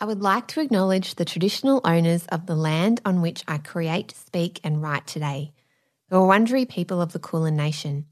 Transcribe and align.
I 0.00 0.04
would 0.04 0.22
like 0.22 0.46
to 0.48 0.60
acknowledge 0.60 1.16
the 1.16 1.24
traditional 1.24 1.80
owners 1.84 2.24
of 2.26 2.46
the 2.46 2.54
land 2.54 3.00
on 3.04 3.20
which 3.20 3.42
I 3.48 3.58
create, 3.58 4.12
speak, 4.12 4.60
and 4.62 4.80
write 4.80 5.08
today, 5.08 5.52
the 6.08 6.18
Wurundjeri 6.18 6.68
people 6.68 7.02
of 7.02 7.12
the 7.12 7.18
Kulin 7.18 7.56
Nation, 7.56 8.06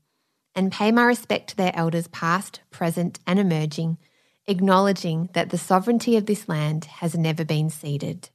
and 0.53 0.73
pay 0.73 0.91
my 0.91 1.05
respect 1.05 1.51
to 1.51 1.57
their 1.57 1.71
elders 1.77 2.09
past, 2.09 2.59
present, 2.73 3.21
and 3.25 3.39
emerging, 3.39 3.99
acknowledging 4.49 5.29
that 5.35 5.51
the 5.51 5.59
sovereignty 5.59 6.17
of 6.17 6.27
this 6.27 6.49
land 6.49 6.87
has 6.87 7.15
never 7.15 7.45
been 7.45 7.71
ceded. 7.71 8.31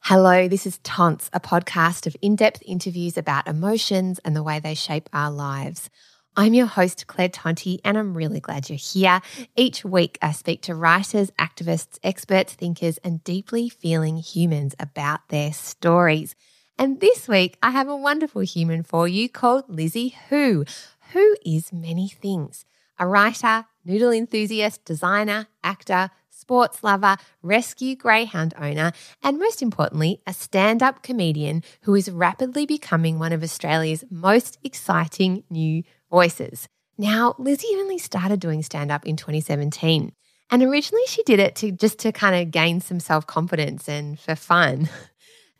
Hello, 0.00 0.46
this 0.46 0.66
is 0.66 0.78
Tonts, 0.80 1.30
a 1.32 1.40
podcast 1.40 2.06
of 2.06 2.14
in 2.20 2.36
depth 2.36 2.62
interviews 2.66 3.16
about 3.16 3.48
emotions 3.48 4.20
and 4.26 4.36
the 4.36 4.42
way 4.42 4.60
they 4.60 4.74
shape 4.74 5.08
our 5.14 5.30
lives. 5.30 5.88
I'm 6.36 6.52
your 6.52 6.66
host, 6.66 7.06
Claire 7.06 7.28
Tonti, 7.28 7.78
and 7.84 7.96
I'm 7.96 8.16
really 8.16 8.40
glad 8.40 8.68
you're 8.68 8.76
here. 8.76 9.20
Each 9.54 9.84
week, 9.84 10.18
I 10.20 10.32
speak 10.32 10.62
to 10.62 10.74
writers, 10.74 11.30
activists, 11.38 12.00
experts, 12.02 12.54
thinkers, 12.54 12.98
and 13.04 13.22
deeply 13.22 13.68
feeling 13.68 14.16
humans 14.16 14.74
about 14.80 15.28
their 15.28 15.52
stories. 15.52 16.34
And 16.76 16.98
this 16.98 17.28
week, 17.28 17.56
I 17.62 17.70
have 17.70 17.86
a 17.86 17.96
wonderful 17.96 18.40
human 18.40 18.82
for 18.82 19.06
you 19.06 19.28
called 19.28 19.66
Lizzie 19.68 20.16
Hu, 20.28 20.64
who 21.12 21.36
is 21.46 21.72
many 21.72 22.08
things 22.08 22.64
a 22.98 23.06
writer, 23.06 23.66
noodle 23.84 24.10
enthusiast, 24.10 24.84
designer, 24.84 25.46
actor, 25.62 26.10
sports 26.30 26.82
lover, 26.82 27.16
rescue 27.42 27.94
greyhound 27.94 28.54
owner, 28.58 28.92
and 29.22 29.38
most 29.38 29.62
importantly, 29.62 30.20
a 30.26 30.32
stand 30.32 30.82
up 30.82 31.02
comedian 31.02 31.62
who 31.82 31.94
is 31.94 32.10
rapidly 32.10 32.66
becoming 32.66 33.18
one 33.20 33.32
of 33.32 33.42
Australia's 33.42 34.04
most 34.10 34.58
exciting 34.64 35.44
new 35.48 35.84
voices. 36.14 36.68
Now, 36.96 37.34
Lizzie 37.38 37.74
only 37.74 37.98
started 37.98 38.38
doing 38.38 38.62
stand 38.62 38.92
up 38.92 39.04
in 39.04 39.16
2017. 39.16 40.12
And 40.50 40.62
originally 40.62 41.02
she 41.08 41.24
did 41.24 41.40
it 41.40 41.56
to 41.56 41.72
just 41.72 41.98
to 42.00 42.12
kind 42.12 42.36
of 42.36 42.52
gain 42.52 42.80
some 42.80 43.00
self-confidence 43.00 43.88
and 43.88 44.18
for 44.18 44.36
fun. 44.36 44.88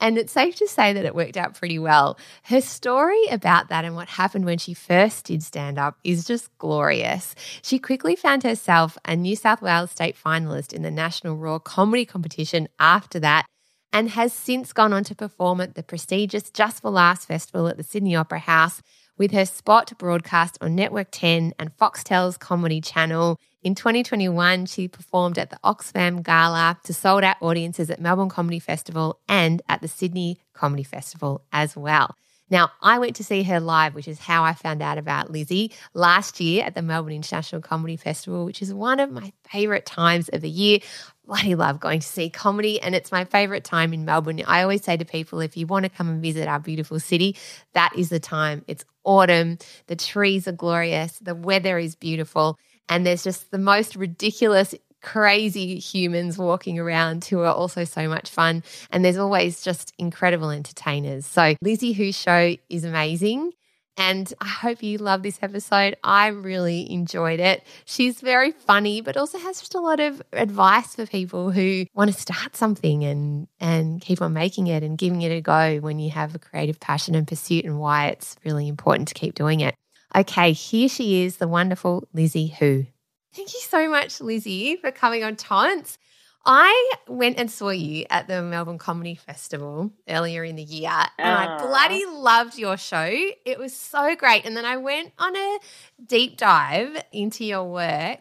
And 0.01 0.19
it's 0.19 0.33
safe 0.33 0.57
to 0.57 0.69
say 0.69 0.93
that 0.93 1.05
it 1.05 1.15
worked 1.15 1.37
out 1.37 1.55
pretty 1.55 1.79
well. 1.79 2.19
Her 2.43 2.61
story 2.61 3.25
about 3.31 3.69
that 3.69 3.85
and 3.85 3.95
what 3.95 4.09
happened 4.09 4.45
when 4.45 4.59
she 4.59 4.75
first 4.75 5.27
did 5.27 5.43
stand 5.43 5.79
up 5.79 5.97
is 6.03 6.27
just 6.27 6.51
glorious. 6.59 7.35
She 7.63 7.79
quickly 7.79 8.17
found 8.17 8.43
herself 8.43 8.99
a 9.05 9.15
New 9.17 9.37
South 9.37 9.63
Wales 9.63 9.93
state 9.93 10.17
finalist 10.17 10.73
in 10.73 10.83
the 10.83 10.91
National 10.91 11.37
Raw 11.37 11.61
Comedy 11.61 12.05
Competition 12.05 12.69
after 12.79 13.21
that 13.21 13.47
and 13.93 14.11
has 14.11 14.33
since 14.33 14.73
gone 14.73 14.93
on 14.93 15.05
to 15.05 15.15
perform 15.15 15.61
at 15.61 15.77
the 15.77 15.83
prestigious 15.83 16.51
Just 16.51 16.83
for 16.83 16.91
Laughs 16.91 17.25
Festival 17.25 17.69
at 17.69 17.77
the 17.77 17.85
Sydney 17.85 18.17
Opera 18.17 18.41
House 18.41 18.83
with 19.17 19.33
her 19.33 19.47
spot 19.47 19.93
broadcast 19.99 20.59
on 20.61 20.75
Network 20.75 21.09
10 21.11 21.55
and 21.59 21.77
Foxtel's 21.77 22.37
Comedy 22.37 22.81
Channel. 22.81 23.39
In 23.63 23.75
2021, 23.75 24.67
she 24.67 24.89
performed 24.89 25.39
at 25.39 25.51
the 25.51 25.59
Oxfam 25.65 26.23
Gala 26.23 26.79
to 26.85 26.93
sold 26.93 27.25
out 27.25 27.37
audiences 27.41 27.91
at 27.91 28.01
Melbourne 28.01 28.29
Comedy 28.29 28.59
Festival 28.59 29.21
and 29.29 29.63
at 29.69 29.81
the 29.81 29.89
Sydney 29.89 30.39
Comedy 30.53 30.83
Festival 30.83 31.43
as 31.53 31.77
well. 31.77 32.15
Now, 32.51 32.71
I 32.83 32.99
went 32.99 33.17
to 33.17 33.25
see 33.25 33.43
her 33.45 33.59
live, 33.59 33.95
which 33.95 34.07
is 34.07 34.19
how 34.19 34.45
I 34.45 34.53
found 34.53 34.83
out 34.83 34.99
about 34.99 35.31
Lizzie 35.31 35.73
last 35.95 36.41
year 36.41 36.63
at 36.65 36.75
the 36.75 36.83
Melbourne 36.83 37.15
International 37.15 37.63
Comedy 37.63 37.97
Festival, 37.97 38.45
which 38.45 38.61
is 38.61 38.73
one 38.73 39.01
of 39.01 39.11
my 39.11 39.33
favourite 39.49 39.87
times 39.87 40.29
of 40.29 40.43
the 40.43 40.51
year. 40.51 40.81
Bloody 41.27 41.55
love 41.55 41.81
going 41.81 42.01
to 42.01 42.07
see 42.07 42.29
comedy, 42.29 42.79
and 42.83 42.95
it's 42.95 43.11
my 43.11 43.25
favourite 43.25 43.65
time 43.65 43.95
in 43.95 44.05
Melbourne. 44.05 44.43
I 44.47 44.63
always 44.63 44.85
say 44.85 44.99
to 44.99 45.07
people, 45.07 45.41
if 45.41 45.57
you 45.57 45.67
want 45.67 45.85
to 45.85 45.89
come 45.89 46.11
and 46.11 46.21
visit 46.21 46.47
our 46.47 46.61
beautiful 46.61 47.01
city, 47.01 47.35
that 47.73 47.97
is 47.97 48.11
the 48.11 48.21
time. 48.21 48.63
It's 48.69 48.85
autumn, 49.05 49.59
the 49.87 49.97
trees 49.97 50.49
are 50.49 50.53
glorious, 50.53 51.19
the 51.19 51.35
weather 51.35 51.79
is 51.79 51.95
beautiful, 51.95 52.59
and 52.89 53.07
there's 53.07 53.25
just 53.25 53.51
the 53.51 53.59
most 53.59 53.97
ridiculous 53.97 54.75
crazy 55.05 55.79
humans 55.79 56.39
walking 56.39 56.79
around 56.79 57.25
who 57.27 57.41
are 57.41 57.55
also 57.55 57.85
so 57.85 58.09
much 58.09 58.31
fun. 58.31 58.65
And 58.91 59.05
there's 59.05 59.19
always 59.19 59.63
just 59.63 59.93
incredible 59.99 60.51
entertainers. 60.51 61.27
So, 61.27 61.55
Lizzie 61.61 61.93
Hu's 61.93 62.17
show 62.17 62.57
is 62.71 62.85
amazing. 62.85 63.53
And 63.97 64.33
I 64.41 64.49
hope 64.49 64.83
you 64.83 64.99
love 64.99 65.23
this 65.23 65.39
episode. 65.41 65.97
I 66.03 66.29
really 66.29 66.91
enjoyed 66.91 67.39
it. 67.39 67.63
She's 67.85 68.21
very 68.21 68.51
funny, 68.51 69.01
but 69.01 69.17
also 69.17 69.39
has 69.39 69.61
just 69.61 69.75
a 69.75 69.81
lot 69.81 70.01
of 70.01 70.21
advice 70.33 70.97
for 70.97 71.07
people 71.07 71.53
who 71.53 71.87
want 71.95 72.13
to 72.13 72.21
start 72.21 72.57
something 72.57 73.05
and 73.05 73.47
and 73.61 74.01
keep 74.01 74.21
on 74.21 74.33
making 74.33 74.67
it 74.67 74.83
and 74.83 74.99
giving 74.99 75.23
it 75.23 75.31
a 75.31 75.41
go 75.41 75.79
when 75.79 76.01
you 76.01 76.11
have 76.11 76.35
a 76.35 76.41
creative 76.41 76.81
passion 76.81 77.15
and 77.15 77.29
pursuit 77.29 77.65
and 77.65 77.79
why 77.79 78.09
it's 78.09 78.37
really 78.45 78.67
important 78.67 79.09
to 79.09 79.15
keep 79.15 79.35
doing 79.35 79.61
it. 79.61 79.75
Okay, 80.17 80.53
here 80.53 80.89
she 80.89 81.23
is, 81.25 81.37
the 81.37 81.49
wonderful 81.49 82.09
Lizzie 82.13 82.49
Hu. 82.49 82.87
Thank 83.35 83.53
you 83.53 83.61
so 83.61 83.89
much, 83.89 84.21
Lizzie, 84.21 84.77
for 84.77 84.93
coming 84.93 85.25
on 85.25 85.35
Tonts. 85.35 85.99
I 86.47 86.93
went 87.09 87.39
and 87.39 87.51
saw 87.51 87.71
you 87.71 88.05
at 88.11 88.29
the 88.29 88.43
Melbourne 88.43 88.79
Comedy 88.79 89.15
Festival 89.15 89.91
earlier 90.09 90.45
in 90.45 90.57
the 90.57 90.63
year, 90.63 90.91
and 91.19 91.39
I 91.39 91.59
bloody 91.59 92.05
loved 92.07 92.59
your 92.59 92.77
show. 92.77 93.11
It 93.45 93.59
was 93.59 93.75
so 93.75 94.15
great. 94.15 94.45
And 94.45 94.57
then 94.57 94.65
I 94.65 94.77
went 94.77 95.13
on 95.19 95.35
a 95.35 95.59
deep 96.07 96.37
dive 96.37 97.03
into 97.13 97.45
your 97.45 97.65
work. 97.65 98.21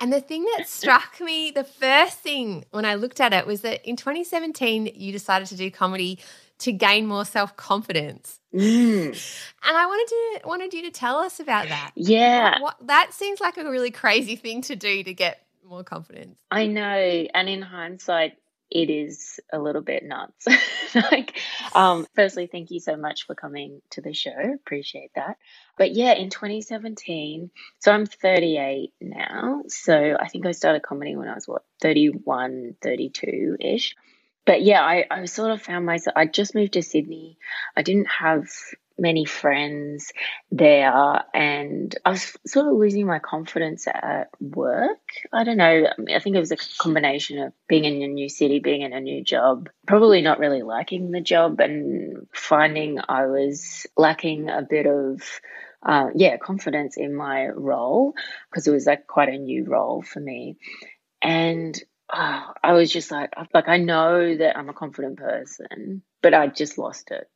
And 0.00 0.12
the 0.12 0.20
thing 0.20 0.44
that 0.56 0.68
struck 0.68 1.20
me, 1.20 1.50
the 1.50 1.64
first 1.64 2.18
thing 2.18 2.64
when 2.72 2.84
I 2.84 2.96
looked 2.96 3.20
at 3.20 3.32
it 3.32 3.46
was 3.46 3.62
that 3.62 3.86
in 3.88 3.96
2017, 3.96 4.92
you 4.94 5.12
decided 5.12 5.48
to 5.48 5.56
do 5.56 5.70
comedy 5.70 6.18
to 6.58 6.72
gain 6.72 7.06
more 7.06 7.24
self 7.24 7.56
confidence. 7.56 8.38
Mm. 8.54 9.08
And 9.64 9.76
I 9.76 9.86
wanted 9.86 10.08
to 10.08 10.48
wanted 10.48 10.74
you 10.74 10.82
to 10.82 10.90
tell 10.90 11.16
us 11.18 11.40
about 11.40 11.68
that. 11.68 11.92
Yeah. 11.96 12.60
What, 12.60 12.76
that 12.86 13.14
seems 13.14 13.40
like 13.40 13.56
a 13.56 13.68
really 13.68 13.90
crazy 13.90 14.36
thing 14.36 14.60
to 14.62 14.76
do 14.76 15.02
to 15.02 15.14
get 15.14 15.44
more 15.64 15.84
confidence. 15.84 16.38
I 16.50 16.66
know. 16.66 17.26
And 17.34 17.48
in 17.48 17.62
hindsight, 17.62 18.34
it 18.70 18.88
is 18.88 19.38
a 19.52 19.58
little 19.58 19.82
bit 19.82 20.02
nuts. 20.02 20.46
like, 20.94 21.38
um, 21.74 22.06
firstly, 22.14 22.48
thank 22.50 22.70
you 22.70 22.80
so 22.80 22.96
much 22.96 23.26
for 23.26 23.34
coming 23.34 23.82
to 23.90 24.00
the 24.00 24.14
show. 24.14 24.30
Appreciate 24.54 25.10
that. 25.14 25.36
But 25.76 25.92
yeah, 25.92 26.12
in 26.14 26.30
2017, 26.30 27.50
so 27.80 27.92
I'm 27.92 28.06
38 28.06 28.92
now. 29.00 29.62
So 29.68 30.16
I 30.18 30.28
think 30.28 30.46
I 30.46 30.52
started 30.52 30.82
comedy 30.82 31.16
when 31.16 31.28
I 31.28 31.34
was 31.34 31.46
what, 31.46 31.64
31, 31.80 32.76
32 32.80 33.56
ish 33.60 33.94
but 34.44 34.62
yeah, 34.62 34.82
I, 34.82 35.04
I 35.10 35.24
sort 35.26 35.52
of 35.52 35.62
found 35.62 35.86
myself, 35.86 36.16
I 36.16 36.26
just 36.26 36.54
moved 36.54 36.72
to 36.72 36.82
Sydney. 36.82 37.38
I 37.76 37.82
didn't 37.82 38.08
have 38.08 38.48
many 38.98 39.24
friends 39.24 40.12
there 40.50 41.24
and 41.34 41.94
I 42.04 42.10
was 42.10 42.36
sort 42.46 42.66
of 42.66 42.74
losing 42.74 43.06
my 43.06 43.18
confidence 43.18 43.86
at 43.86 44.28
work. 44.40 45.00
I 45.32 45.44
don't 45.44 45.56
know. 45.56 45.86
I 46.14 46.18
think 46.18 46.36
it 46.36 46.40
was 46.40 46.52
a 46.52 46.56
combination 46.78 47.38
of 47.38 47.52
being 47.68 47.84
in 47.84 48.02
a 48.02 48.08
new 48.08 48.28
city, 48.28 48.58
being 48.58 48.82
in 48.82 48.92
a 48.92 49.00
new 49.00 49.24
job, 49.24 49.68
probably 49.86 50.22
not 50.22 50.38
really 50.38 50.62
liking 50.62 51.10
the 51.10 51.20
job 51.20 51.60
and 51.60 52.26
finding 52.32 52.98
I 53.08 53.26
was 53.26 53.86
lacking 53.96 54.48
a 54.48 54.62
bit 54.62 54.86
of 54.86 55.22
uh, 55.82 56.08
yeah, 56.14 56.36
confidence 56.36 56.96
in 56.96 57.14
my 57.14 57.48
role 57.48 58.14
because 58.50 58.66
it 58.66 58.72
was 58.72 58.86
like 58.86 59.06
quite 59.06 59.28
a 59.28 59.38
new 59.38 59.64
role 59.64 60.02
for 60.02 60.20
me. 60.20 60.56
And 61.20 61.78
oh, 62.12 62.52
I 62.62 62.72
was 62.72 62.92
just 62.92 63.10
like, 63.10 63.32
like 63.52 63.68
I 63.68 63.78
know 63.78 64.36
that 64.36 64.56
I'm 64.56 64.68
a 64.68 64.74
confident 64.74 65.18
person, 65.18 66.02
but 66.22 66.34
I 66.34 66.46
just 66.46 66.78
lost 66.78 67.10
it, 67.10 67.28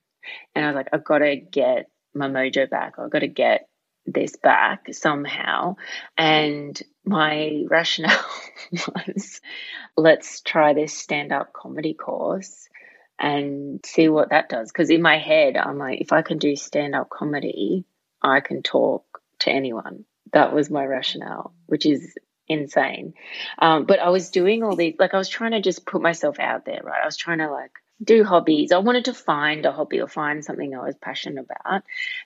and 0.54 0.64
I 0.64 0.68
was 0.68 0.76
like, 0.76 0.88
I've 0.92 1.04
got 1.04 1.18
to 1.18 1.36
get 1.36 1.90
my 2.14 2.28
mojo 2.28 2.68
back. 2.68 2.94
I've 2.98 3.10
got 3.10 3.20
to 3.20 3.28
get 3.28 3.68
this 4.06 4.36
back 4.36 4.86
somehow. 4.92 5.76
And 6.16 6.80
my 7.04 7.64
rationale 7.68 8.24
was, 8.72 9.40
let's 9.96 10.40
try 10.40 10.74
this 10.74 10.96
stand 10.96 11.32
up 11.32 11.52
comedy 11.52 11.94
course 11.94 12.68
and 13.18 13.84
see 13.84 14.08
what 14.08 14.30
that 14.30 14.48
does. 14.48 14.70
Because 14.70 14.90
in 14.90 15.02
my 15.02 15.18
head, 15.18 15.56
I'm 15.56 15.78
like, 15.78 16.00
if 16.00 16.12
I 16.12 16.22
can 16.22 16.38
do 16.38 16.56
stand 16.56 16.94
up 16.94 17.10
comedy, 17.10 17.84
I 18.22 18.40
can 18.40 18.62
talk 18.62 19.04
to 19.40 19.50
anyone. 19.50 20.04
That 20.32 20.52
was 20.52 20.70
my 20.70 20.84
rationale, 20.84 21.54
which 21.66 21.86
is 21.86 22.16
insane. 22.48 23.14
Um, 23.58 23.86
but 23.86 24.00
I 24.00 24.10
was 24.10 24.30
doing 24.30 24.62
all 24.62 24.76
these, 24.76 24.96
like, 24.98 25.14
I 25.14 25.18
was 25.18 25.28
trying 25.28 25.52
to 25.52 25.60
just 25.60 25.86
put 25.86 26.02
myself 26.02 26.38
out 26.38 26.64
there, 26.64 26.80
right? 26.82 27.02
I 27.02 27.06
was 27.06 27.16
trying 27.16 27.38
to, 27.38 27.50
like, 27.50 27.72
do 28.02 28.24
hobbies. 28.24 28.72
I 28.72 28.78
wanted 28.78 29.06
to 29.06 29.14
find 29.14 29.64
a 29.64 29.72
hobby 29.72 30.00
or 30.00 30.08
find 30.08 30.44
something 30.44 30.74
I 30.74 30.84
was 30.84 30.96
passionate 30.96 31.44
about. 31.44 31.82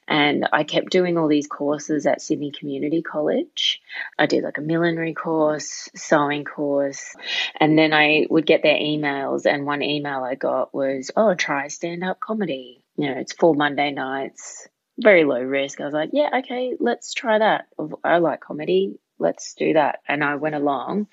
And 0.09 0.49
I 0.53 0.65
kept 0.65 0.91
doing 0.91 1.17
all 1.17 1.29
these 1.29 1.47
courses 1.47 2.07
at 2.07 2.21
Sydney 2.21 2.51
Community 2.51 3.03
College. 3.03 3.81
I 4.19 4.27
did 4.27 4.45
like 4.45 4.59
a 4.59 4.63
millinery 4.63 5.15
course, 5.15 5.89
sewing 5.95 6.45
course, 6.45 7.15
and 7.59 7.79
then 7.79 7.93
I 7.93 8.27
would 8.29 8.47
get 8.47 8.63
their 8.63 8.77
emails. 8.77 9.47
And 9.47 9.67
one 9.67 9.83
email 9.83 10.25
I 10.25 10.35
got 10.35 10.75
was, 10.75 11.11
oh, 11.17 11.35
try 11.35 11.69
stand 11.69 12.03
up 12.03 12.21
comedy. 12.21 12.83
You 12.97 13.11
know, 13.11 13.21
it's 13.21 13.33
four 13.33 13.55
Monday 13.55 13.93
nights, 13.93 14.69
very 14.99 15.25
low 15.25 15.41
risk. 15.41 15.81
I 15.81 15.85
was 15.85 15.95
like, 15.95 16.11
yeah, 16.13 16.41
okay, 16.41 16.75
let's 16.79 17.15
try 17.15 17.39
that. 17.39 17.69
I 18.05 18.19
like 18.19 18.41
comedy 18.41 18.99
let's 19.21 19.55
do 19.55 19.75
that. 19.75 20.01
And 20.09 20.25
I 20.25 20.37
went 20.37 20.55
along 20.55 21.07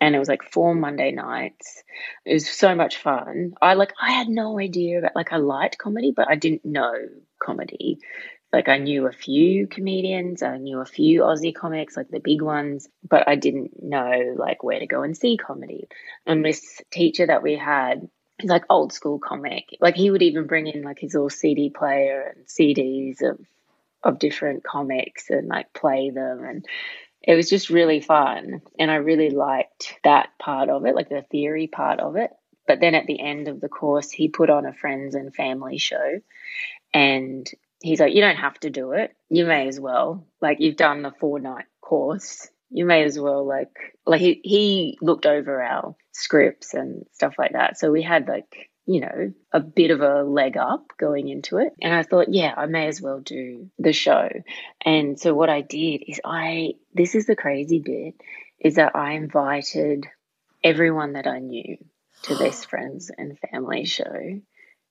and 0.00 0.14
it 0.14 0.18
was 0.18 0.28
like 0.28 0.42
four 0.42 0.74
Monday 0.74 1.12
nights. 1.12 1.82
It 2.24 2.34
was 2.34 2.48
so 2.48 2.74
much 2.74 2.96
fun. 2.96 3.54
I 3.60 3.74
like 3.74 3.92
I 4.00 4.12
had 4.12 4.28
no 4.28 4.58
idea 4.58 4.98
about 4.98 5.16
like 5.16 5.32
I 5.32 5.36
liked 5.36 5.78
comedy, 5.78 6.12
but 6.14 6.28
I 6.28 6.36
didn't 6.36 6.64
know 6.64 6.94
comedy. 7.42 7.98
like 8.52 8.68
I 8.68 8.78
knew 8.78 9.06
a 9.06 9.12
few 9.12 9.66
comedians, 9.66 10.42
I 10.42 10.56
knew 10.58 10.80
a 10.80 10.86
few 10.86 11.22
Aussie 11.22 11.54
comics, 11.54 11.96
like 11.96 12.08
the 12.08 12.20
big 12.20 12.42
ones, 12.42 12.88
but 13.08 13.28
I 13.28 13.36
didn't 13.36 13.82
know 13.82 14.34
like 14.36 14.62
where 14.62 14.80
to 14.80 14.86
go 14.86 15.02
and 15.02 15.16
see 15.16 15.36
comedy. 15.36 15.88
And 16.26 16.44
this 16.44 16.80
teacher 16.90 17.26
that 17.26 17.42
we 17.42 17.56
had, 17.56 18.08
he's 18.40 18.50
like 18.50 18.64
old 18.70 18.92
school 18.92 19.18
comic. 19.18 19.76
Like 19.80 19.96
he 19.96 20.10
would 20.10 20.22
even 20.22 20.46
bring 20.46 20.66
in 20.66 20.82
like 20.82 20.98
his 20.98 21.14
little 21.14 21.30
CD 21.30 21.70
player 21.70 22.34
and 22.34 22.46
CDs 22.46 23.22
of 23.22 23.38
of 24.02 24.18
different 24.18 24.64
comics 24.64 25.28
and 25.30 25.48
like 25.48 25.72
play 25.74 26.10
them 26.10 26.42
and 26.44 26.64
it 27.22 27.34
was 27.34 27.50
just 27.50 27.70
really 27.70 28.00
fun 28.00 28.62
and 28.78 28.90
I 28.90 28.96
really 28.96 29.30
liked 29.30 29.94
that 30.04 30.30
part 30.38 30.68
of 30.68 30.86
it, 30.86 30.94
like 30.94 31.08
the 31.08 31.22
theory 31.30 31.66
part 31.66 32.00
of 32.00 32.16
it. 32.16 32.30
But 32.66 32.80
then 32.80 32.94
at 32.94 33.06
the 33.06 33.20
end 33.20 33.48
of 33.48 33.60
the 33.60 33.68
course, 33.68 34.10
he 34.10 34.28
put 34.28 34.48
on 34.48 34.64
a 34.64 34.72
friends 34.72 35.14
and 35.14 35.34
family 35.34 35.78
show 35.78 36.20
and 36.94 37.50
he's 37.80 38.00
like, 38.00 38.14
you 38.14 38.20
don't 38.20 38.36
have 38.36 38.58
to 38.60 38.70
do 38.70 38.92
it. 38.92 39.14
You 39.28 39.44
may 39.44 39.68
as 39.68 39.78
well. 39.78 40.26
Like 40.40 40.60
you've 40.60 40.76
done 40.76 41.02
the 41.02 41.12
four 41.12 41.40
night 41.40 41.66
course. 41.80 42.48
You 42.70 42.84
may 42.84 43.02
as 43.02 43.18
well 43.18 43.44
like 43.46 43.96
like 44.06 44.20
he 44.20 44.40
he 44.44 44.98
looked 45.02 45.26
over 45.26 45.62
our 45.62 45.96
scripts 46.12 46.74
and 46.74 47.04
stuff 47.12 47.34
like 47.38 47.52
that. 47.52 47.78
So 47.78 47.90
we 47.90 48.02
had 48.02 48.28
like, 48.28 48.69
you 48.90 49.00
know, 49.00 49.32
a 49.52 49.60
bit 49.60 49.92
of 49.92 50.00
a 50.00 50.24
leg 50.24 50.56
up 50.56 50.84
going 50.98 51.28
into 51.28 51.58
it. 51.58 51.72
And 51.80 51.94
I 51.94 52.02
thought, 52.02 52.26
yeah, 52.34 52.52
I 52.56 52.66
may 52.66 52.88
as 52.88 53.00
well 53.00 53.20
do 53.20 53.70
the 53.78 53.92
show. 53.92 54.28
And 54.84 55.16
so 55.16 55.32
what 55.32 55.48
I 55.48 55.60
did 55.60 56.02
is 56.08 56.20
I 56.24 56.72
this 56.92 57.14
is 57.14 57.26
the 57.26 57.36
crazy 57.36 57.78
bit 57.78 58.14
is 58.58 58.74
that 58.74 58.96
I 58.96 59.12
invited 59.12 60.06
everyone 60.64 61.12
that 61.12 61.28
I 61.28 61.38
knew 61.38 61.76
to 62.24 62.34
this 62.34 62.64
friends 62.70 63.12
and 63.16 63.38
family 63.38 63.84
show 63.84 64.40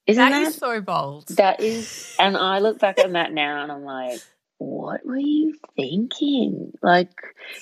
isn't 0.07 0.23
that, 0.23 0.29
that 0.29 0.47
is 0.47 0.55
so 0.55 0.79
bold. 0.79 1.27
That 1.35 1.59
is, 1.59 2.15
and 2.17 2.37
I 2.37 2.59
look 2.59 2.79
back 2.79 2.99
on 3.03 3.11
that 3.11 3.33
now 3.33 3.63
and 3.63 3.71
I'm 3.71 3.83
like, 3.83 4.21
what 4.59 5.05
were 5.05 5.17
you 5.17 5.55
thinking? 5.75 6.73
Like, 6.83 7.13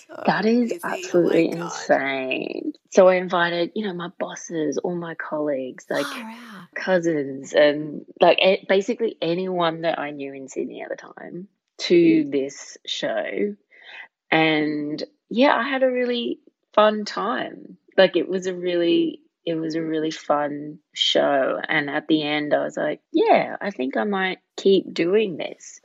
so 0.08 0.24
that 0.26 0.46
is 0.46 0.74
easy. 0.74 0.82
Oh 0.84 0.90
absolutely 0.90 1.54
oh 1.54 1.66
insane. 1.66 2.74
So 2.92 3.08
I 3.08 3.16
invited, 3.16 3.72
you 3.76 3.86
know, 3.86 3.94
my 3.94 4.10
bosses, 4.20 4.78
all 4.80 4.96
my 4.96 5.14
colleagues, 5.16 5.86
like 5.90 6.08
oh, 6.08 6.22
wow. 6.22 6.64
cousins, 6.76 7.54
and 7.54 8.06
like 8.20 8.40
basically 8.68 9.16
anyone 9.22 9.82
that 9.82 10.00
I 10.00 10.12
knew 10.12 10.34
in 10.34 10.50
Sydney 10.50 10.82
at 10.82 10.90
the 10.90 10.96
time 10.96 11.48
to 11.82 12.28
this 12.30 12.78
show. 12.86 13.56
And 14.32 15.04
yeah, 15.30 15.56
I 15.56 15.70
had 15.70 15.84
a 15.84 15.92
really 15.92 16.40
fun 16.74 17.06
time. 17.06 17.78
Like, 17.96 18.18
it 18.18 18.28
was 18.28 18.48
a 18.48 18.54
really 18.54 19.22
it 19.48 19.56
was 19.56 19.76
a 19.76 19.82
really 19.82 20.12
fun 20.12 20.80
show. 20.94 21.58
And 21.70 21.90
at 21.90 22.08
the 22.10 22.22
end, 22.22 22.54
I 22.54 22.66
was 22.66 22.76
like, 22.76 23.00
yeah, 23.14 23.56
I 23.62 23.72
think 23.72 23.96
I 23.96 24.04
might 24.04 24.40
keep 24.58 24.94
doing 24.94 25.38
this. 25.38 25.80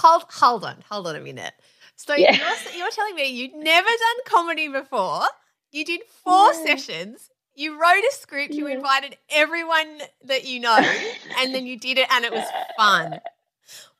Hold, 0.00 0.24
hold 0.30 0.64
on, 0.64 0.76
hold 0.88 1.06
on 1.06 1.16
a 1.16 1.20
minute. 1.20 1.52
So 1.96 2.14
yeah. 2.14 2.32
you're, 2.32 2.78
you're 2.78 2.90
telling 2.90 3.14
me 3.14 3.28
you'd 3.28 3.54
never 3.54 3.88
done 3.88 4.24
comedy 4.24 4.68
before? 4.68 5.22
You 5.72 5.84
did 5.84 6.00
four 6.24 6.52
yeah. 6.52 6.64
sessions. 6.64 7.30
You 7.54 7.72
wrote 7.80 8.02
a 8.08 8.12
script. 8.12 8.54
You 8.54 8.66
invited 8.68 9.18
everyone 9.28 10.00
that 10.24 10.46
you 10.46 10.60
know, 10.60 10.78
and 11.38 11.54
then 11.54 11.66
you 11.66 11.78
did 11.78 11.98
it, 11.98 12.06
and 12.10 12.24
it 12.24 12.32
was 12.32 12.44
fun. 12.78 13.20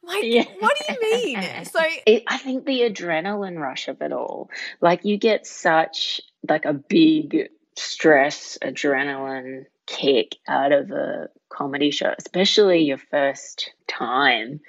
Like, 0.03 0.25
yeah. 0.25 0.45
what 0.59 0.75
do 0.79 0.95
you 0.95 1.01
mean? 1.01 1.65
So, 1.67 1.81
it, 2.07 2.23
I 2.27 2.39
think 2.39 2.65
the 2.65 2.81
adrenaline 2.83 3.59
rush 3.59 3.89
of 3.89 4.01
it 4.01 4.13
all, 4.13 4.49
like, 4.81 5.05
you 5.05 5.19
get 5.19 5.47
such 5.47 6.23
like 6.49 6.65
a 6.65 6.73
big 6.73 7.51
stress, 7.77 8.57
adrenaline 8.63 9.67
kick 9.87 10.37
out 10.49 10.73
of 10.73 10.91
a 10.91 11.29
comedy 11.51 11.91
show, 11.91 12.15
especially 12.17 12.85
your 12.85 12.99
first 13.11 13.73
time. 13.87 14.61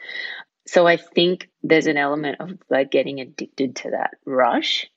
So 0.72 0.88
I 0.88 0.96
think 0.96 1.50
there's 1.62 1.88
an 1.88 1.98
element 1.98 2.40
of 2.40 2.52
like 2.70 2.92
getting 2.92 3.20
addicted 3.20 3.76
to 3.78 3.92
that 3.92 4.12
rush 4.26 4.88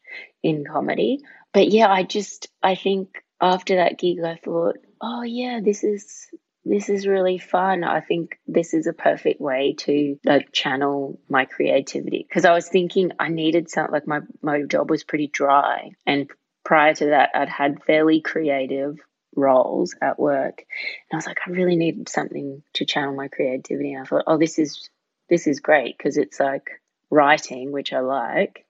in 0.40 0.64
comedy. 0.64 1.18
But 1.52 1.68
yeah, 1.68 1.90
I 1.90 2.04
just 2.04 2.46
I 2.62 2.76
think 2.76 3.08
after 3.40 3.74
that 3.74 3.98
gig 3.98 4.18
I 4.24 4.36
thought, 4.36 4.76
oh 5.00 5.22
yeah, 5.22 5.58
this 5.64 5.82
is 5.82 6.28
this 6.64 6.88
is 6.88 7.08
really 7.08 7.38
fun. 7.38 7.82
I 7.82 8.02
think 8.02 8.38
this 8.46 8.72
is 8.72 8.86
a 8.86 8.92
perfect 8.92 9.40
way 9.40 9.74
to 9.78 10.16
like 10.24 10.52
channel 10.52 11.18
my 11.28 11.44
creativity 11.44 12.24
because 12.28 12.44
I 12.44 12.54
was 12.54 12.68
thinking 12.68 13.10
I 13.18 13.28
needed 13.28 13.68
something 13.68 13.92
like 13.92 14.06
my 14.06 14.20
my 14.42 14.62
job 14.62 14.90
was 14.90 15.02
pretty 15.02 15.26
dry 15.26 15.90
and 16.06 16.30
prior 16.64 16.94
to 16.94 17.06
that, 17.06 17.30
I'd 17.34 17.48
had 17.48 17.82
fairly 17.82 18.20
creative 18.20 19.00
roles 19.36 19.94
at 20.00 20.20
work. 20.20 20.64
And 21.10 21.14
I 21.14 21.16
was 21.16 21.26
like, 21.26 21.40
I 21.46 21.50
really 21.50 21.76
need 21.76 22.08
something 22.08 22.62
to 22.74 22.84
channel 22.84 23.14
my 23.14 23.26
creativity. 23.28 23.92
And 23.92 24.02
I 24.02 24.08
thought, 24.08 24.24
oh, 24.28 24.38
this 24.38 24.58
is 24.58 24.88
this 25.28 25.46
is 25.46 25.60
great 25.60 25.96
because 25.96 26.16
it's 26.16 26.40
like 26.40 26.68
writing, 27.10 27.72
which 27.72 27.92
I 27.92 28.00
like. 28.00 28.66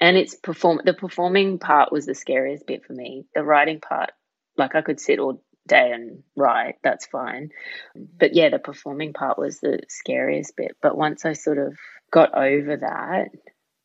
And 0.00 0.16
it's 0.16 0.34
perform 0.34 0.80
the 0.84 0.92
performing 0.92 1.58
part 1.58 1.90
was 1.90 2.04
the 2.04 2.14
scariest 2.14 2.66
bit 2.66 2.84
for 2.84 2.92
me. 2.92 3.26
The 3.34 3.42
writing 3.42 3.80
part, 3.80 4.10
like 4.56 4.74
I 4.74 4.82
could 4.82 5.00
sit 5.00 5.18
all 5.18 5.42
day 5.66 5.90
and 5.92 6.22
write, 6.36 6.76
that's 6.82 7.06
fine. 7.06 7.50
But 7.94 8.34
yeah, 8.34 8.50
the 8.50 8.58
performing 8.58 9.14
part 9.14 9.38
was 9.38 9.60
the 9.60 9.80
scariest 9.88 10.56
bit. 10.56 10.76
But 10.82 10.96
once 10.96 11.24
I 11.24 11.32
sort 11.32 11.58
of 11.58 11.78
got 12.10 12.34
over 12.34 12.76
that, 12.76 13.30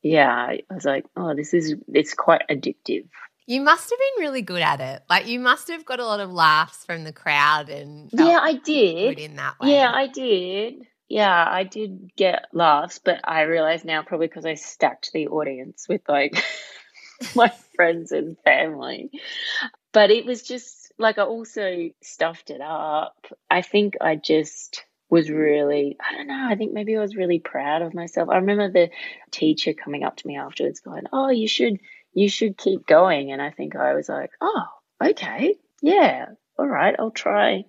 yeah, 0.03 0.33
I 0.33 0.61
was 0.69 0.85
like, 0.85 1.05
oh, 1.15 1.33
this 1.35 1.53
is 1.53 1.75
it's 1.87 2.13
quite 2.13 2.41
addictive. 2.49 3.07
You 3.47 3.61
must 3.61 3.89
have 3.89 3.99
been 3.99 4.25
really 4.25 4.41
good 4.41 4.61
at 4.61 4.79
it. 4.79 5.03
Like 5.09 5.27
you 5.27 5.39
must 5.39 5.67
have 5.69 5.85
got 5.85 5.99
a 5.99 6.05
lot 6.05 6.19
of 6.19 6.31
laughs 6.31 6.85
from 6.85 7.03
the 7.03 7.13
crowd 7.13 7.69
and 7.69 8.09
yeah, 8.11 8.39
I 8.41 8.53
did. 8.53 9.19
in 9.19 9.35
that 9.37 9.59
way. 9.59 9.71
Yeah, 9.71 9.91
I 9.93 10.07
did. 10.07 10.87
Yeah, 11.11 11.45
I 11.45 11.65
did 11.65 12.15
get 12.15 12.45
laughs, 12.53 12.99
but 13.03 13.19
I 13.25 13.41
realize 13.41 13.83
now 13.83 14.01
probably 14.01 14.27
because 14.27 14.45
I 14.45 14.53
stacked 14.53 15.11
the 15.11 15.27
audience 15.27 15.85
with 15.89 15.99
like 16.07 16.41
my 17.35 17.51
friends 17.75 18.13
and 18.13 18.37
family. 18.45 19.11
But 19.91 20.09
it 20.09 20.25
was 20.25 20.41
just 20.41 20.93
like 20.97 21.17
I 21.17 21.23
also 21.23 21.89
stuffed 22.01 22.49
it 22.49 22.61
up. 22.61 23.27
I 23.49 23.61
think 23.61 23.95
I 23.99 24.15
just 24.15 24.85
was 25.09 25.29
really, 25.29 25.97
I 25.99 26.15
don't 26.15 26.27
know, 26.27 26.47
I 26.49 26.55
think 26.55 26.71
maybe 26.71 26.95
I 26.95 27.01
was 27.01 27.17
really 27.17 27.39
proud 27.39 27.81
of 27.81 27.93
myself. 27.93 28.29
I 28.29 28.37
remember 28.37 28.71
the 28.71 28.89
teacher 29.31 29.73
coming 29.73 30.05
up 30.05 30.15
to 30.15 30.27
me 30.27 30.37
afterwards 30.37 30.79
going, 30.79 31.03
Oh, 31.11 31.29
you 31.29 31.49
should 31.49 31.81
you 32.13 32.29
should 32.29 32.57
keep 32.57 32.87
going. 32.87 33.33
And 33.33 33.41
I 33.41 33.51
think 33.51 33.75
I 33.75 33.95
was 33.95 34.07
like, 34.07 34.31
oh, 34.39 34.63
okay, 35.03 35.55
yeah, 35.81 36.27
all 36.57 36.67
right, 36.67 36.95
I'll 36.97 37.11
try, 37.11 37.65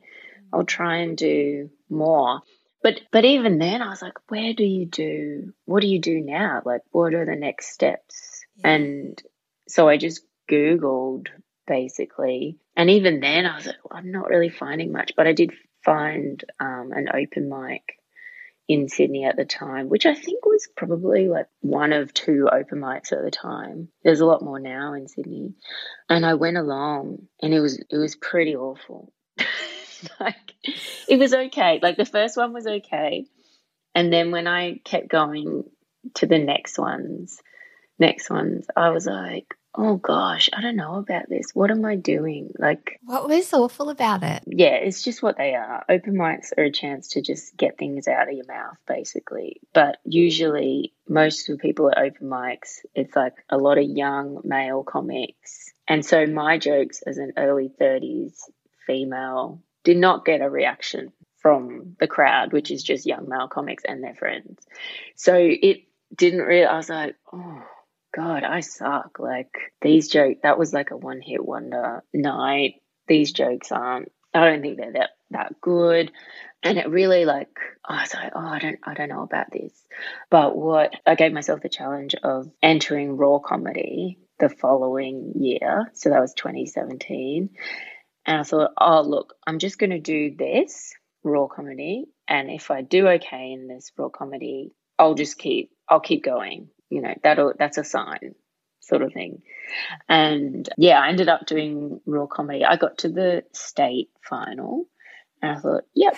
I'll 0.52 0.64
try 0.64 0.98
and 0.98 1.16
do 1.16 1.70
more. 1.90 2.42
But 2.82 3.00
but 3.10 3.24
even 3.24 3.58
then, 3.58 3.80
I 3.82 3.88
was 3.88 4.02
like, 4.02 4.18
where 4.28 4.52
do 4.54 4.64
you 4.64 4.86
do? 4.86 5.52
What 5.64 5.82
do 5.82 5.88
you 5.88 6.00
do 6.00 6.20
now? 6.20 6.62
Like, 6.64 6.82
what 6.90 7.14
are 7.14 7.24
the 7.24 7.36
next 7.36 7.72
steps? 7.72 8.44
Yeah. 8.56 8.70
And 8.70 9.22
so 9.68 9.88
I 9.88 9.96
just 9.96 10.22
Googled 10.50 11.28
basically, 11.66 12.58
and 12.76 12.90
even 12.90 13.20
then, 13.20 13.46
I 13.46 13.56
was 13.56 13.66
like, 13.66 13.76
well, 13.84 13.98
I'm 13.98 14.10
not 14.10 14.28
really 14.28 14.50
finding 14.50 14.92
much. 14.92 15.12
But 15.16 15.26
I 15.26 15.32
did 15.32 15.52
find 15.84 16.42
um, 16.60 16.92
an 16.92 17.08
open 17.14 17.48
mic 17.48 17.98
in 18.68 18.88
Sydney 18.88 19.24
at 19.24 19.36
the 19.36 19.44
time, 19.44 19.88
which 19.88 20.06
I 20.06 20.14
think 20.14 20.44
was 20.44 20.68
probably 20.76 21.28
like 21.28 21.46
one 21.60 21.92
of 21.92 22.14
two 22.14 22.48
open 22.50 22.80
mics 22.80 23.12
at 23.12 23.22
the 23.22 23.30
time. 23.30 23.88
There's 24.02 24.20
a 24.20 24.26
lot 24.26 24.42
more 24.42 24.60
now 24.60 24.94
in 24.94 25.08
Sydney. 25.08 25.54
And 26.08 26.24
I 26.24 26.34
went 26.34 26.56
along 26.56 27.28
and 27.40 27.52
it 27.52 27.60
was 27.60 27.78
it 27.78 27.96
was 27.96 28.16
pretty 28.16 28.56
awful. 28.56 29.12
like 30.20 30.54
it 31.08 31.18
was 31.18 31.34
okay. 31.34 31.80
Like 31.82 31.96
the 31.96 32.04
first 32.04 32.36
one 32.36 32.52
was 32.52 32.66
okay. 32.66 33.26
And 33.94 34.12
then 34.12 34.30
when 34.30 34.46
I 34.46 34.80
kept 34.84 35.08
going 35.08 35.64
to 36.14 36.26
the 36.26 36.38
next 36.38 36.78
ones, 36.78 37.40
next 37.98 38.30
ones, 38.30 38.66
I 38.74 38.90
was 38.90 39.06
like, 39.06 39.54
oh 39.74 39.96
gosh, 39.96 40.50
I 40.52 40.60
don't 40.60 40.76
know 40.76 40.96
about 40.96 41.28
this. 41.28 41.50
What 41.54 41.70
am 41.70 41.84
I 41.84 41.96
doing? 41.96 42.52
Like, 42.58 42.98
what 43.04 43.28
was 43.28 43.52
awful 43.52 43.90
about 43.90 44.22
it? 44.22 44.42
Yeah, 44.46 44.74
it's 44.74 45.02
just 45.02 45.22
what 45.22 45.38
they 45.38 45.54
are. 45.54 45.84
Open 45.88 46.14
mics 46.14 46.52
are 46.56 46.64
a 46.64 46.72
chance 46.72 47.08
to 47.08 47.22
just 47.22 47.56
get 47.56 47.78
things 47.78 48.08
out 48.08 48.28
of 48.28 48.34
your 48.34 48.46
mouth, 48.46 48.76
basically. 48.86 49.60
But 49.72 49.98
usually, 50.04 50.92
most 51.08 51.48
of 51.48 51.56
the 51.56 51.62
people 51.62 51.90
at 51.90 51.98
open 51.98 52.28
mics, 52.28 52.78
it's 52.94 53.16
like 53.16 53.34
a 53.48 53.56
lot 53.56 53.78
of 53.78 53.84
young 53.84 54.40
male 54.44 54.82
comics. 54.82 55.72
And 55.88 56.04
so, 56.04 56.26
my 56.26 56.58
jokes 56.58 57.02
as 57.02 57.18
an 57.18 57.32
early 57.36 57.70
30s 57.80 58.34
female 58.86 59.62
did 59.84 59.96
not 59.96 60.24
get 60.24 60.40
a 60.40 60.50
reaction 60.50 61.12
from 61.38 61.96
the 61.98 62.06
crowd, 62.06 62.52
which 62.52 62.70
is 62.70 62.82
just 62.82 63.06
young 63.06 63.28
male 63.28 63.48
comics 63.48 63.84
and 63.86 64.02
their 64.02 64.14
friends. 64.14 64.64
So, 65.16 65.34
it 65.36 65.84
didn't 66.14 66.40
really, 66.40 66.66
I 66.66 66.76
was 66.76 66.88
like, 66.88 67.16
oh 67.32 67.62
God, 68.14 68.44
I 68.44 68.60
suck. 68.60 69.18
Like 69.18 69.72
these 69.80 70.08
jokes, 70.08 70.40
that 70.42 70.58
was 70.58 70.72
like 70.72 70.90
a 70.90 70.96
one 70.96 71.20
hit 71.20 71.44
wonder 71.44 72.04
night. 72.12 72.74
These 73.08 73.32
jokes 73.32 73.72
aren't, 73.72 74.12
I 74.34 74.44
don't 74.44 74.62
think 74.62 74.76
they're 74.76 74.92
that, 74.92 75.10
that 75.30 75.60
good. 75.60 76.12
And 76.62 76.78
it 76.78 76.88
really 76.88 77.24
like, 77.24 77.58
I 77.84 78.02
was 78.02 78.14
like, 78.14 78.32
oh, 78.34 78.46
I 78.46 78.58
don't, 78.58 78.78
I 78.84 78.94
don't 78.94 79.08
know 79.08 79.22
about 79.22 79.50
this. 79.50 79.72
But 80.30 80.56
what 80.56 80.94
I 81.06 81.16
gave 81.16 81.32
myself 81.32 81.60
the 81.60 81.68
challenge 81.68 82.14
of 82.14 82.50
entering 82.62 83.16
raw 83.16 83.38
comedy 83.40 84.18
the 84.38 84.48
following 84.48 85.32
year. 85.36 85.90
So 85.94 86.10
that 86.10 86.20
was 86.20 86.34
2017. 86.34 87.50
And 88.24 88.40
I 88.40 88.42
thought, 88.44 88.72
oh, 88.80 89.02
look, 89.02 89.34
I'm 89.46 89.58
just 89.58 89.78
going 89.78 89.90
to 89.90 90.00
do 90.00 90.34
this 90.36 90.94
raw 91.24 91.46
comedy. 91.46 92.06
And 92.28 92.50
if 92.50 92.70
I 92.70 92.82
do 92.82 93.08
okay 93.08 93.52
in 93.52 93.68
this 93.68 93.92
raw 93.96 94.08
comedy, 94.08 94.72
I'll 94.98 95.14
just 95.14 95.38
keep 95.38 95.70
I'll 95.88 96.00
keep 96.00 96.24
going. 96.24 96.68
You 96.88 97.02
know, 97.02 97.14
that'll 97.22 97.54
that's 97.58 97.78
a 97.78 97.84
sign 97.84 98.34
sort 98.80 99.02
of 99.02 99.12
thing. 99.12 99.42
And 100.08 100.68
yeah, 100.76 101.00
I 101.00 101.08
ended 101.08 101.28
up 101.28 101.46
doing 101.46 102.00
raw 102.06 102.26
comedy. 102.26 102.64
I 102.64 102.76
got 102.76 102.98
to 102.98 103.08
the 103.08 103.44
state 103.52 104.10
final 104.28 104.86
and 105.40 105.56
I 105.56 105.60
thought, 105.60 105.84
yep, 105.94 106.16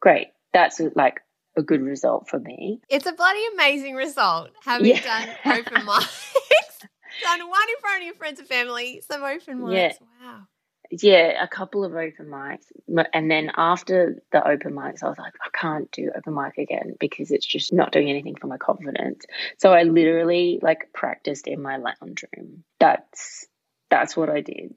great. 0.00 0.28
That's 0.52 0.80
like 0.94 1.20
a 1.56 1.62
good 1.62 1.82
result 1.82 2.28
for 2.28 2.38
me. 2.38 2.80
It's 2.88 3.06
a 3.06 3.12
bloody 3.12 3.42
amazing 3.54 3.94
result 3.94 4.50
having 4.64 4.86
yeah. 4.86 5.00
done 5.00 5.58
open 5.58 5.74
mics, 5.86 6.80
done 7.22 7.48
one 7.48 7.68
in 7.68 7.80
front 7.80 7.98
of 7.98 8.06
your 8.06 8.14
friends 8.14 8.40
and 8.40 8.48
family, 8.48 9.02
some 9.08 9.22
open 9.22 9.60
mics. 9.60 9.74
Yeah. 9.74 9.92
Wow 10.22 10.46
yeah, 10.90 11.42
a 11.42 11.46
couple 11.46 11.84
of 11.84 11.94
open 11.94 12.26
mics. 12.26 12.66
And 13.14 13.30
then 13.30 13.52
after 13.56 14.22
the 14.32 14.46
open 14.46 14.74
mics, 14.74 15.02
I 15.02 15.08
was 15.08 15.18
like, 15.18 15.34
I 15.40 15.56
can't 15.56 15.90
do 15.92 16.10
open 16.16 16.34
mic 16.34 16.58
again 16.58 16.96
because 16.98 17.30
it's 17.30 17.46
just 17.46 17.72
not 17.72 17.92
doing 17.92 18.10
anything 18.10 18.34
for 18.34 18.48
my 18.48 18.56
confidence. 18.56 19.24
So 19.58 19.72
I 19.72 19.84
literally 19.84 20.58
like 20.60 20.92
practiced 20.92 21.46
in 21.46 21.62
my 21.62 21.76
lounge 21.76 22.24
room. 22.36 22.64
That's 22.80 23.46
that's 23.88 24.16
what 24.16 24.30
I 24.30 24.40
did. 24.40 24.74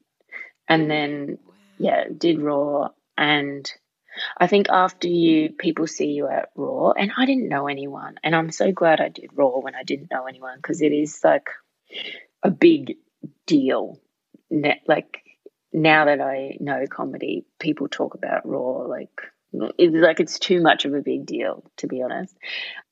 And 0.68 0.88
then 0.90 1.38
yeah, 1.78 2.04
did 2.16 2.40
raw 2.40 2.88
and 3.18 3.70
I 4.38 4.46
think 4.46 4.68
after 4.68 5.08
you 5.08 5.50
people 5.50 5.88
see 5.88 6.12
you 6.12 6.28
at 6.28 6.50
raw 6.54 6.92
and 6.92 7.10
I 7.16 7.26
didn't 7.26 7.48
know 7.48 7.66
anyone 7.66 8.14
and 8.22 8.36
I'm 8.36 8.52
so 8.52 8.70
glad 8.70 9.00
I 9.00 9.08
did 9.08 9.30
raw 9.34 9.58
when 9.58 9.74
I 9.74 9.82
didn't 9.82 10.12
know 10.12 10.26
anyone 10.26 10.58
because 10.58 10.80
it 10.80 10.92
is 10.92 11.20
like 11.24 11.48
a 12.44 12.50
big 12.50 12.98
deal. 13.46 14.00
Net 14.50 14.82
like 14.86 15.23
now 15.74 16.06
that 16.06 16.20
I 16.20 16.56
know 16.60 16.86
comedy, 16.88 17.44
people 17.58 17.88
talk 17.88 18.14
about 18.14 18.48
Raw 18.48 18.86
like 18.86 19.10
it's 19.78 19.94
like 19.94 20.20
it's 20.20 20.38
too 20.38 20.60
much 20.60 20.84
of 20.84 20.94
a 20.94 21.00
big 21.00 21.26
deal, 21.26 21.64
to 21.76 21.86
be 21.86 22.02
honest. 22.02 22.36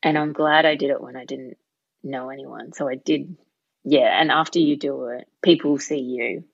And 0.02 0.18
I'm 0.18 0.32
glad 0.32 0.66
I 0.66 0.76
did 0.76 0.90
it 0.90 1.00
when 1.00 1.16
I 1.16 1.24
didn't 1.24 1.56
know 2.02 2.30
anyone. 2.30 2.72
So 2.72 2.88
I 2.88 2.94
did, 2.96 3.36
yeah. 3.84 4.20
And 4.20 4.30
after 4.30 4.58
you 4.58 4.76
do 4.76 5.06
it, 5.06 5.26
people 5.42 5.78
see 5.78 5.98
you. 5.98 6.36
And 6.36 6.44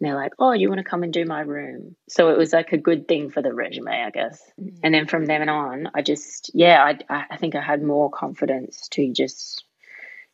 they're 0.00 0.14
like, 0.14 0.32
oh, 0.38 0.52
you 0.52 0.68
want 0.68 0.78
to 0.78 0.88
come 0.88 1.02
and 1.02 1.12
do 1.12 1.24
my 1.24 1.40
room? 1.40 1.96
So 2.08 2.28
it 2.28 2.38
was 2.38 2.52
like 2.52 2.72
a 2.72 2.78
good 2.78 3.08
thing 3.08 3.30
for 3.30 3.42
the 3.42 3.54
resume, 3.54 3.90
I 3.90 4.10
guess. 4.10 4.40
Mm-hmm. 4.60 4.76
And 4.82 4.94
then 4.94 5.06
from 5.06 5.26
then 5.26 5.48
on, 5.48 5.90
I 5.94 6.02
just, 6.02 6.50
yeah, 6.54 6.94
I, 7.08 7.26
I 7.30 7.36
think 7.36 7.54
I 7.54 7.62
had 7.62 7.82
more 7.82 8.10
confidence 8.10 8.88
to 8.90 9.12
just, 9.12 9.64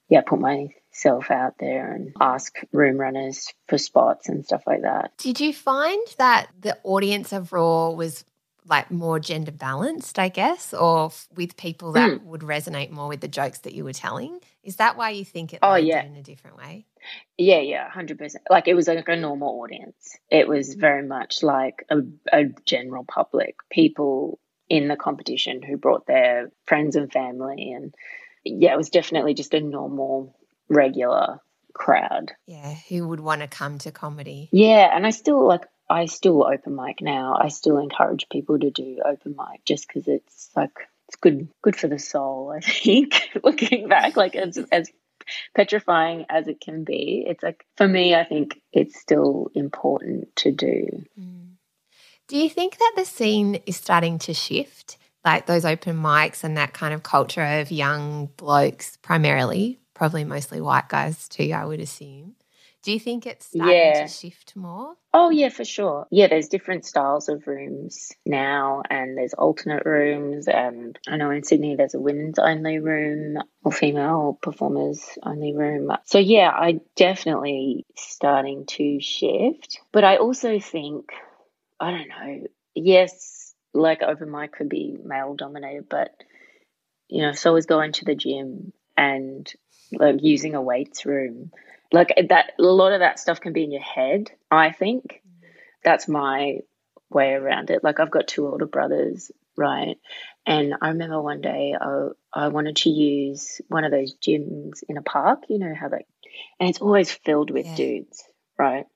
yeah, 0.08 0.22
put 0.22 0.40
my 0.40 0.68
myself 0.98 1.30
out 1.30 1.54
there 1.58 1.92
and 1.92 2.12
ask 2.20 2.58
room 2.72 2.98
runners 2.98 3.52
for 3.68 3.78
spots 3.78 4.28
and 4.28 4.44
stuff 4.44 4.62
like 4.66 4.82
that. 4.82 5.12
Did 5.18 5.40
you 5.40 5.52
find 5.52 6.06
that 6.18 6.48
the 6.60 6.76
audience 6.82 7.32
of 7.32 7.52
Raw 7.52 7.90
was 7.90 8.24
like 8.66 8.90
more 8.90 9.18
gender 9.18 9.52
balanced, 9.52 10.18
I 10.18 10.28
guess, 10.28 10.74
or 10.74 11.10
with 11.34 11.56
people 11.56 11.92
that 11.92 12.10
mm. 12.10 12.22
would 12.24 12.42
resonate 12.42 12.90
more 12.90 13.08
with 13.08 13.20
the 13.20 13.28
jokes 13.28 13.60
that 13.60 13.74
you 13.74 13.84
were 13.84 13.92
telling? 13.92 14.40
Is 14.62 14.76
that 14.76 14.96
why 14.96 15.10
you 15.10 15.24
think 15.24 15.54
it 15.54 15.60
oh, 15.62 15.76
yeah. 15.76 16.04
in 16.04 16.16
a 16.16 16.22
different 16.22 16.58
way? 16.58 16.84
Yeah, 17.38 17.60
yeah, 17.60 17.88
hundred 17.88 18.18
percent. 18.18 18.44
Like 18.50 18.68
it 18.68 18.74
was 18.74 18.88
like 18.88 19.08
a 19.08 19.16
normal 19.16 19.62
audience. 19.62 20.18
It 20.30 20.48
was 20.48 20.74
very 20.74 21.06
much 21.06 21.42
like 21.42 21.86
a, 21.88 21.98
a 22.30 22.44
general 22.66 23.04
public, 23.04 23.56
people 23.70 24.38
in 24.68 24.88
the 24.88 24.96
competition 24.96 25.62
who 25.62 25.78
brought 25.78 26.06
their 26.06 26.50
friends 26.66 26.94
and 26.96 27.10
family, 27.10 27.72
and 27.72 27.94
yeah, 28.44 28.74
it 28.74 28.76
was 28.76 28.90
definitely 28.90 29.32
just 29.32 29.54
a 29.54 29.60
normal 29.60 30.37
regular 30.68 31.40
crowd. 31.72 32.32
Yeah, 32.46 32.74
who 32.88 33.08
would 33.08 33.20
want 33.20 33.40
to 33.40 33.48
come 33.48 33.78
to 33.78 33.92
comedy. 33.92 34.48
Yeah, 34.52 34.94
and 34.94 35.06
I 35.06 35.10
still 35.10 35.46
like 35.46 35.66
I 35.88 36.06
still 36.06 36.44
open 36.44 36.76
mic 36.76 37.00
now. 37.00 37.36
I 37.40 37.48
still 37.48 37.78
encourage 37.78 38.28
people 38.30 38.58
to 38.58 38.70
do 38.70 38.98
open 39.04 39.36
mic 39.36 39.64
just 39.64 39.88
because 39.88 40.08
it's 40.08 40.50
like 40.54 40.72
it's 41.08 41.16
good 41.16 41.48
good 41.62 41.76
for 41.76 41.88
the 41.88 41.98
soul. 41.98 42.52
I 42.54 42.60
think 42.60 43.30
looking 43.42 43.88
back, 43.88 44.16
like 44.16 44.36
as 44.36 44.58
as 44.70 44.90
petrifying 45.54 46.26
as 46.28 46.48
it 46.48 46.60
can 46.60 46.84
be, 46.84 47.24
it's 47.26 47.42
like 47.42 47.64
for 47.76 47.88
me, 47.88 48.14
I 48.14 48.24
think 48.24 48.60
it's 48.72 49.00
still 49.00 49.50
important 49.54 50.34
to 50.36 50.52
do. 50.52 51.04
Mm. 51.18 51.52
Do 52.28 52.36
you 52.36 52.50
think 52.50 52.76
that 52.76 52.92
the 52.94 53.06
scene 53.06 53.62
is 53.66 53.76
starting 53.76 54.18
to 54.20 54.34
shift? 54.34 54.98
Like 55.24 55.46
those 55.46 55.64
open 55.64 55.96
mics 55.96 56.44
and 56.44 56.56
that 56.56 56.72
kind 56.72 56.94
of 56.94 57.02
culture 57.02 57.42
of 57.42 57.70
young 57.70 58.26
blokes 58.36 58.96
primarily 59.02 59.80
probably 59.98 60.24
mostly 60.24 60.60
white 60.60 60.88
guys 60.88 61.28
too, 61.28 61.50
I 61.52 61.64
would 61.64 61.80
assume. 61.80 62.36
Do 62.84 62.92
you 62.92 63.00
think 63.00 63.26
it's 63.26 63.46
starting 63.46 63.74
yeah. 63.74 64.06
to 64.06 64.08
shift 64.08 64.54
more? 64.54 64.94
Oh 65.12 65.30
yeah, 65.30 65.48
for 65.48 65.64
sure. 65.64 66.06
Yeah, 66.12 66.28
there's 66.28 66.46
different 66.46 66.86
styles 66.86 67.28
of 67.28 67.48
rooms 67.48 68.12
now, 68.24 68.82
and 68.88 69.18
there's 69.18 69.34
alternate 69.34 69.84
rooms. 69.84 70.46
And 70.46 70.96
I 71.08 71.16
know 71.16 71.32
in 71.32 71.42
Sydney 71.42 71.74
there's 71.74 71.94
a 71.94 71.98
women's 71.98 72.38
only 72.38 72.78
room 72.78 73.38
or 73.64 73.72
female 73.72 74.38
performers 74.40 75.04
only 75.24 75.54
room. 75.54 75.90
So 76.04 76.18
yeah, 76.18 76.50
I 76.50 76.78
definitely 76.94 77.84
starting 77.96 78.66
to 78.66 79.00
shift. 79.00 79.80
But 79.90 80.04
I 80.04 80.18
also 80.18 80.60
think, 80.60 81.10
I 81.80 81.90
don't 81.90 82.08
know. 82.08 82.46
Yes, 82.76 83.52
like 83.74 84.02
open 84.02 84.30
mic 84.30 84.52
could 84.52 84.68
be 84.68 84.96
male 85.04 85.34
dominated, 85.34 85.88
but 85.88 86.14
you 87.08 87.22
know, 87.22 87.32
so 87.32 87.56
is 87.56 87.66
going 87.66 87.92
to 87.94 88.04
the 88.04 88.14
gym 88.14 88.72
and 88.96 89.50
like 89.92 90.16
using 90.20 90.54
a 90.54 90.62
weights 90.62 91.06
room. 91.06 91.52
Like 91.92 92.14
that, 92.28 92.52
a 92.58 92.62
lot 92.62 92.92
of 92.92 93.00
that 93.00 93.18
stuff 93.18 93.40
can 93.40 93.52
be 93.52 93.64
in 93.64 93.72
your 93.72 93.82
head. 93.82 94.30
I 94.50 94.72
think 94.72 95.22
that's 95.82 96.08
my 96.08 96.58
way 97.10 97.32
around 97.32 97.70
it. 97.70 97.82
Like 97.82 98.00
I've 98.00 98.10
got 98.10 98.28
two 98.28 98.46
older 98.46 98.66
brothers, 98.66 99.30
right? 99.56 99.96
And 100.46 100.74
I 100.80 100.88
remember 100.88 101.20
one 101.20 101.40
day 101.40 101.74
I, 101.78 102.08
I 102.32 102.48
wanted 102.48 102.76
to 102.76 102.90
use 102.90 103.60
one 103.68 103.84
of 103.84 103.90
those 103.90 104.16
gyms 104.16 104.82
in 104.88 104.96
a 104.96 105.02
park. 105.02 105.44
You 105.48 105.58
know 105.58 105.74
how 105.78 105.88
they, 105.88 106.04
and 106.60 106.68
it's 106.70 106.80
always 106.80 107.10
filled 107.10 107.50
with 107.50 107.66
yeah. 107.66 107.74
dudes, 107.74 108.24
right? 108.58 108.86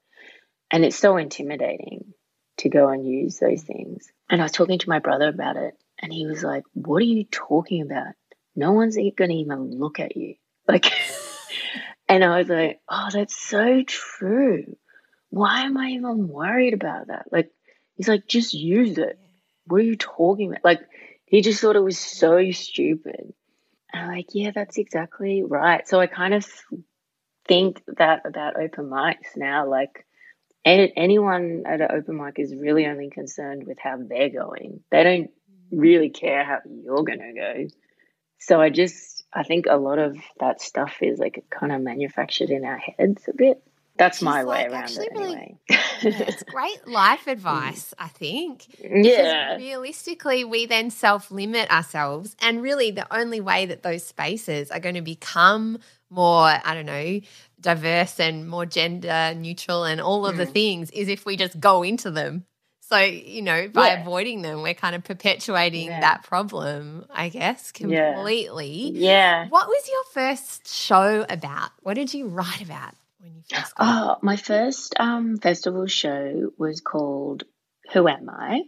And 0.70 0.84
it's 0.84 0.96
so 0.96 1.16
intimidating 1.16 2.14
to 2.58 2.68
go 2.68 2.88
and 2.88 3.06
use 3.06 3.38
those 3.38 3.62
things. 3.62 4.11
And 4.30 4.40
I 4.40 4.44
was 4.44 4.52
talking 4.52 4.78
to 4.78 4.88
my 4.88 4.99
brother 4.99 5.28
about 5.28 5.56
it, 5.56 5.75
and 6.00 6.12
he 6.12 6.26
was 6.26 6.42
like, 6.42 6.64
"What 6.72 7.02
are 7.02 7.06
you 7.06 7.25
talking 7.30 7.82
about? 7.82 8.14
No 8.56 8.72
one's 8.72 8.96
going 8.96 9.30
to 9.30 9.34
even 9.34 9.78
look 9.78 10.00
at 10.00 10.16
you." 10.16 10.37
Like, 10.66 10.92
and 12.09 12.25
I 12.25 12.38
was 12.38 12.49
like, 12.49 12.81
oh, 12.88 13.09
that's 13.12 13.37
so 13.37 13.83
true. 13.87 14.76
Why 15.31 15.62
am 15.62 15.76
I 15.76 15.90
even 15.90 16.28
worried 16.28 16.75
about 16.75 17.09
that? 17.09 17.26
Like, 17.33 17.50
he's 17.97 18.09
like, 18.09 18.26
just 18.26 18.54
use 18.54 18.99
it. 18.99 19.19
What 19.66 19.81
are 19.81 19.85
you 19.85 19.97
talking 19.97 20.50
about? 20.50 20.64
Like, 20.64 20.81
he 21.26 21.40
just 21.40 21.61
thought 21.61 21.76
it 21.76 21.81
was 21.81 21.99
so 21.99 22.50
stupid. 22.50 23.33
And 23.92 24.02
I'm 24.02 24.16
like, 24.16 24.28
yeah, 24.33 24.50
that's 24.54 24.78
exactly 24.78 25.42
right. 25.42 25.87
So 25.88 26.00
I 26.00 26.07
kind 26.07 26.35
of 26.35 26.47
think 27.47 27.83
that 27.97 28.23
about 28.26 28.61
open 28.61 28.87
mics 28.90 29.37
now. 29.37 29.69
Like, 29.69 30.07
anyone 30.64 31.64
at 31.66 31.81
an 31.81 31.88
open 31.90 32.16
mic 32.23 32.38
is 32.38 32.54
really 32.54 32.87
only 32.87 33.11
concerned 33.11 33.66
with 33.66 33.78
how 33.78 33.97
they're 33.99 34.31
going. 34.31 34.81
They 34.90 35.02
don't 35.02 35.31
mm. 35.31 35.31
really 35.71 36.11
care 36.11 36.45
how 36.45 36.59
you're 36.66 37.02
going 37.02 37.19
to 37.19 37.33
go. 37.35 37.66
So 38.38 38.61
I 38.61 38.71
just 38.71 39.22
I 39.32 39.42
think 39.44 39.66
a 39.68 39.76
lot 39.76 39.98
of 39.98 40.16
that 40.40 40.60
stuff 40.60 40.96
is 41.00 41.18
like 41.18 41.44
kind 41.50 41.72
of 41.72 41.80
manufactured 41.80 42.50
in 42.50 42.64
our 42.64 42.78
heads 42.78 43.22
a 43.28 43.34
bit. 43.34 43.62
That's 43.96 44.18
She's 44.18 44.24
my 44.24 44.42
like, 44.42 44.70
way 44.70 44.74
around 44.74 44.90
it 44.90 45.12
anyway. 45.14 45.58
yeah, 45.70 45.78
it's 46.02 46.42
great 46.44 46.88
life 46.88 47.26
advice, 47.26 47.92
I 47.98 48.08
think. 48.08 48.66
Yeah. 48.80 49.56
realistically, 49.56 50.44
we 50.44 50.66
then 50.66 50.90
self 50.90 51.30
limit 51.30 51.70
ourselves. 51.70 52.34
And 52.40 52.62
really, 52.62 52.90
the 52.90 53.06
only 53.14 53.40
way 53.40 53.66
that 53.66 53.82
those 53.82 54.02
spaces 54.02 54.70
are 54.70 54.80
going 54.80 54.94
to 54.94 55.02
become 55.02 55.78
more, 56.10 56.46
I 56.46 56.74
don't 56.74 56.86
know, 56.86 57.20
diverse 57.60 58.18
and 58.18 58.48
more 58.48 58.66
gender 58.66 59.34
neutral 59.36 59.84
and 59.84 60.00
all 60.00 60.26
of 60.26 60.34
mm. 60.34 60.38
the 60.38 60.46
things 60.46 60.90
is 60.90 61.08
if 61.08 61.24
we 61.24 61.36
just 61.36 61.60
go 61.60 61.82
into 61.82 62.10
them 62.10 62.44
so, 62.92 62.99
you 62.99 63.40
know, 63.40 63.68
by 63.68 63.87
yeah. 63.87 64.02
avoiding 64.02 64.42
them, 64.42 64.61
we're 64.61 64.75
kind 64.75 64.94
of 64.94 65.02
perpetuating 65.02 65.87
yeah. 65.87 66.00
that 66.00 66.25
problem, 66.25 67.06
I 67.11 67.30
guess, 67.30 67.72
completely. 67.72 68.90
Yeah. 68.94 69.49
What 69.49 69.66
was 69.66 69.88
your 69.88 70.04
first 70.12 70.68
show 70.68 71.25
about? 71.26 71.70
What 71.82 71.94
did 71.94 72.12
you 72.12 72.28
write 72.28 72.61
about 72.61 72.94
when 73.18 73.34
you 73.34 73.42
first 73.50 73.75
got 73.76 73.87
Oh, 73.88 74.18
my 74.20 74.37
first 74.37 74.94
um, 75.00 75.38
festival 75.38 75.87
show 75.87 76.52
was 76.58 76.82
called 76.82 77.44
Who 77.94 78.06
Am 78.06 78.28
I? 78.28 78.64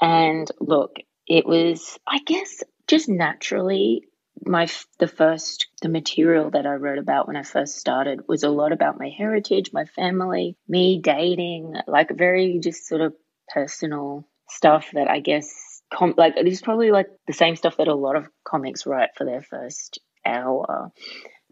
And 0.00 0.50
look, 0.58 0.96
it 1.26 1.44
was, 1.44 1.98
I 2.08 2.20
guess, 2.24 2.62
just 2.86 3.10
naturally 3.10 4.04
my 4.44 4.66
the 4.98 5.06
first 5.06 5.68
the 5.82 5.88
material 5.88 6.50
that 6.50 6.66
I 6.66 6.74
wrote 6.74 6.98
about 6.98 7.26
when 7.26 7.36
I 7.36 7.42
first 7.42 7.76
started 7.76 8.26
was 8.26 8.42
a 8.42 8.48
lot 8.48 8.72
about 8.72 8.98
my 8.98 9.08
heritage, 9.08 9.72
my 9.72 9.84
family, 9.84 10.56
me 10.66 11.00
dating, 11.02 11.74
like 11.86 12.16
very 12.16 12.58
just 12.60 12.88
sort 12.88 13.02
of 13.02 13.14
personal 13.52 14.26
stuff 14.48 14.90
that 14.92 15.08
I 15.08 15.20
guess 15.20 15.82
com- 15.92 16.14
like 16.16 16.36
it 16.36 16.46
is 16.46 16.62
probably 16.62 16.90
like 16.90 17.08
the 17.26 17.32
same 17.32 17.56
stuff 17.56 17.76
that 17.78 17.88
a 17.88 17.94
lot 17.94 18.16
of 18.16 18.28
comics 18.44 18.86
write 18.86 19.10
for 19.16 19.24
their 19.24 19.42
first 19.42 20.00
hour 20.24 20.90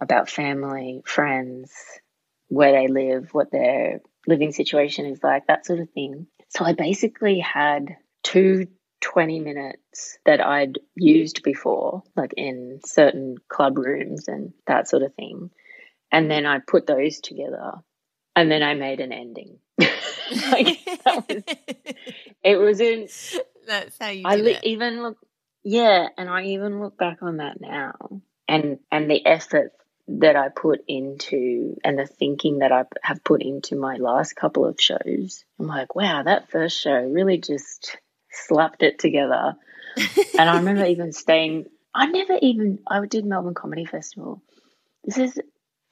about 0.01 0.31
family, 0.31 1.03
friends, 1.05 1.73
where 2.49 2.73
they 2.73 2.89
live, 2.89 3.29
what 3.33 3.51
their 3.51 4.01
living 4.27 4.53
situation 4.53 5.07
is 5.07 5.21
like, 5.23 5.47
that 5.47 5.67
sort 5.67 5.81
of 5.81 5.91
thing. 5.91 6.27
So 6.49 6.65
I 6.65 6.73
basically 6.73 7.39
had 7.39 7.97
two 8.23 8.67
20 9.01 9.41
minutes 9.41 10.19
that 10.27 10.45
I'd 10.45 10.79
used 10.95 11.43
before, 11.43 12.03
like 12.17 12.35
in 12.37 12.81
certain 12.85 13.37
club 13.49 13.79
rooms 13.79 14.29
and 14.29 14.53
that 14.67 14.89
sort 14.89 15.03
of 15.03 15.15
thing. 15.15 15.51
And 16.13 16.31
then 16.31 16.45
I 16.45 16.59
put 16.59 16.87
those 16.87 17.21
together 17.21 17.73
and 18.37 18.51
then 18.51 18.63
I 18.63 18.75
made 18.75 19.01
an 19.01 19.13
ending. 19.13 19.59
like 20.51 20.79
was, 21.05 21.43
it 22.43 22.57
was 22.57 22.81
in. 22.81 23.09
That's 23.67 23.99
how 23.99 24.09
you 24.09 24.23
I 24.27 24.35
it. 24.37 24.65
even 24.65 25.03
look, 25.03 25.19
yeah, 25.63 26.09
and 26.17 26.29
I 26.29 26.45
even 26.47 26.81
look 26.81 26.97
back 26.97 27.19
on 27.23 27.39
that 27.39 27.61
now, 27.61 28.23
and 28.49 28.79
and 28.91 29.11
the 29.11 29.25
effort 29.25 29.73
that 30.19 30.35
I 30.35 30.49
put 30.49 30.81
into 30.89 31.77
and 31.85 31.99
the 31.99 32.07
thinking 32.07 32.59
that 32.59 32.73
I 32.73 32.85
have 33.03 33.23
put 33.23 33.43
into 33.43 33.77
my 33.77 33.97
last 33.97 34.35
couple 34.35 34.67
of 34.67 34.81
shows. 34.81 35.45
I'm 35.59 35.67
like, 35.67 35.95
wow, 35.95 36.23
that 36.25 36.51
first 36.51 36.81
show 36.81 36.93
really 36.93 37.39
just 37.39 37.97
slapped 38.31 38.83
it 38.83 38.99
together. 38.99 39.55
and 40.39 40.51
I 40.51 40.57
remember 40.57 40.85
even 40.87 41.13
staying. 41.13 41.67
I 41.95 42.07
never 42.07 42.39
even 42.41 42.81
I 42.89 43.05
did 43.07 43.25
Melbourne 43.25 43.55
Comedy 43.55 43.85
Festival. 43.85 44.43
This 45.05 45.19
is 45.19 45.41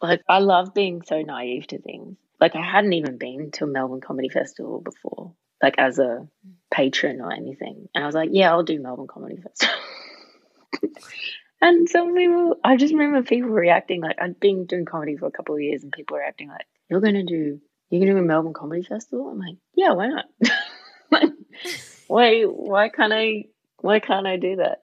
like 0.01 0.23
I 0.29 0.39
love 0.39 0.75
being 0.75 1.03
so 1.03 1.23
naive 1.23 1.67
to 1.69 1.79
things. 1.81 2.17
Like 2.41 2.55
I 2.55 2.63
hadn't 2.63 2.93
even 2.93 3.19
been 3.19 3.51
to 3.53 3.65
a 3.65 3.67
Melbourne 3.67 4.01
Comedy 4.01 4.29
Festival 4.29 4.81
before, 4.81 5.35
like 5.63 5.75
as 5.79 5.99
a 5.99 6.29
patron 6.71 7.21
or 7.21 7.33
anything. 7.33 7.89
And 7.95 8.05
I 8.05 8.07
was 8.07 8.15
like, 8.15 8.31
yeah, 8.33 8.51
I'll 8.51 8.63
do 8.63 8.81
Melbourne 8.81 9.09
Comedy 9.09 9.37
Festival. 9.37 9.75
and 11.61 11.89
some 11.89 12.15
people, 12.15 12.57
I 12.63 12.77
just 12.77 12.95
remember 12.95 13.23
people 13.23 13.51
reacting 13.51 14.03
like 14.03 14.17
I'd 14.21 14.39
been 14.39 14.67
doing 14.67 14.85
comedy 14.85 15.17
for 15.17 15.27
a 15.27 15.33
couple 15.33 15.55
of 15.55 15.61
years, 15.61 15.83
and 15.83 15.93
people 15.93 16.17
were 16.17 16.23
acting 16.23 16.49
like, 16.49 16.67
"You're 16.89 17.01
to 17.01 17.23
do, 17.25 17.61
you're 17.91 18.01
to 18.01 18.13
do 18.13 18.19
a 18.19 18.23
Melbourne 18.23 18.55
Comedy 18.55 18.83
Festival." 18.83 19.29
I'm 19.29 19.39
like, 19.39 19.57
yeah, 19.75 19.93
why 19.93 20.09
not? 20.09 20.27
why, 22.07 22.43
why 22.43 22.89
can't 22.89 23.13
I? 23.13 23.45
Why 23.81 24.01
can't 24.01 24.27
I 24.27 24.37
do 24.37 24.57
that? 24.57 24.83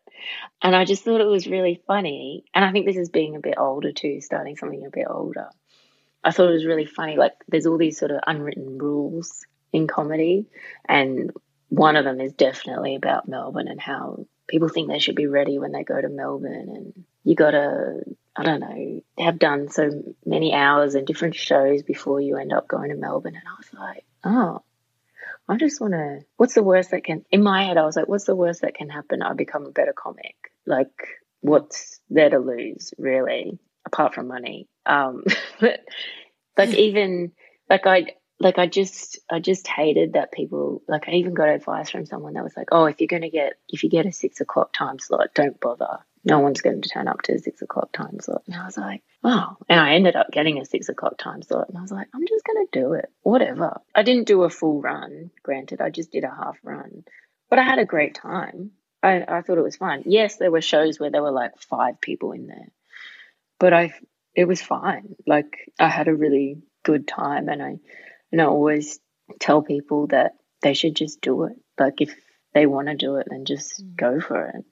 And 0.62 0.76
I 0.76 0.86
just 0.86 1.04
thought 1.04 1.22
it 1.22 1.28
was 1.28 1.48
really 1.48 1.82
funny. 1.88 2.46
And 2.54 2.64
I 2.64 2.72
think 2.72 2.86
this 2.86 2.96
is 2.96 3.10
being 3.10 3.36
a 3.36 3.42
bit 3.42 3.56
older 3.58 3.92
too, 3.92 4.22
starting 4.22 4.56
something 4.56 4.86
a 4.86 4.90
bit 4.90 5.08
older. 5.10 5.50
I 6.26 6.32
thought 6.32 6.50
it 6.50 6.54
was 6.54 6.66
really 6.66 6.86
funny. 6.86 7.18
Like, 7.18 7.34
there's 7.48 7.68
all 7.68 7.78
these 7.78 8.00
sort 8.00 8.12
of 8.12 8.20
unwritten 8.26 8.80
rules 8.80 9.46
in 9.72 9.88
comedy, 9.88 10.48
and 10.90 11.32
one 11.70 11.96
of 11.96 12.04
them 12.04 12.20
is 12.20 12.34
definitely 12.34 12.96
about 12.96 13.28
Melbourne 13.28 13.68
and 13.68 13.80
how 13.80 14.26
people 14.48 14.70
think 14.70 14.90
they 14.90 15.00
should 15.00 15.16
be 15.16 15.28
ready 15.28 15.60
when 15.60 15.72
they 15.72 15.84
go 15.84 16.02
to 16.02 16.10
Melbourne, 16.10 16.70
and 16.76 17.06
you 17.24 17.36
got 17.36 17.52
to, 17.52 18.02
I 18.36 18.44
don't 18.44 18.60
know, 18.60 19.02
have 19.20 19.38
done 19.38 19.70
so 19.70 20.04
many 20.26 20.54
hours 20.54 20.96
and 20.96 21.06
different 21.06 21.36
shows 21.36 21.84
before 21.84 22.20
you 22.22 22.38
end 22.38 22.54
up 22.54 22.68
going 22.68 22.90
to 22.90 22.96
Melbourne. 22.96 23.36
And 23.36 23.48
I 23.48 23.56
was 23.58 23.74
like, 23.74 24.06
oh, 24.24 24.64
I 25.48 25.58
just 25.58 25.80
want 25.80 25.94
to, 25.94 26.22
what's 26.38 26.56
the 26.56 26.64
worst 26.64 26.92
that 26.92 27.04
can, 27.04 27.24
in 27.32 27.44
my 27.44 27.66
head, 27.66 27.78
I 27.78 27.86
was 27.86 27.96
like, 27.96 28.08
what's 28.08 28.26
the 28.26 28.36
worst 28.36 28.62
that 28.62 28.76
can 28.76 28.90
happen? 28.90 29.22
I 29.22 29.34
become 29.34 29.66
a 29.66 29.72
better 29.72 29.94
comic. 29.94 30.36
Like, 30.66 31.22
what's 31.42 32.00
there 32.10 32.30
to 32.30 32.40
lose, 32.40 32.94
really, 32.98 33.60
apart 33.86 34.16
from 34.16 34.28
money? 34.28 34.68
Um, 34.86 35.24
but 35.60 35.82
like, 36.58 36.70
even, 36.70 37.32
like, 37.70 37.86
I, 37.86 38.08
like 38.40 38.58
I 38.58 38.68
just 38.68 39.20
I 39.30 39.40
just 39.40 39.66
hated 39.66 40.14
that 40.14 40.32
people 40.32 40.82
like 40.90 41.08
I 41.08 41.14
even 41.14 41.34
got 41.34 41.48
advice 41.48 41.90
from 41.90 42.06
someone 42.06 42.34
that 42.34 42.44
was 42.44 42.56
like, 42.58 42.68
oh, 42.72 42.86
if 42.86 43.00
you're 43.00 43.08
gonna 43.08 43.30
get 43.30 43.54
if 43.70 43.84
you 43.84 43.90
get 43.90 44.06
a 44.06 44.12
six 44.12 44.42
o'clock 44.42 44.74
time 44.74 45.00
slot, 45.00 45.30
don't 45.34 45.60
bother. 45.60 46.00
No 46.28 46.40
one's 46.40 46.62
going 46.62 46.82
to 46.82 46.90
turn 46.90 47.08
up 47.08 47.22
to 47.24 47.34
a 47.34 47.40
six 47.40 47.62
o'clock 47.62 47.92
time 47.92 48.20
slot. 48.20 48.42
And 48.48 48.56
I 48.56 48.66
was 48.66 48.78
like, 48.78 49.04
oh. 49.24 49.58
And 49.70 49.80
I 49.80 49.94
ended 49.94 50.16
up 50.16 50.32
getting 50.32 50.58
a 50.58 50.66
six 50.66 50.90
o'clock 50.90 51.20
time 51.20 51.44
slot. 51.44 51.70
And 51.70 51.78
I 51.78 51.82
was 51.82 51.92
like, 51.92 52.08
I'm 52.16 52.26
just 52.28 52.44
going 52.44 52.66
to 52.66 52.80
do 52.80 52.94
it. 52.94 53.12
Whatever. 53.22 53.80
I 53.94 54.02
didn't 54.02 54.26
do 54.26 54.42
a 54.42 54.50
full 54.50 54.82
run, 54.82 55.30
granted. 55.44 55.82
I 55.82 55.92
just 55.92 56.12
did 56.12 56.24
a 56.24 56.30
half 56.30 56.58
run. 56.64 57.04
But 57.52 57.60
I 57.60 57.64
had 57.64 57.78
a 57.78 57.86
great 57.86 58.16
time. 58.16 58.72
I, 59.04 59.24
I 59.28 59.42
thought 59.44 59.60
it 59.60 59.64
was 59.64 59.76
fun. 59.76 60.02
Yes, 60.08 60.38
there 60.38 60.50
were 60.50 60.62
shows 60.62 61.00
where 61.00 61.12
there 61.12 61.22
were 61.22 61.32
like 61.32 61.60
five 61.60 62.02
people 62.02 62.32
in 62.32 62.48
there. 62.48 62.72
But 63.60 63.74
I 63.74 63.94
it 64.36 64.46
was 64.48 64.62
fine. 64.62 65.16
Like 65.26 65.72
I 65.80 65.88
had 65.88 66.08
a 66.08 66.16
really 66.16 66.58
good 66.84 67.08
time 67.08 67.48
and 67.50 67.64
I 67.64 67.76
and 68.32 68.42
I 68.42 68.46
always 68.46 69.00
tell 69.40 69.62
people 69.62 70.08
that 70.08 70.34
they 70.62 70.74
should 70.74 70.96
just 70.96 71.22
do 71.22 71.46
it. 71.46 71.54
Like 71.80 72.02
if 72.02 72.16
they 72.54 72.66
want 72.66 72.88
to 72.88 72.96
do 72.96 73.16
it, 73.18 73.28
then 73.30 73.46
just 73.46 73.82
mm. 73.82 73.96
go 73.96 74.20
for 74.20 74.48
it. 74.48 74.66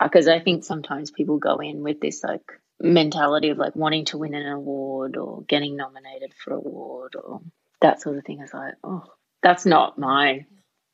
Because 0.00 0.28
uh, 0.28 0.34
I 0.34 0.40
think 0.40 0.64
sometimes 0.64 1.10
people 1.10 1.38
go 1.38 1.58
in 1.58 1.82
with 1.82 2.00
this 2.00 2.22
like 2.22 2.42
mentality 2.80 3.50
of 3.50 3.58
like 3.58 3.76
wanting 3.76 4.06
to 4.06 4.18
win 4.18 4.34
an 4.34 4.46
award 4.46 5.16
or 5.16 5.42
getting 5.42 5.76
nominated 5.76 6.32
for 6.34 6.54
an 6.54 6.62
award 6.64 7.16
or 7.22 7.40
that 7.80 8.00
sort 8.00 8.16
of 8.16 8.24
thing. 8.24 8.40
It's 8.40 8.54
like, 8.54 8.74
oh, 8.84 9.04
that's 9.42 9.66
not 9.66 9.98
my 9.98 10.46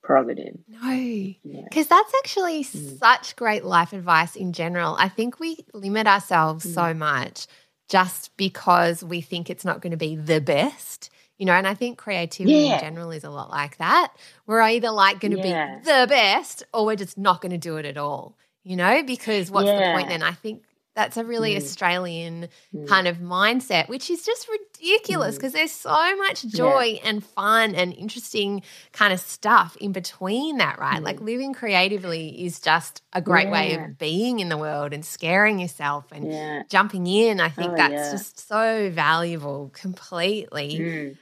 prerogative. 0.03 0.57
No, 0.69 0.79
because 0.79 1.37
yeah. 1.45 1.83
that's 1.89 2.13
actually 2.19 2.65
mm. 2.65 2.99
such 2.99 3.37
great 3.37 3.65
life 3.65 3.93
advice 3.93 4.37
in 4.37 4.53
general. 4.53 4.97
I 4.99 5.09
think 5.09 5.39
we 5.39 5.59
limit 5.75 6.07
ourselves 6.07 6.65
mm. 6.65 6.75
so 6.75 6.95
much 6.95 7.47
just 7.89 8.37
because 8.37 9.03
we 9.05 9.21
think 9.21 9.49
it's 9.49 9.65
not 9.65 9.81
going 9.81 9.93
to 9.93 9.97
be 9.97 10.17
the 10.17 10.41
best 10.41 11.11
you 11.39 11.45
know, 11.45 11.53
and 11.53 11.67
I 11.67 11.75
think 11.75 11.99
creativity 11.99 12.55
yeah. 12.55 12.75
in 12.75 12.81
general 12.81 13.11
is 13.11 13.25
a 13.25 13.31
lot 13.31 13.51
like 13.51 13.77
that. 13.77 14.13
We're 14.47 14.63
either 14.63 14.91
like 14.91 15.21
going 15.21 15.33
to 15.33 15.47
yeah. 15.47 15.77
be 15.79 15.85
the 15.85 16.07
best 16.09 16.63
or 16.73 16.87
we're 16.87 16.97
just 16.97 17.19
not 17.19 17.41
going 17.41 17.53
to 17.53 17.59
do 17.59 17.77
it 17.77 17.85
at 17.85 17.99
all, 17.99 18.37
you 18.65 18.77
know, 18.77 19.03
because 19.03 19.51
what's 19.51 19.67
yeah. 19.67 19.93
the 19.93 19.99
point 19.99 20.09
then? 20.09 20.23
I 20.23 20.33
think 20.33 20.63
that's 20.97 21.19
a 21.19 21.25
really 21.25 21.55
mm. 21.55 21.59
Australian 21.59 22.49
mm. 22.75 22.89
kind 22.89 23.07
of 23.07 23.19
mindset, 23.19 23.89
which 23.89 24.11
is 24.11 24.25
just 24.25 24.49
ridiculous 24.49 25.37
because 25.37 25.53
mm. 25.53 25.57
there's 25.57 25.71
so 25.71 26.17
much 26.17 26.45
joy 26.47 26.99
yeah. 27.03 27.09
and 27.11 27.23
fun 27.23 27.75
and 27.75 27.93
interesting 27.93 28.63
kind 28.93 29.13
of 29.13 29.21
stuff 29.21 29.77
in 29.77 29.93
between 29.93 30.57
that, 30.57 30.79
right? 30.79 31.03
Like 31.03 31.19
mm. 31.19 31.27
living 31.27 31.53
creatively 31.53 32.47
is 32.47 32.61
just 32.61 33.03
a 33.13 33.21
great 33.21 33.49
yeah. 33.49 33.53
way 33.53 33.75
of 33.75 33.99
being 33.99 34.41
in 34.41 34.49
the 34.49 34.57
world 34.57 34.95
and 34.95 35.05
scaring 35.05 35.59
yourself 35.59 36.07
and 36.13 36.33
yeah. 36.33 36.63
jumping 36.71 37.07
in. 37.07 37.41
I 37.41 37.51
think 37.51 37.73
oh, 37.73 37.77
that's 37.77 38.11
just 38.11 38.49
so 38.49 38.91
valuable 38.91 39.71
completely. 39.75 40.79
Mm. 40.79 41.17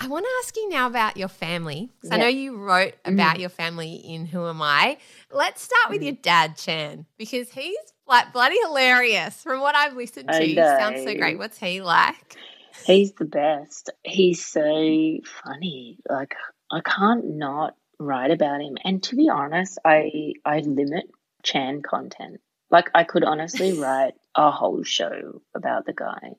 I 0.00 0.08
want 0.08 0.24
to 0.24 0.30
ask 0.42 0.56
you 0.56 0.68
now 0.68 0.88
about 0.88 1.16
your 1.16 1.28
family. 1.28 1.88
I 2.10 2.16
know 2.16 2.26
you 2.26 2.56
wrote 2.56 2.94
about 3.04 3.36
mm. 3.36 3.40
your 3.40 3.48
family 3.48 3.94
in 3.94 4.26
Who 4.26 4.48
Am 4.48 4.60
I? 4.60 4.98
Let's 5.30 5.62
start 5.62 5.90
with 5.90 6.02
your 6.02 6.16
dad, 6.16 6.56
Chan, 6.56 7.06
because 7.16 7.48
he's 7.50 7.78
like 8.10 8.32
bloody 8.32 8.58
hilarious. 8.66 9.42
From 9.42 9.60
what 9.60 9.74
I've 9.74 9.94
listened 9.94 10.28
to, 10.28 10.38
he 10.38 10.54
sounds 10.56 11.02
so 11.04 11.14
great. 11.14 11.38
What's 11.38 11.58
he 11.58 11.80
like? 11.80 12.36
He's 12.84 13.12
the 13.12 13.24
best. 13.24 13.90
He's 14.04 14.44
so 14.44 15.18
funny. 15.44 15.98
Like 16.08 16.34
I 16.70 16.80
can't 16.80 17.36
not 17.36 17.76
write 17.98 18.30
about 18.30 18.60
him. 18.60 18.76
And 18.84 19.02
to 19.04 19.16
be 19.16 19.28
honest, 19.28 19.78
I 19.84 20.34
I 20.44 20.58
limit 20.60 21.10
Chan 21.42 21.82
content. 21.82 22.40
Like 22.70 22.90
I 22.94 23.04
could 23.04 23.24
honestly 23.24 23.72
write 23.80 24.14
a 24.34 24.50
whole 24.50 24.82
show 24.82 25.40
about 25.54 25.86
the 25.86 25.92
guy, 25.92 26.32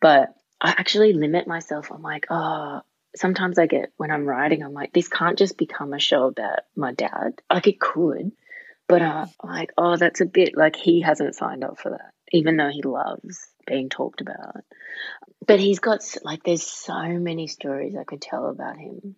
but 0.00 0.34
I 0.60 0.70
actually 0.70 1.12
limit 1.12 1.46
myself. 1.46 1.90
I'm 1.92 2.02
like, 2.02 2.26
oh, 2.30 2.80
sometimes 3.14 3.58
I 3.58 3.66
get 3.66 3.92
when 3.96 4.10
I'm 4.10 4.26
writing, 4.26 4.62
I'm 4.62 4.72
like, 4.72 4.92
this 4.92 5.08
can't 5.08 5.38
just 5.38 5.56
become 5.56 5.92
a 5.92 6.00
show 6.00 6.26
about 6.26 6.60
my 6.76 6.92
dad. 6.92 7.40
Like 7.50 7.66
it 7.66 7.80
could, 7.80 8.32
but 8.88 9.02
I'm 9.02 9.28
like, 9.44 9.72
oh, 9.76 9.96
that's 9.96 10.20
a 10.20 10.26
bit 10.26 10.56
like 10.56 10.74
he 10.74 11.02
hasn't 11.02 11.36
signed 11.36 11.62
up 11.62 11.78
for 11.78 11.90
that, 11.90 12.12
even 12.32 12.56
though 12.56 12.70
he 12.70 12.82
loves 12.82 13.46
being 13.66 13.90
talked 13.90 14.20
about. 14.20 14.64
But 15.46 15.60
he's 15.60 15.78
got 15.78 16.00
like, 16.22 16.42
there's 16.42 16.66
so 16.66 17.06
many 17.06 17.46
stories 17.46 17.94
I 17.94 18.04
could 18.04 18.22
tell 18.22 18.46
about 18.46 18.78
him, 18.78 19.14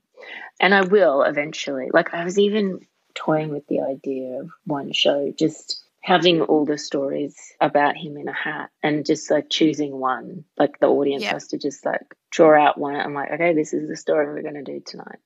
and 0.60 0.74
I 0.74 0.82
will 0.82 1.22
eventually. 1.22 1.88
Like, 1.92 2.12
I 2.12 2.24
was 2.24 2.38
even 2.38 2.80
toying 3.14 3.50
with 3.50 3.66
the 3.68 3.80
idea 3.80 4.40
of 4.40 4.50
one 4.64 4.92
show, 4.92 5.32
just 5.36 5.82
having 6.02 6.40
all 6.40 6.64
the 6.64 6.78
stories 6.78 7.36
about 7.60 7.96
him 7.96 8.16
in 8.16 8.26
a 8.26 8.32
hat 8.32 8.70
and 8.82 9.04
just 9.04 9.30
like 9.30 9.50
choosing 9.50 9.92
one. 9.92 10.44
Like 10.58 10.80
the 10.80 10.86
audience 10.86 11.22
yep. 11.22 11.34
has 11.34 11.48
to 11.48 11.58
just 11.58 11.84
like 11.84 12.14
draw 12.30 12.60
out 12.60 12.78
one. 12.78 12.96
I'm 12.96 13.14
like, 13.14 13.30
okay, 13.32 13.54
this 13.54 13.74
is 13.74 13.88
the 13.88 13.96
story 13.96 14.26
we're 14.26 14.42
going 14.42 14.62
to 14.62 14.62
do 14.62 14.80
tonight. 14.84 15.18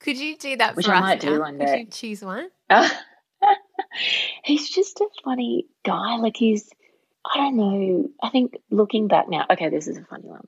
Could 0.00 0.18
you 0.18 0.36
do 0.36 0.56
that 0.56 0.76
Which 0.76 0.86
for 0.86 0.92
I 0.92 1.00
might 1.00 1.22
now? 1.22 1.30
do 1.30 1.40
one 1.40 1.58
day. 1.58 1.64
Could 1.64 1.78
you 1.78 1.86
choose 1.86 2.22
one? 2.22 2.48
he's 4.44 4.68
just 4.68 5.00
a 5.00 5.08
funny 5.24 5.66
guy. 5.84 6.16
Like 6.16 6.36
he's, 6.36 6.68
I 7.24 7.38
don't 7.38 7.56
know. 7.56 8.10
I 8.22 8.30
think 8.30 8.56
looking 8.70 9.08
back 9.08 9.28
now, 9.28 9.46
okay, 9.50 9.68
this 9.68 9.88
is 9.88 9.98
a 9.98 10.04
funny 10.04 10.28
one. 10.28 10.46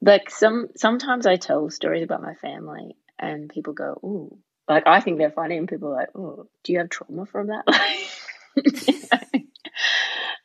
Like 0.00 0.30
some, 0.30 0.68
sometimes 0.76 1.26
I 1.26 1.36
tell 1.36 1.70
stories 1.70 2.02
about 2.02 2.22
my 2.22 2.34
family, 2.34 2.96
and 3.18 3.48
people 3.48 3.72
go, 3.72 4.00
"Ooh," 4.04 4.36
like 4.68 4.84
I 4.86 5.00
think 5.00 5.18
they're 5.18 5.30
funny, 5.30 5.56
and 5.56 5.68
people 5.68 5.88
are 5.90 5.96
like, 5.96 6.08
"Oh, 6.16 6.48
do 6.64 6.72
you 6.72 6.78
have 6.80 6.88
trauma 6.88 7.24
from 7.24 7.48
that?" 7.48 7.64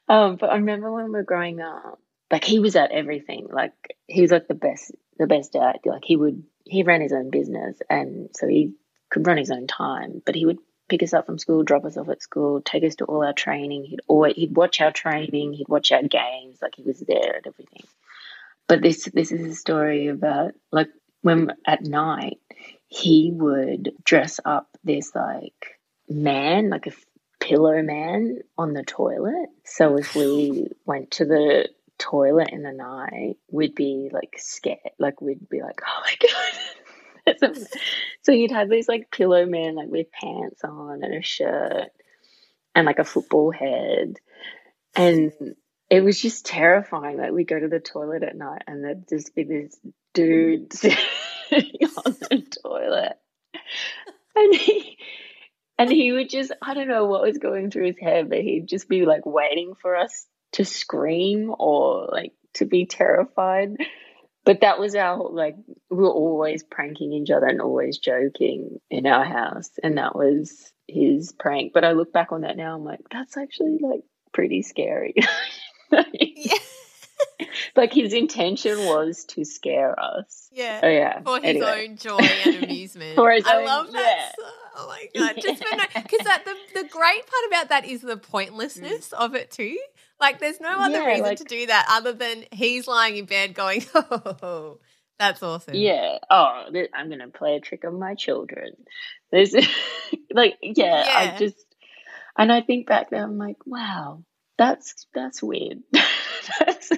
um, 0.07 0.35
but 0.35 0.51
I 0.51 0.57
remember 0.57 0.91
when 0.91 1.05
we 1.05 1.11
were 1.11 1.23
growing 1.23 1.59
up, 1.59 1.99
like 2.31 2.43
he 2.43 2.59
was 2.59 2.75
at 2.75 2.91
everything. 2.91 3.47
Like 3.51 3.73
he 4.05 4.21
was 4.21 4.29
like 4.29 4.47
the 4.47 4.53
best, 4.53 4.91
the 5.17 5.25
best 5.25 5.53
dad. 5.53 5.77
Like 5.85 6.03
he 6.05 6.15
would, 6.15 6.43
he 6.63 6.83
ran 6.83 7.01
his 7.01 7.13
own 7.13 7.31
business, 7.31 7.79
and 7.89 8.29
so 8.33 8.47
he 8.47 8.73
could 9.09 9.25
run 9.25 9.37
his 9.37 9.49
own 9.49 9.65
time. 9.65 10.21
But 10.23 10.35
he 10.35 10.45
would 10.45 10.59
pick 10.87 11.03
us 11.03 11.13
up 11.13 11.25
from 11.25 11.37
school, 11.37 11.63
drop 11.63 11.85
us 11.85 11.97
off 11.97 12.09
at 12.09 12.21
school, 12.21 12.61
take 12.61 12.83
us 12.83 12.95
to 12.95 13.05
all 13.05 13.23
our 13.23 13.33
training. 13.33 13.85
He'd 13.85 14.01
always 14.07 14.35
he'd 14.35 14.55
watch 14.55 14.81
our 14.81 14.91
training, 14.91 15.53
he'd 15.53 15.67
watch 15.67 15.91
our 15.91 16.03
games, 16.03 16.59
like 16.61 16.75
he 16.75 16.83
was 16.83 16.99
there 16.99 17.37
at 17.37 17.47
everything. 17.47 17.83
But 18.67 18.81
this 18.81 19.05
this 19.13 19.31
is 19.31 19.51
a 19.51 19.55
story 19.55 20.07
about 20.07 20.53
like 20.71 20.89
when 21.21 21.51
at 21.65 21.83
night 21.83 22.39
he 22.87 23.31
would 23.33 23.93
dress 24.03 24.39
up 24.43 24.67
this 24.83 25.13
like 25.13 25.79
man, 26.09 26.69
like 26.69 26.87
a 26.87 26.91
pillow 27.39 27.81
man 27.81 28.39
on 28.57 28.73
the 28.73 28.83
toilet. 28.83 29.49
So 29.65 29.97
if 29.97 30.15
we 30.15 30.69
went 30.85 31.11
to 31.11 31.25
the 31.25 31.69
toilet 31.97 32.49
in 32.51 32.63
the 32.63 32.71
night, 32.71 33.37
we'd 33.49 33.75
be 33.75 34.09
like 34.11 34.35
scared. 34.37 34.79
Like 34.99 35.21
we'd 35.21 35.49
be 35.49 35.61
like, 35.61 35.81
oh 35.85 36.01
my 36.03 36.15
god. 36.21 36.59
so 38.23 38.31
you'd 38.31 38.51
have 38.51 38.69
these 38.69 38.87
like 38.87 39.11
pillow 39.11 39.45
men 39.45 39.75
like 39.75 39.89
with 39.89 40.11
pants 40.11 40.61
on 40.63 41.03
and 41.03 41.13
a 41.13 41.23
shirt 41.23 41.89
and 42.75 42.85
like 42.85 42.99
a 42.99 43.03
football 43.03 43.51
head. 43.51 44.15
And 44.95 45.31
it 45.89 46.01
was 46.01 46.21
just 46.21 46.45
terrifying. 46.45 47.17
Like 47.17 47.31
we 47.31 47.43
go 47.43 47.59
to 47.59 47.67
the 47.67 47.79
toilet 47.79 48.23
at 48.23 48.35
night 48.35 48.63
and 48.67 48.83
there'd 48.83 49.07
just 49.07 49.35
be 49.35 49.43
this 49.43 49.77
dude 50.13 50.73
sitting 50.73 50.97
on 51.51 52.15
the 52.19 52.43
toilet. 52.63 53.17
And 54.35 54.55
he 54.55 54.97
and 55.79 55.91
he 55.91 56.11
would 56.11 56.29
just 56.29 56.51
I 56.61 56.73
don't 56.73 56.87
know 56.87 57.05
what 57.05 57.23
was 57.23 57.37
going 57.37 57.71
through 57.71 57.87
his 57.87 57.99
head, 57.99 58.29
but 58.29 58.39
he'd 58.39 58.67
just 58.67 58.89
be 58.89 59.05
like 59.05 59.25
waiting 59.25 59.73
for 59.81 59.95
us 59.95 60.27
to 60.53 60.65
scream 60.65 61.53
or 61.57 62.07
like 62.11 62.33
to 62.55 62.65
be 62.65 62.85
terrified. 62.85 63.77
But 64.47 64.61
that 64.61 64.79
was 64.79 64.95
our 64.95 65.29
like 65.29 65.57
we 65.89 65.97
were 65.97 66.09
always 66.09 66.63
pranking 66.63 67.11
each 67.11 67.29
other 67.31 67.47
and 67.47 67.59
always 67.59 67.97
joking 67.97 68.79
in 68.89 69.05
our 69.05 69.25
house. 69.25 69.71
And 69.83 69.97
that 69.97 70.15
was 70.15 70.71
his 70.87 71.33
prank. 71.33 71.73
But 71.73 71.83
I 71.83 71.91
look 71.91 72.13
back 72.13 72.31
on 72.31 72.41
that 72.41 72.55
now, 72.55 72.73
I'm 72.73 72.85
like, 72.85 73.01
that's 73.11 73.35
actually 73.35 73.77
like 73.81 74.03
pretty 74.31 74.61
scary. 74.61 75.15
yeah. 75.91 76.53
like 77.75 77.93
his 77.93 78.13
intention 78.13 78.77
was 78.85 79.25
to 79.25 79.45
scare 79.45 79.99
us. 79.99 80.49
Yeah. 80.51 80.81
Oh 80.83 80.87
yeah. 80.89 81.21
For 81.21 81.37
his 81.37 81.45
anyway. 81.45 81.87
own 81.87 81.97
joy 81.97 82.17
and 82.17 82.63
amusement. 82.63 83.15
For 83.15 83.31
his 83.31 83.45
I 83.45 83.57
own, 83.57 83.65
love 83.65 83.91
that. 83.93 84.33
Yeah. 84.37 84.45
Oh 84.77 84.87
my 84.87 85.07
god! 85.15 85.35
Just 85.41 85.63
because 85.63 86.25
that 86.25 86.43
the 86.45 86.55
the 86.81 86.87
great 86.87 87.25
part 87.25 87.43
about 87.47 87.69
that 87.69 87.85
is 87.85 88.01
the 88.01 88.17
pointlessness 88.17 89.09
mm. 89.09 89.13
of 89.13 89.35
it 89.35 89.51
too. 89.51 89.77
Like, 90.19 90.39
there's 90.39 90.59
no 90.59 90.69
other 90.69 90.99
yeah, 90.99 91.05
reason 91.05 91.23
like, 91.23 91.37
to 91.37 91.43
do 91.43 91.67
that 91.67 91.85
other 91.89 92.11
than 92.11 92.43
he's 92.51 92.87
lying 92.87 93.17
in 93.17 93.25
bed 93.25 93.53
going, 93.53 93.85
"Oh, 93.93 94.79
that's 95.19 95.43
awesome." 95.43 95.75
Yeah. 95.75 96.17
Oh, 96.29 96.65
I'm 96.93 97.09
gonna 97.09 97.27
play 97.29 97.55
a 97.55 97.59
trick 97.59 97.85
on 97.85 97.99
my 97.99 98.15
children. 98.15 98.71
There's 99.31 99.53
like, 100.31 100.57
yeah, 100.61 101.05
yeah. 101.05 101.33
I 101.35 101.37
just 101.37 101.63
and 102.37 102.51
I 102.51 102.61
think 102.61 102.87
back 102.87 103.09
there, 103.09 103.23
I'm 103.23 103.37
like, 103.37 103.57
wow, 103.65 104.23
that's 104.57 105.07
that's 105.13 105.41
weird. 105.41 105.79
that's 106.59 106.91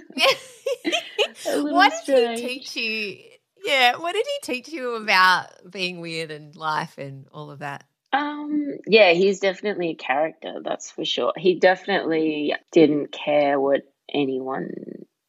what 1.45 1.91
did 1.91 2.01
strange. 2.01 2.39
he 2.39 2.47
teach 2.47 2.75
you? 2.75 3.17
Yeah, 3.65 3.97
what 3.97 4.13
did 4.13 4.25
he 4.25 4.53
teach 4.53 4.69
you 4.69 4.95
about 4.95 5.47
being 5.69 5.99
weird 5.99 6.31
and 6.31 6.55
life 6.55 6.97
and 6.97 7.27
all 7.31 7.51
of 7.51 7.59
that? 7.59 7.85
Um, 8.11 8.77
yeah, 8.87 9.11
he's 9.11 9.39
definitely 9.39 9.89
a 9.89 9.95
character, 9.95 10.55
that's 10.63 10.89
for 10.91 11.05
sure. 11.05 11.33
He 11.37 11.59
definitely 11.59 12.55
didn't 12.71 13.11
care 13.11 13.59
what 13.59 13.81
anyone 14.11 14.71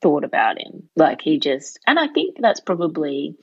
thought 0.00 0.24
about 0.24 0.60
him. 0.60 0.88
Like 0.96 1.20
he 1.20 1.38
just, 1.38 1.78
and 1.86 1.98
I 1.98 2.08
think 2.08 2.36
that's 2.40 2.60
probably, 2.60 3.36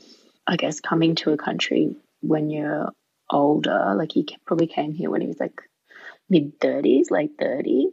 I 0.47 0.55
guess, 0.55 0.79
coming 0.79 1.15
to 1.15 1.31
a 1.31 1.37
country 1.37 1.95
when 2.21 2.49
you're 2.49 2.89
older. 3.29 3.93
Like 3.95 4.11
he 4.11 4.27
probably 4.45 4.67
came 4.67 4.93
here 4.93 5.09
when 5.09 5.21
he 5.21 5.27
was 5.27 5.39
like 5.39 5.61
mid 6.29 6.59
30s, 6.59 7.11
late 7.11 7.37
30s. 7.37 7.91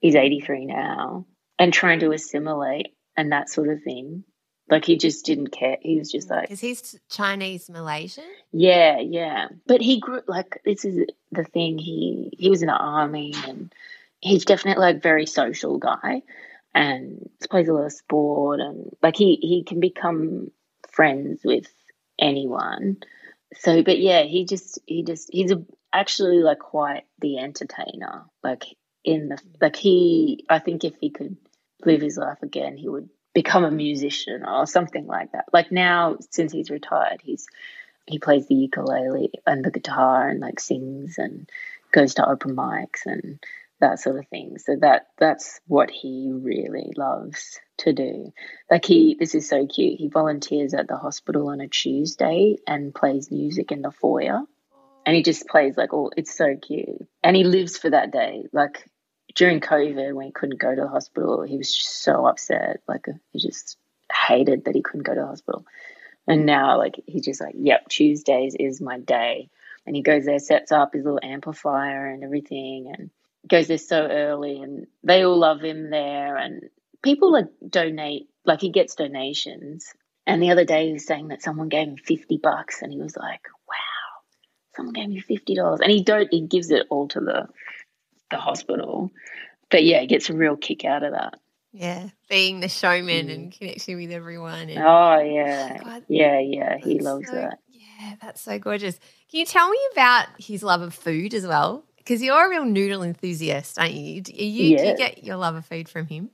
He's 0.00 0.14
83 0.14 0.66
now 0.66 1.26
and 1.58 1.72
trying 1.72 2.00
to 2.00 2.12
assimilate 2.12 2.94
and 3.16 3.32
that 3.32 3.48
sort 3.48 3.68
of 3.68 3.82
thing. 3.82 4.24
Like 4.68 4.86
he 4.86 4.96
just 4.96 5.26
didn't 5.26 5.48
care. 5.48 5.76
He 5.80 5.98
was 5.98 6.10
just 6.10 6.30
like 6.30 6.42
because 6.42 6.60
he's 6.60 6.98
Chinese 7.10 7.68
Malaysian. 7.68 8.24
Yeah, 8.50 8.98
yeah. 8.98 9.48
But 9.66 9.82
he 9.82 10.00
grew 10.00 10.22
like 10.26 10.62
this 10.64 10.86
is 10.86 11.06
the 11.30 11.44
thing. 11.44 11.78
He 11.78 12.30
he 12.38 12.48
was 12.48 12.62
in 12.62 12.68
the 12.68 12.72
army 12.72 13.34
and 13.46 13.72
he's 14.20 14.46
definitely 14.46 14.80
like 14.80 15.02
very 15.02 15.26
social 15.26 15.76
guy 15.76 16.22
and 16.74 17.28
plays 17.50 17.68
a 17.68 17.74
lot 17.74 17.84
of 17.84 17.92
sport 17.92 18.60
and 18.60 18.90
like 19.02 19.16
he 19.16 19.36
he 19.36 19.64
can 19.64 19.80
become 19.80 20.50
friends 20.90 21.42
with 21.44 21.66
anyone. 22.18 22.98
So, 23.56 23.82
but 23.82 23.98
yeah, 23.98 24.22
he 24.22 24.46
just 24.46 24.78
he 24.86 25.04
just 25.04 25.28
he's 25.30 25.52
a, 25.52 25.62
actually 25.92 26.38
like 26.38 26.58
quite 26.58 27.04
the 27.18 27.38
entertainer. 27.38 28.24
Like 28.42 28.64
in 29.04 29.28
the 29.28 29.38
like 29.60 29.76
he, 29.76 30.44
I 30.48 30.58
think 30.58 30.84
if 30.84 30.94
he 31.00 31.10
could 31.10 31.36
live 31.86 32.00
his 32.00 32.16
life 32.16 32.42
again, 32.42 32.76
he 32.76 32.88
would 32.88 33.08
become 33.34 33.64
a 33.64 33.70
musician 33.70 34.44
or 34.44 34.66
something 34.66 35.06
like 35.06 35.32
that. 35.32 35.46
Like 35.52 35.72
now, 35.72 36.16
since 36.30 36.52
he's 36.52 36.70
retired, 36.70 37.20
he's 37.22 37.46
he 38.06 38.18
plays 38.18 38.46
the 38.46 38.54
ukulele 38.54 39.30
and 39.46 39.64
the 39.64 39.70
guitar 39.70 40.28
and 40.28 40.40
like 40.40 40.60
sings 40.60 41.16
and 41.18 41.48
goes 41.92 42.14
to 42.14 42.28
open 42.28 42.54
mics 42.54 43.06
and 43.06 43.42
that 43.80 43.98
sort 43.98 44.18
of 44.18 44.28
thing. 44.28 44.58
So 44.58 44.76
that 44.80 45.08
that's 45.18 45.60
what 45.66 45.90
he 45.90 46.30
really 46.32 46.92
loves 46.96 47.58
to 47.78 47.92
do. 47.92 48.32
Like 48.70 48.84
he 48.84 49.16
this 49.18 49.34
is 49.34 49.48
so 49.48 49.66
cute. 49.66 49.98
He 49.98 50.08
volunteers 50.08 50.74
at 50.74 50.88
the 50.88 50.96
hospital 50.96 51.48
on 51.48 51.60
a 51.60 51.68
Tuesday 51.68 52.56
and 52.66 52.94
plays 52.94 53.30
music 53.30 53.72
in 53.72 53.82
the 53.82 53.90
foyer. 53.90 54.42
And 55.06 55.14
he 55.14 55.22
just 55.22 55.46
plays 55.48 55.76
like 55.76 55.92
all 55.92 56.12
it's 56.16 56.36
so 56.36 56.56
cute. 56.56 57.06
And 57.22 57.36
he 57.36 57.44
lives 57.44 57.76
for 57.76 57.90
that 57.90 58.10
day. 58.10 58.44
Like 58.52 58.88
during 59.34 59.60
COVID, 59.60 60.14
when 60.14 60.26
he 60.26 60.32
couldn't 60.32 60.60
go 60.60 60.74
to 60.74 60.80
the 60.82 60.88
hospital, 60.88 61.42
he 61.42 61.56
was 61.56 61.74
just 61.74 62.02
so 62.02 62.26
upset. 62.26 62.80
Like 62.86 63.06
he 63.30 63.38
just 63.38 63.76
hated 64.26 64.64
that 64.64 64.74
he 64.74 64.82
couldn't 64.82 65.06
go 65.06 65.14
to 65.14 65.20
the 65.20 65.26
hospital. 65.26 65.64
And 66.26 66.46
now, 66.46 66.78
like 66.78 67.02
he's 67.06 67.24
just 67.24 67.40
like, 67.40 67.54
"Yep, 67.58 67.88
Tuesdays 67.88 68.54
is 68.58 68.80
my 68.80 68.98
day." 68.98 69.50
And 69.86 69.94
he 69.94 70.02
goes 70.02 70.24
there, 70.24 70.38
sets 70.38 70.72
up 70.72 70.94
his 70.94 71.04
little 71.04 71.20
amplifier 71.22 72.06
and 72.06 72.24
everything, 72.24 72.92
and 72.96 73.10
goes 73.46 73.68
there 73.68 73.78
so 73.78 74.06
early. 74.06 74.62
And 74.62 74.86
they 75.02 75.24
all 75.24 75.36
love 75.36 75.60
him 75.60 75.90
there. 75.90 76.36
And 76.36 76.70
people 77.02 77.32
like 77.32 77.48
donate, 77.68 78.28
like 78.46 78.62
he 78.62 78.70
gets 78.70 78.94
donations. 78.94 79.92
And 80.26 80.42
the 80.42 80.52
other 80.52 80.64
day, 80.64 80.86
he 80.86 80.94
was 80.94 81.06
saying 81.06 81.28
that 81.28 81.42
someone 81.42 81.68
gave 81.68 81.88
him 81.88 81.96
fifty 81.96 82.38
bucks, 82.38 82.80
and 82.80 82.92
he 82.92 82.98
was 82.98 83.16
like, 83.16 83.42
"Wow, 83.68 84.22
someone 84.76 84.94
gave 84.94 85.08
me 85.08 85.20
fifty 85.20 85.54
dollars." 85.54 85.80
And 85.80 85.90
he 85.90 86.02
don't, 86.02 86.28
he 86.30 86.42
gives 86.42 86.70
it 86.70 86.86
all 86.88 87.08
to 87.08 87.20
the 87.20 87.48
the 88.34 88.40
hospital. 88.40 89.12
But 89.70 89.84
yeah, 89.84 90.00
it 90.00 90.08
gets 90.08 90.30
a 90.30 90.34
real 90.34 90.56
kick 90.56 90.84
out 90.84 91.02
of 91.02 91.12
that. 91.12 91.34
Yeah, 91.72 92.08
being 92.28 92.60
the 92.60 92.68
showman 92.68 93.26
mm. 93.26 93.34
and 93.34 93.52
connecting 93.52 93.96
with 93.96 94.12
everyone. 94.12 94.68
And, 94.68 94.78
oh 94.78 95.18
yeah, 95.18 95.82
God, 95.82 96.04
yeah, 96.08 96.38
yeah. 96.38 96.78
He 96.78 97.00
loves 97.00 97.26
so, 97.26 97.34
that. 97.34 97.58
Yeah, 97.68 98.14
that's 98.22 98.40
so 98.40 98.58
gorgeous. 98.58 98.98
Can 99.30 99.40
you 99.40 99.46
tell 99.46 99.68
me 99.68 99.78
about 99.92 100.28
his 100.38 100.62
love 100.62 100.82
of 100.82 100.94
food 100.94 101.34
as 101.34 101.46
well? 101.46 101.84
Because 101.96 102.22
you're 102.22 102.46
a 102.46 102.50
real 102.50 102.64
noodle 102.64 103.02
enthusiast, 103.02 103.78
aren't 103.78 103.94
you? 103.94 104.20
Do 104.20 104.32
you, 104.32 104.76
yeah. 104.76 104.82
do 104.82 104.88
you 104.90 104.96
get 104.96 105.24
your 105.24 105.36
love 105.36 105.56
of 105.56 105.64
food 105.64 105.88
from 105.88 106.06
him? 106.06 106.30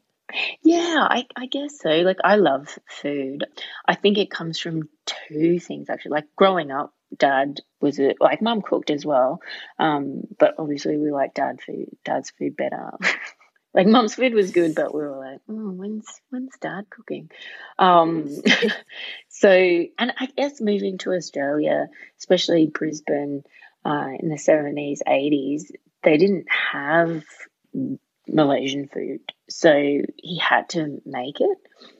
Yeah, 0.63 1.07
I, 1.09 1.27
I, 1.37 1.47
guess 1.47 1.81
so. 1.81 1.89
Like, 1.89 2.19
I 2.23 2.37
love 2.37 2.79
food. 2.87 3.45
I 3.87 3.95
think 3.95 4.19
it 4.19 4.31
comes 4.31 4.61
from 4.61 4.89
two 5.07 5.59
things 5.59 5.89
actually. 5.89 6.13
Like, 6.13 6.27
growing 6.37 6.71
up, 6.71 6.93
dad 7.17 7.61
was 7.81 7.99
a, 7.99 8.15
like 8.21 8.43
mum 8.43 8.63
cooked 8.63 8.91
as 8.91 9.05
well, 9.05 9.41
um, 9.79 10.23
but 10.39 10.55
obviously 10.59 10.97
we 10.97 11.11
like 11.11 11.35
dad 11.35 11.61
food, 11.61 11.89
dad's 12.05 12.31
food 12.31 12.57
better. 12.57 12.93
like 13.75 13.87
mum's 13.87 14.15
food 14.15 14.35
was 14.35 14.51
good, 14.51 14.75
but 14.75 14.95
we 14.95 15.01
were 15.01 15.17
like, 15.17 15.41
oh, 15.49 15.71
when's 15.71 16.07
when's 16.31 16.57
dad 16.61 16.87
cooking? 16.91 17.31
Um, 17.79 18.29
so, 19.29 19.51
and 19.51 20.13
I 20.19 20.27
guess 20.37 20.61
moving 20.61 20.99
to 20.99 21.13
Australia, 21.13 21.89
especially 22.19 22.67
Brisbane, 22.67 23.45
uh, 23.85 24.09
in 24.19 24.29
the 24.29 24.39
seventies, 24.39 25.03
eighties, 25.07 25.71
they 26.03 26.17
didn't 26.17 26.47
have 26.73 27.25
Malaysian 28.29 28.89
food, 28.89 29.21
so 29.49 29.73
he 30.17 30.39
had 30.39 30.69
to 30.71 31.01
make 31.05 31.41
it. 31.41 31.59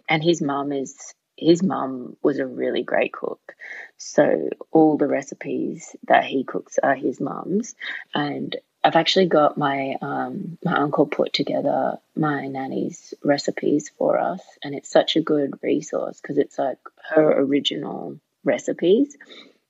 And 0.09 0.25
his 0.25 0.43
mum 0.43 0.73
is 0.73 1.15
his 1.41 1.63
mum 1.63 2.17
was 2.23 2.39
a 2.39 2.47
really 2.47 2.83
great 2.83 3.13
cook. 3.13 3.55
So 3.97 4.51
all 4.71 4.97
the 4.97 5.09
recipes 5.09 5.97
that 6.07 6.25
he 6.25 6.45
cooks 6.45 6.79
are 6.83 6.95
his 6.95 7.21
mum's. 7.21 7.75
And 8.15 8.57
I've 8.83 8.97
actually 8.97 9.27
got 9.27 9.59
my 9.59 9.97
um, 10.01 10.59
my 10.65 10.73
uncle 10.79 11.07
put 11.07 11.33
together 11.33 11.99
my 12.17 12.47
nanny's 12.47 13.13
recipes 13.23 13.91
for 13.99 14.19
us, 14.19 14.41
and 14.63 14.75
it's 14.75 14.91
such 14.91 15.17
a 15.17 15.21
good 15.21 15.53
resource 15.63 16.19
because 16.21 16.39
it's 16.39 16.59
like 16.59 16.79
her 17.11 17.41
original 17.43 18.19
recipes, 18.43 19.17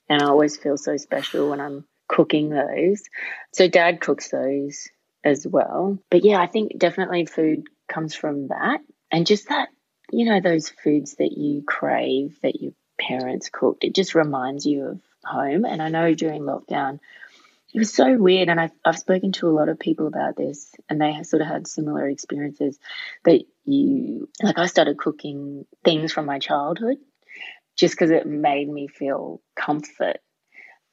and 0.09 0.23
I 0.23 0.27
always 0.27 0.57
feel 0.57 0.77
so 0.77 0.97
special 0.97 1.51
when 1.51 1.61
I'm 1.61 1.85
cooking 2.07 2.51
those. 2.51 3.03
So 3.53 3.67
dad 3.69 4.01
cooks 4.01 4.29
those 4.29 4.89
as 5.25 5.45
well, 5.47 5.99
but 6.09 6.25
yeah, 6.25 6.41
I 6.41 6.47
think 6.47 6.79
definitely 6.79 7.27
food 7.27 7.65
comes 7.89 8.15
from 8.15 8.49
that, 8.49 8.79
and 9.11 9.27
just 9.27 9.49
that 9.49 9.71
you 10.13 10.27
know, 10.27 10.41
those 10.41 10.69
foods 10.69 11.17
that 11.17 11.33
you 11.33 11.63
crave 11.63 12.39
that 12.43 12.61
your 12.61 12.73
parents 12.99 13.49
cooked. 13.51 13.85
It 13.85 13.95
just 13.95 14.15
reminds 14.15 14.67
you 14.67 14.85
of 14.87 15.01
home. 15.25 15.65
And 15.65 15.81
I 15.81 15.89
know 15.89 16.15
during 16.15 16.43
lockdown, 16.43 17.01
it 17.73 17.79
was 17.79 17.93
so 17.93 18.17
weird. 18.17 18.49
And 18.49 18.61
I've, 18.61 18.73
I've 18.85 18.99
spoken 18.99 19.33
to 19.33 19.49
a 19.49 19.57
lot 19.57 19.69
of 19.69 19.79
people 19.79 20.07
about 20.07 20.37
this, 20.37 20.73
and 20.89 21.01
they 21.01 21.13
have 21.13 21.27
sort 21.27 21.43
of 21.43 21.49
had 21.49 21.67
similar 21.67 22.09
experiences 22.09 22.79
that 23.25 23.43
you, 23.65 24.29
like, 24.43 24.59
I 24.59 24.67
started 24.67 24.99
cooking 24.99 25.67
things 25.85 26.13
from 26.13 26.27
my 26.27 26.39
childhood 26.39 26.99
just 27.77 27.95
because 27.95 28.11
it 28.11 28.27
made 28.27 28.69
me 28.69 28.89
feel 28.89 29.41
comfort. 29.57 30.19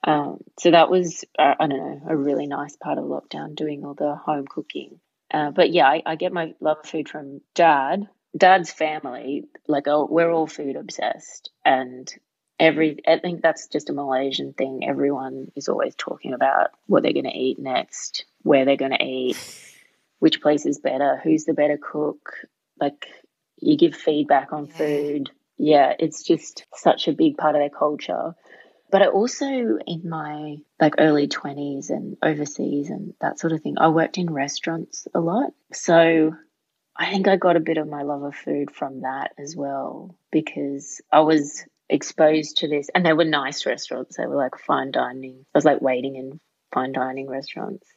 Um, 0.04 0.38
so 0.60 0.72
that 0.72 0.90
was, 0.90 1.26
uh, 1.38 1.56
I 1.60 1.68
don't 1.68 1.80
know, 1.80 2.02
a 2.08 2.16
really 2.16 2.48
nice 2.48 2.78
part 2.78 2.98
of 2.98 3.06
lockdown, 3.06 3.56
doing 3.56 3.84
all 3.84 3.94
the 3.94 4.16
home 4.16 4.46
cooking. 4.48 5.00
Uh, 5.30 5.52
but 5.52 5.72
yeah, 5.72 5.86
I, 5.86 6.02
I, 6.06 6.16
get 6.16 6.32
my 6.32 6.54
love 6.62 6.86
food 6.86 7.10
from 7.10 7.42
dad. 7.54 8.08
Dad's 8.36 8.72
family, 8.72 9.46
like, 9.68 9.88
oh, 9.88 10.08
we're 10.10 10.32
all 10.32 10.48
food 10.48 10.76
obsessed. 10.76 11.52
And 11.64 12.12
every, 12.60 13.00
I 13.08 13.20
think 13.20 13.42
that's 13.42 13.68
just 13.68 13.90
a 13.90 13.94
Malaysian 13.94 14.54
thing. 14.54 14.82
Everyone 14.88 15.52
is 15.56 15.70
always 15.70 15.96
talking 15.96 16.34
about 16.34 16.72
what 16.86 17.04
they're 17.04 17.14
going 17.14 17.26
to 17.26 17.38
eat 17.38 17.60
next, 17.60 18.26
where 18.42 18.66
they're 18.66 18.78
going 18.78 18.92
to 18.92 19.04
eat, 19.04 19.38
which 20.20 20.42
place 20.42 20.66
is 20.66 20.80
better, 20.80 21.20
who's 21.24 21.46
the 21.46 21.54
better 21.54 21.78
cook. 21.78 22.32
Like, 22.80 23.08
you 23.60 23.78
give 23.78 23.96
feedback 23.96 24.54
on 24.54 24.68
food. 24.68 25.30
Yeah, 25.58 25.94
it's 25.98 26.24
just 26.24 26.66
such 26.76 27.08
a 27.08 27.14
big 27.14 27.38
part 27.38 27.56
of 27.56 27.62
their 27.62 27.70
culture. 27.70 28.36
But 28.90 29.02
I 29.02 29.08
also, 29.08 29.46
in 29.46 30.04
my 30.08 30.58
like 30.80 30.96
early 30.98 31.28
20s 31.28 31.90
and 31.90 32.16
overseas 32.24 32.90
and 32.90 33.14
that 33.20 33.40
sort 33.40 33.52
of 33.54 33.62
thing, 33.62 33.76
I 33.78 33.90
worked 33.90 34.18
in 34.18 34.32
restaurants 34.32 35.08
a 35.14 35.20
lot. 35.20 35.52
So 35.74 36.34
I 36.98 37.12
think 37.12 37.28
I 37.28 37.36
got 37.36 37.56
a 37.56 37.62
bit 37.62 37.78
of 37.78 37.88
my 37.88 38.02
love 38.02 38.24
of 38.24 38.36
food 38.36 38.72
from 38.72 39.02
that 39.02 39.32
as 39.38 39.56
well 39.56 40.16
because 40.32 41.00
I 41.12 41.22
was 41.22 41.64
exposed 41.90 42.58
to 42.58 42.68
this 42.68 42.90
and 42.94 43.06
they 43.06 43.14
were 43.14 43.26
nice 43.26 43.66
restaurants. 43.66 44.18
They 44.18 44.26
were 44.26 44.36
like 44.36 44.58
fine 44.58 44.92
dining. 44.92 45.46
I 45.54 45.58
was 45.58 45.66
like 45.66 45.82
waiting 45.82 46.16
in 46.16 46.40
fine 46.74 46.94
dining 46.94 47.30
restaurants. 47.30 47.88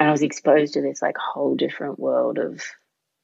And 0.00 0.08
I 0.08 0.12
was 0.12 0.22
exposed 0.22 0.74
to 0.74 0.82
this 0.82 1.00
like 1.00 1.16
whole 1.16 1.54
different 1.54 1.98
world 1.98 2.38
of 2.38 2.60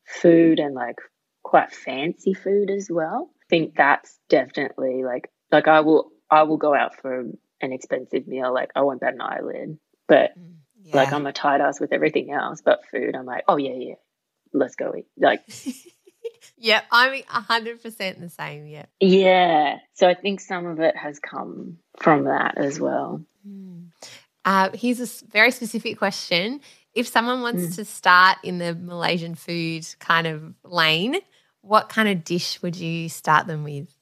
food 0.06 0.60
and 0.60 0.74
like 0.74 0.96
quite 1.42 1.72
fancy 1.72 2.34
food 2.34 2.70
as 2.70 2.88
well. 2.90 3.30
I 3.42 3.46
think 3.50 3.74
that's 3.76 4.16
definitely 4.28 5.02
like 5.04 5.28
like 5.50 5.66
I 5.66 5.80
will 5.80 6.10
I 6.30 6.44
will 6.44 6.56
go 6.56 6.74
out 6.74 6.94
for 6.94 7.20
an 7.60 7.72
expensive 7.72 8.28
meal. 8.28 8.54
Like 8.54 8.70
I 8.76 8.82
won't 8.82 9.00
bat 9.00 9.14
an 9.14 9.20
eyelid, 9.20 9.78
but 10.06 10.38
mm, 10.38 10.54
yeah. 10.84 10.96
like 10.96 11.12
I'm 11.12 11.26
a 11.26 11.32
tight 11.32 11.60
ass 11.60 11.80
with 11.80 11.92
everything 11.92 12.30
else. 12.30 12.62
But 12.64 12.86
food, 12.90 13.16
I'm 13.16 13.26
like, 13.26 13.44
oh 13.48 13.56
yeah, 13.56 13.74
yeah, 13.76 13.94
let's 14.52 14.74
go 14.76 14.94
eat. 14.96 15.06
Like, 15.16 15.42
yeah, 16.56 16.82
I'm 16.90 17.22
hundred 17.28 17.82
percent 17.82 18.20
the 18.20 18.28
same. 18.28 18.66
Yeah, 18.66 18.86
yeah. 19.00 19.78
So 19.94 20.08
I 20.08 20.14
think 20.14 20.40
some 20.40 20.66
of 20.66 20.80
it 20.80 20.96
has 20.96 21.18
come 21.18 21.78
from 21.98 22.24
that 22.24 22.58
as 22.58 22.80
well. 22.80 23.22
Mm. 23.46 23.88
Uh, 24.44 24.70
here's 24.74 25.00
a 25.00 25.26
very 25.26 25.50
specific 25.50 25.98
question. 25.98 26.60
If 26.94 27.06
someone 27.06 27.42
wants 27.42 27.66
mm. 27.66 27.74
to 27.76 27.84
start 27.84 28.38
in 28.42 28.58
the 28.58 28.74
Malaysian 28.74 29.34
food 29.34 29.86
kind 29.98 30.26
of 30.26 30.54
lane, 30.64 31.16
what 31.62 31.88
kind 31.88 32.08
of 32.08 32.24
dish 32.24 32.60
would 32.62 32.76
you 32.76 33.08
start 33.08 33.46
them 33.46 33.64
with? 33.64 33.94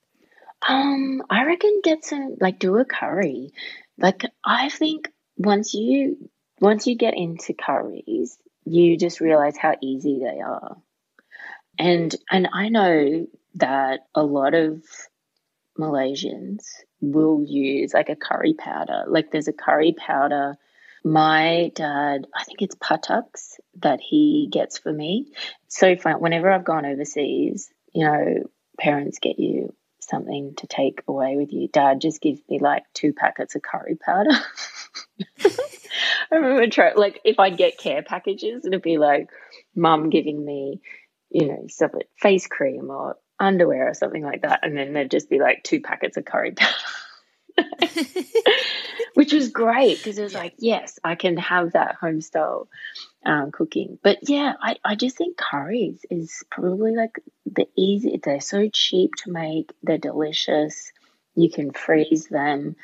Um, 0.66 1.22
I 1.28 1.44
reckon 1.44 1.80
get 1.82 2.04
some 2.04 2.36
like 2.40 2.58
do 2.58 2.76
a 2.78 2.84
curry. 2.84 3.52
Like 3.96 4.24
I 4.44 4.68
think 4.68 5.10
once 5.36 5.74
you 5.74 6.30
once 6.60 6.86
you 6.86 6.96
get 6.96 7.14
into 7.14 7.54
curries, 7.54 8.38
you 8.70 8.96
just 8.96 9.20
realize 9.20 9.56
how 9.56 9.74
easy 9.82 10.20
they 10.20 10.40
are. 10.40 10.76
And 11.78 12.14
and 12.30 12.48
I 12.52 12.68
know 12.68 13.26
that 13.54 14.00
a 14.14 14.22
lot 14.22 14.54
of 14.54 14.82
Malaysians 15.78 16.62
will 17.00 17.44
use 17.44 17.94
like 17.94 18.08
a 18.08 18.16
curry 18.16 18.54
powder. 18.54 19.04
Like 19.06 19.30
there's 19.30 19.48
a 19.48 19.52
curry 19.52 19.94
powder. 19.96 20.56
My 21.04 21.70
dad, 21.74 22.26
I 22.34 22.44
think 22.44 22.62
it's 22.62 22.74
Patux 22.74 23.54
that 23.80 24.00
he 24.00 24.48
gets 24.50 24.78
for 24.78 24.92
me. 24.92 25.32
So 25.68 25.96
fun. 25.96 26.20
Whenever 26.20 26.50
I've 26.50 26.64
gone 26.64 26.84
overseas, 26.84 27.70
you 27.94 28.04
know, 28.04 28.50
parents 28.78 29.20
get 29.20 29.38
you 29.38 29.74
something 30.08 30.54
to 30.56 30.66
take 30.66 31.02
away 31.06 31.36
with 31.36 31.52
you. 31.52 31.68
Dad 31.68 32.00
just 32.00 32.20
gives 32.20 32.40
me 32.48 32.58
like 32.58 32.84
two 32.94 33.12
packets 33.12 33.54
of 33.54 33.62
curry 33.62 33.96
powder. 33.96 34.30
I 36.30 36.34
remember 36.34 36.92
like, 36.96 37.20
if 37.24 37.38
I'd 37.38 37.56
get 37.56 37.78
care 37.78 38.02
packages, 38.02 38.64
it'd 38.64 38.82
be 38.82 38.98
like 38.98 39.28
mum 39.74 40.10
giving 40.10 40.44
me, 40.44 40.80
you 41.30 41.46
know, 41.46 41.64
stuff 41.68 41.92
like 41.94 42.08
face 42.16 42.46
cream 42.46 42.90
or 42.90 43.16
underwear 43.40 43.88
or 43.88 43.94
something 43.94 44.22
like 44.22 44.42
that. 44.42 44.60
And 44.62 44.76
then 44.76 44.92
there'd 44.92 45.10
just 45.10 45.30
be 45.30 45.38
like 45.38 45.62
two 45.62 45.80
packets 45.80 46.16
of 46.16 46.24
curry 46.24 46.52
powder. 46.52 46.74
which 49.14 49.32
was 49.32 49.48
great 49.48 49.98
because 49.98 50.18
it 50.18 50.22
was 50.22 50.34
like, 50.34 50.54
yes, 50.58 50.98
I 51.02 51.14
can 51.14 51.36
have 51.38 51.72
that 51.72 51.96
home 51.96 52.20
style 52.20 52.68
um, 53.24 53.50
cooking. 53.50 53.98
But 54.02 54.18
yeah, 54.22 54.52
I, 54.60 54.76
I 54.84 54.94
just 54.94 55.16
think 55.16 55.36
curries 55.36 56.04
is 56.10 56.44
probably 56.50 56.94
like 56.94 57.18
the 57.46 57.66
easy. 57.76 58.20
They're 58.22 58.40
so 58.40 58.68
cheap 58.72 59.14
to 59.24 59.32
make. 59.32 59.72
They're 59.82 59.98
delicious. 59.98 60.92
You 61.34 61.50
can 61.50 61.72
freeze 61.72 62.26
them. 62.26 62.76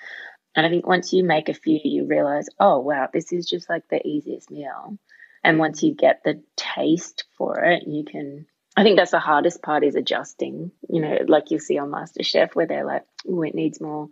And 0.57 0.67
I 0.67 0.69
think 0.69 0.87
once 0.87 1.13
you 1.13 1.25
make 1.25 1.49
a 1.49 1.55
few, 1.55 1.81
you 1.83 2.07
realize, 2.07 2.49
oh, 2.61 2.79
wow, 2.81 3.09
this 3.13 3.33
is 3.33 3.49
just 3.49 3.69
like 3.69 3.89
the 3.89 4.07
easiest 4.07 4.51
meal. 4.51 4.99
And 5.43 5.59
once 5.59 5.83
you 5.83 5.95
get 5.95 6.23
the 6.25 6.43
taste 6.57 7.25
for 7.37 7.61
it, 7.61 7.85
you 7.87 8.05
can. 8.05 8.47
I 8.77 8.83
think 8.83 8.97
that's 8.97 9.13
the 9.13 9.21
hardest 9.21 9.63
part 9.63 9.85
is 9.85 9.95
adjusting. 9.95 10.73
You 10.89 11.01
know, 11.01 11.19
like 11.29 11.51
you 11.51 11.59
see 11.59 11.79
on 11.79 11.91
MasterChef 11.91 12.55
where 12.55 12.67
they're 12.67 12.85
like, 12.85 13.05
oh, 13.29 13.43
it 13.43 13.55
needs 13.55 13.81
more 13.81 14.09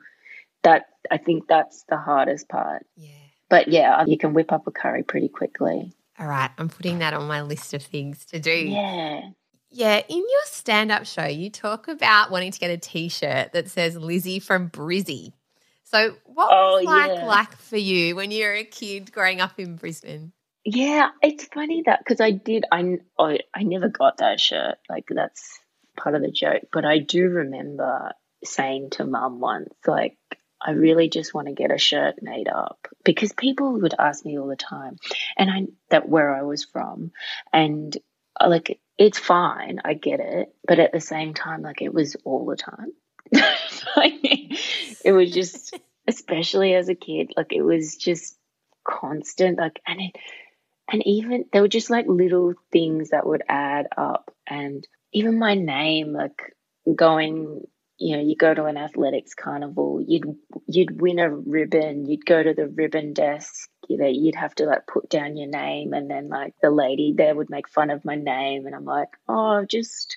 that 0.63 0.87
I 1.11 1.19
think 1.19 1.45
that's 1.49 1.85
the 1.89 1.97
hardest 1.97 2.49
part. 2.49 2.87
Yeah. 2.97 3.11
But 3.49 3.69
yeah, 3.69 4.05
you 4.07 4.17
can 4.17 4.33
whip 4.35 4.53
up 4.53 4.67
a 4.67 4.71
curry 4.71 5.03
pretty 5.03 5.29
quickly. 5.29 5.93
All 6.19 6.27
right, 6.27 6.51
I'm 6.59 6.69
putting 6.69 7.01
that 7.01 7.15
on 7.15 7.27
my 7.27 7.43
list 7.43 7.75
of 7.75 7.83
things 7.83 8.25
to 8.27 8.39
do. 8.39 8.51
Yeah. 8.51 9.21
Yeah, 9.75 10.03
in 10.07 10.19
your 10.19 10.45
stand 10.45 10.93
up 10.93 11.07
show, 11.07 11.25
you 11.25 11.49
talk 11.49 11.89
about 11.89 12.31
wanting 12.31 12.53
to 12.53 12.59
get 12.59 12.71
a 12.71 12.77
t 12.77 13.09
shirt 13.09 13.53
that 13.53 13.71
says 13.71 13.97
Lizzie 13.97 14.39
from 14.39 14.69
Brizzy. 14.69 15.33
So, 15.85 16.15
what 16.25 16.49
oh, 16.51 16.77
was 16.77 16.85
like, 16.85 17.11
yeah. 17.11 17.27
like 17.27 17.57
for 17.57 17.77
you 17.77 18.17
when 18.17 18.31
you 18.31 18.45
were 18.45 18.55
a 18.55 18.65
kid 18.65 19.13
growing 19.13 19.41
up 19.41 19.59
in 19.59 19.77
Brisbane? 19.77 20.33
Yeah, 20.65 21.11
it's 21.23 21.45
funny 21.45 21.83
that 21.87 21.99
because 21.99 22.21
I 22.21 22.31
did, 22.31 22.65
I, 22.71 22.99
I, 23.19 23.41
I 23.55 23.63
never 23.63 23.89
got 23.89 24.19
that 24.19 24.41
shirt. 24.41 24.77
Like, 24.89 25.05
that's 25.09 25.59
part 25.97 26.15
of 26.15 26.23
the 26.23 26.31
joke. 26.31 26.63
But 26.73 26.85
I 26.85 26.99
do 26.99 27.29
remember 27.29 28.13
saying 28.45 28.91
to 28.93 29.05
mum 29.05 29.41
once, 29.41 29.75
like, 29.87 30.17
I 30.65 30.73
really 30.73 31.09
just 31.09 31.35
want 31.35 31.49
to 31.49 31.55
get 31.55 31.73
a 31.73 31.79
shirt 31.79 32.23
made 32.23 32.49
up 32.49 32.87
because 33.05 33.33
people 33.33 33.81
would 33.81 33.95
ask 33.99 34.25
me 34.25 34.39
all 34.39 34.47
the 34.47 34.57
time, 34.57 34.97
and 35.37 35.51
I 35.51 35.67
that 35.91 36.09
where 36.09 36.35
I 36.35 36.43
was 36.43 36.65
from, 36.65 37.13
and 37.53 37.97
uh, 38.41 38.49
like 38.49 38.81
it's 38.99 39.19
fine, 39.19 39.81
I 39.85 39.95
get 39.95 40.21
it, 40.21 40.55
but 40.67 40.79
at 40.79 40.93
the 40.93 41.01
same 41.01 41.35
time, 41.35 41.63
like 41.63 41.83
it 41.83 41.93
was 41.93 42.17
all 42.25 42.47
the 42.47 42.57
time. 42.57 42.93
it 43.33 45.13
was 45.13 45.33
just, 45.33 45.79
especially 46.09 46.75
as 46.75 46.89
a 46.89 46.95
kid, 46.95 47.33
like 47.37 47.53
it 47.53 47.63
was 47.63 47.97
just 47.97 48.37
constant, 48.87 49.59
like 49.59 49.81
and 49.87 50.01
it, 50.01 50.13
and 50.91 51.07
even 51.07 51.47
there 51.53 51.63
were 51.63 51.69
just 51.69 51.91
like 51.91 52.07
little 52.07 52.55
things 52.71 53.11
that 53.11 53.27
would 53.27 53.43
add 53.49 53.89
up, 53.97 54.33
and 54.47 54.87
even 55.13 55.39
my 55.39 55.55
name, 55.55 56.13
like 56.13 56.55
going 56.95 57.67
you 58.03 58.17
know, 58.17 58.23
you 58.23 58.35
go 58.35 58.53
to 58.53 58.65
an 58.65 58.77
athletics 58.77 59.33
carnival, 59.33 60.05
you'd 60.05 60.25
you'd 60.67 61.01
win 61.01 61.21
a 61.21 61.31
ribbon, 61.31 62.05
you'd 62.05 62.27
go 62.27 62.43
to 62.43 62.53
the 62.53 62.67
ribbon 62.67 63.13
desk, 63.13 63.71
you 63.89 63.97
know, 63.97 64.09
you'd 64.09 64.35
have 64.35 64.53
to 64.57 64.65
like 64.65 64.89
put 64.89 65.09
down 65.09 65.37
your 65.37 65.49
name 65.49 65.93
and 65.93 66.11
then 66.11 66.29
like 66.29 66.53
the 66.61 66.71
lady 66.71 67.15
there 67.17 67.33
would 67.33 67.49
make 67.49 67.69
fun 67.69 67.91
of 67.91 68.05
my 68.05 68.17
name 68.17 68.67
and 68.67 68.75
I'm 68.75 68.85
like, 68.85 69.11
oh, 69.29 69.61
I've 69.61 69.69
just 69.69 70.17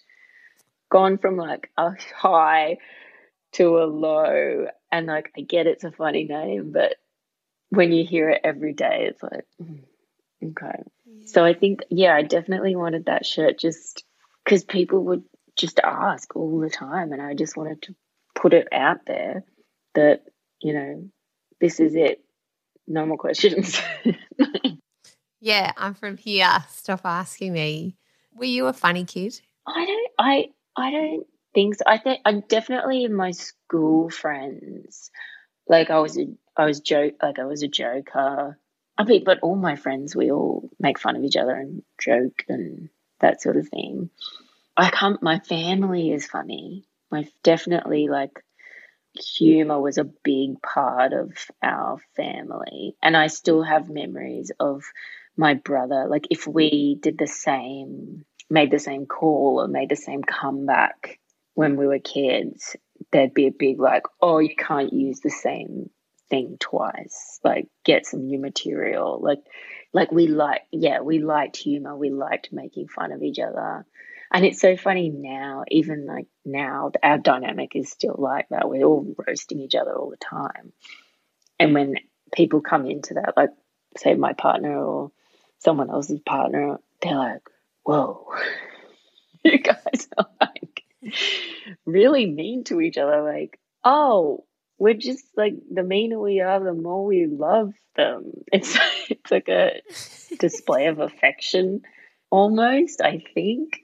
gone 0.89 1.19
from 1.19 1.37
like 1.37 1.69
a 1.77 1.91
high 2.15 2.77
to 3.53 3.77
a 3.77 3.85
low 3.85 4.65
and 4.91 5.05
like 5.05 5.31
I 5.37 5.41
get 5.41 5.67
it's 5.67 5.83
a 5.83 5.91
funny 5.91 6.23
name, 6.23 6.71
but 6.71 6.95
when 7.69 7.91
you 7.91 8.03
hear 8.03 8.31
it 8.31 8.41
every 8.43 8.73
day, 8.73 9.09
it's 9.11 9.21
like 9.21 9.45
mm, 9.61 9.83
okay. 10.43 10.81
Yeah. 11.05 11.25
So 11.27 11.45
I 11.45 11.53
think 11.53 11.81
yeah, 11.91 12.15
I 12.15 12.23
definitely 12.23 12.75
wanted 12.75 13.05
that 13.05 13.27
shirt 13.27 13.59
just 13.59 14.03
because 14.43 14.63
people 14.63 15.03
would 15.03 15.23
just 15.55 15.79
ask 15.79 16.35
all 16.35 16.59
the 16.59 16.69
time. 16.69 17.11
And 17.11 17.21
I 17.21 17.33
just 17.33 17.57
wanted 17.57 17.81
to 17.83 17.95
put 18.33 18.53
it 18.53 18.67
out 18.71 19.05
there 19.05 19.43
that, 19.93 20.23
you 20.61 20.73
know, 20.73 21.09
this 21.59 21.79
is 21.79 21.95
it. 21.95 22.21
No 22.87 23.05
more 23.05 23.17
questions. 23.17 23.81
yeah, 25.41 25.71
I'm 25.77 25.95
from 25.95 26.17
here. 26.17 26.63
Stop 26.69 27.01
asking 27.03 27.53
me. 27.53 27.95
Were 28.35 28.45
you 28.45 28.67
a 28.67 28.73
funny 28.73 29.05
kid? 29.05 29.39
I 29.65 29.85
don't 29.85 30.11
I 30.19 30.49
I 30.75 30.91
don't 30.91 31.25
think 31.53 31.75
so. 31.75 31.83
I 31.87 31.97
think 31.97 32.19
I'm 32.25 32.41
definitely 32.41 33.03
in 33.03 33.13
my 33.13 33.31
school 33.31 34.09
friends. 34.09 35.09
Like 35.67 35.89
I 35.89 35.99
was 35.99 36.17
a 36.17 36.27
I 36.57 36.65
was 36.65 36.81
joke 36.81 37.15
like 37.23 37.39
I 37.39 37.45
was 37.45 37.63
a 37.63 37.67
joker. 37.67 38.59
I 38.97 39.03
mean, 39.03 39.23
but 39.23 39.39
all 39.39 39.55
my 39.55 39.75
friends 39.75 40.15
we 40.15 40.31
all 40.31 40.69
make 40.79 40.99
fun 40.99 41.15
of 41.15 41.23
each 41.23 41.37
other 41.37 41.55
and 41.55 41.81
joke 41.99 42.43
and 42.47 42.89
that 43.21 43.41
sort 43.41 43.57
of 43.57 43.67
thing. 43.69 44.09
I 44.77 44.89
come. 44.89 45.17
My 45.21 45.39
family 45.39 46.11
is 46.11 46.27
funny. 46.27 46.85
My 47.11 47.27
definitely 47.43 48.07
like 48.09 48.43
humor 49.13 49.79
was 49.79 49.97
a 49.97 50.03
big 50.03 50.61
part 50.61 51.13
of 51.13 51.31
our 51.61 51.97
family, 52.15 52.95
and 53.01 53.15
I 53.15 53.27
still 53.27 53.63
have 53.63 53.89
memories 53.89 54.51
of 54.59 54.83
my 55.37 55.53
brother. 55.53 56.07
Like 56.09 56.27
if 56.29 56.47
we 56.47 56.97
did 57.01 57.17
the 57.17 57.27
same, 57.27 58.25
made 58.49 58.71
the 58.71 58.79
same 58.79 59.05
call 59.05 59.61
or 59.61 59.67
made 59.67 59.89
the 59.89 59.95
same 59.95 60.23
comeback 60.23 61.19
when 61.53 61.77
we 61.77 61.87
were 61.87 61.99
kids, 61.99 62.75
there'd 63.11 63.33
be 63.33 63.47
a 63.47 63.51
big 63.51 63.79
like, 63.79 64.03
oh, 64.21 64.39
you 64.39 64.55
can't 64.55 64.91
use 64.91 65.21
the 65.21 65.29
same 65.29 65.89
thing 66.29 66.57
twice. 66.59 67.39
Like 67.43 67.67
get 67.85 68.05
some 68.05 68.25
new 68.25 68.39
material. 68.39 69.19
Like 69.21 69.39
like 69.93 70.11
we 70.11 70.27
like 70.27 70.63
yeah, 70.71 70.99
we 70.99 71.19
liked 71.19 71.55
humor. 71.55 71.95
We 71.95 72.09
liked 72.09 72.49
making 72.51 72.89
fun 72.89 73.13
of 73.13 73.23
each 73.23 73.39
other. 73.39 73.85
And 74.35 74.43
it's 74.43 74.59
so 74.59 74.75
funny 74.75 75.07
now, 75.07 75.63
even 75.69 76.05
like 76.05 76.27
now, 76.43 76.91
our 77.01 77.17
dynamic 77.17 77.73
is 77.73 77.89
still 77.89 78.15
like 78.17 78.49
that. 78.49 78.67
We're 78.67 78.83
all 78.83 79.15
roasting 79.25 79.61
each 79.61 79.75
other 79.75 79.95
all 79.95 80.09
the 80.09 80.17
time. 80.17 80.73
And 81.57 81.73
when 81.73 81.95
people 82.33 82.59
come 82.59 82.85
into 82.85 83.13
that, 83.13 83.35
like 83.37 83.51
say 83.95 84.13
my 84.13 84.33
partner 84.33 84.77
or 84.77 85.13
someone 85.59 85.89
else's 85.89 86.19
partner, 86.19 86.79
they're 87.01 87.15
like, 87.15 87.43
whoa, 87.83 88.27
you 89.45 89.57
guys 89.57 90.09
are 90.17 90.27
like 90.41 90.83
really 91.85 92.25
mean 92.25 92.65
to 92.65 92.81
each 92.81 92.97
other. 92.97 93.21
Like, 93.21 93.57
oh, 93.85 94.43
we're 94.77 94.95
just 94.95 95.23
like 95.37 95.53
the 95.71 95.83
meaner 95.83 96.19
we 96.19 96.41
are, 96.41 96.61
the 96.61 96.73
more 96.73 97.05
we 97.05 97.25
love 97.25 97.73
them. 97.95 98.33
It's 98.51 98.77
it's 99.09 99.31
like 99.31 99.47
a 99.47 99.81
display 100.39 100.87
of 100.87 100.99
affection 100.99 101.83
almost, 102.29 102.99
I 103.01 103.23
think. 103.33 103.79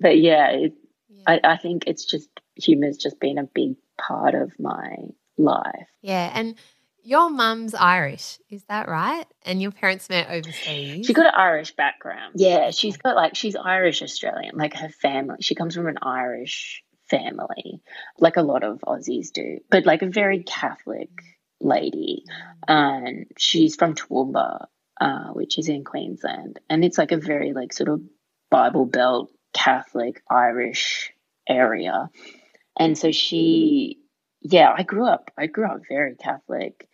But 0.00 0.18
yeah, 0.18 0.50
it, 0.50 0.74
yeah. 1.08 1.24
I, 1.26 1.40
I 1.44 1.56
think 1.56 1.84
it's 1.86 2.04
just 2.04 2.28
humor's 2.54 2.96
just 2.96 3.20
been 3.20 3.38
a 3.38 3.44
big 3.44 3.76
part 3.98 4.34
of 4.34 4.58
my 4.58 4.96
life. 5.38 5.88
Yeah, 6.02 6.30
and 6.34 6.56
your 7.02 7.30
mum's 7.30 7.72
Irish, 7.72 8.38
is 8.50 8.64
that 8.64 8.88
right? 8.88 9.26
And 9.42 9.62
your 9.62 9.70
parents 9.70 10.08
met 10.08 10.28
overseas. 10.28 11.06
She 11.06 11.12
got 11.12 11.26
an 11.26 11.34
Irish 11.36 11.76
background. 11.76 12.34
Yeah, 12.36 12.70
she's 12.70 12.96
got 12.96 13.14
like 13.14 13.36
she's 13.36 13.54
Irish 13.54 14.02
Australian. 14.02 14.56
Like 14.56 14.74
her 14.74 14.88
family, 14.88 15.36
she 15.40 15.54
comes 15.54 15.74
from 15.74 15.86
an 15.86 15.98
Irish 16.02 16.82
family, 17.08 17.80
like 18.18 18.36
a 18.36 18.42
lot 18.42 18.64
of 18.64 18.80
Aussies 18.80 19.30
do, 19.32 19.60
but 19.70 19.86
like 19.86 20.02
a 20.02 20.10
very 20.10 20.42
Catholic 20.42 21.10
lady. 21.60 22.24
And 22.66 23.26
she's 23.38 23.76
from 23.76 23.94
Toowoomba, 23.94 24.66
uh, 25.00 25.28
which 25.28 25.58
is 25.58 25.68
in 25.68 25.84
Queensland, 25.84 26.58
and 26.68 26.84
it's 26.84 26.98
like 26.98 27.12
a 27.12 27.18
very 27.18 27.52
like 27.52 27.72
sort 27.72 27.88
of 27.88 28.00
Bible 28.50 28.86
Belt 28.86 29.30
Catholic 29.56 30.22
Irish 30.30 31.12
area. 31.48 32.10
And 32.78 32.96
so 32.96 33.08
mm-hmm. 33.08 33.12
she 33.12 33.98
yeah, 34.42 34.72
I 34.76 34.82
grew 34.82 35.06
up 35.06 35.30
I 35.36 35.46
grew 35.46 35.66
up 35.66 35.80
very 35.88 36.14
Catholic 36.14 36.88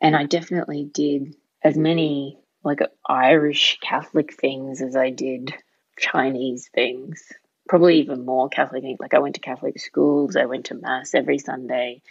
and 0.00 0.14
I 0.14 0.24
definitely 0.24 0.84
did 0.84 1.34
as 1.62 1.76
many 1.76 2.38
like 2.62 2.80
Irish 3.08 3.78
Catholic 3.80 4.34
things 4.34 4.82
as 4.82 4.94
I 4.94 5.10
did 5.10 5.54
Chinese 5.98 6.68
things. 6.72 7.24
Probably 7.68 8.00
even 8.00 8.24
more 8.24 8.48
Catholic. 8.48 8.84
Like 9.00 9.14
I 9.14 9.20
went 9.20 9.36
to 9.36 9.40
Catholic 9.40 9.80
schools, 9.80 10.36
I 10.36 10.44
went 10.44 10.66
to 10.66 10.74
mass 10.74 11.14
every 11.14 11.38
Sunday. 11.38 12.02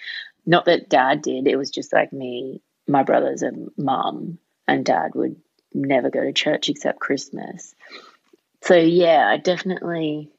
Not 0.45 0.65
that 0.65 0.89
dad 0.89 1.21
did, 1.21 1.47
it 1.47 1.57
was 1.57 1.69
just 1.69 1.93
like 1.93 2.11
me, 2.11 2.61
my 2.87 3.03
brothers 3.03 3.43
and 3.43 3.69
mum 3.77 4.39
and 4.67 4.83
dad 4.83 5.11
would 5.13 5.35
never 5.73 6.09
go 6.09 6.21
to 6.23 6.33
church 6.33 6.69
except 6.69 6.99
Christmas. 6.99 7.75
So 8.61 8.75
yeah, 8.75 9.27
I 9.27 9.37
definitely 9.37 10.29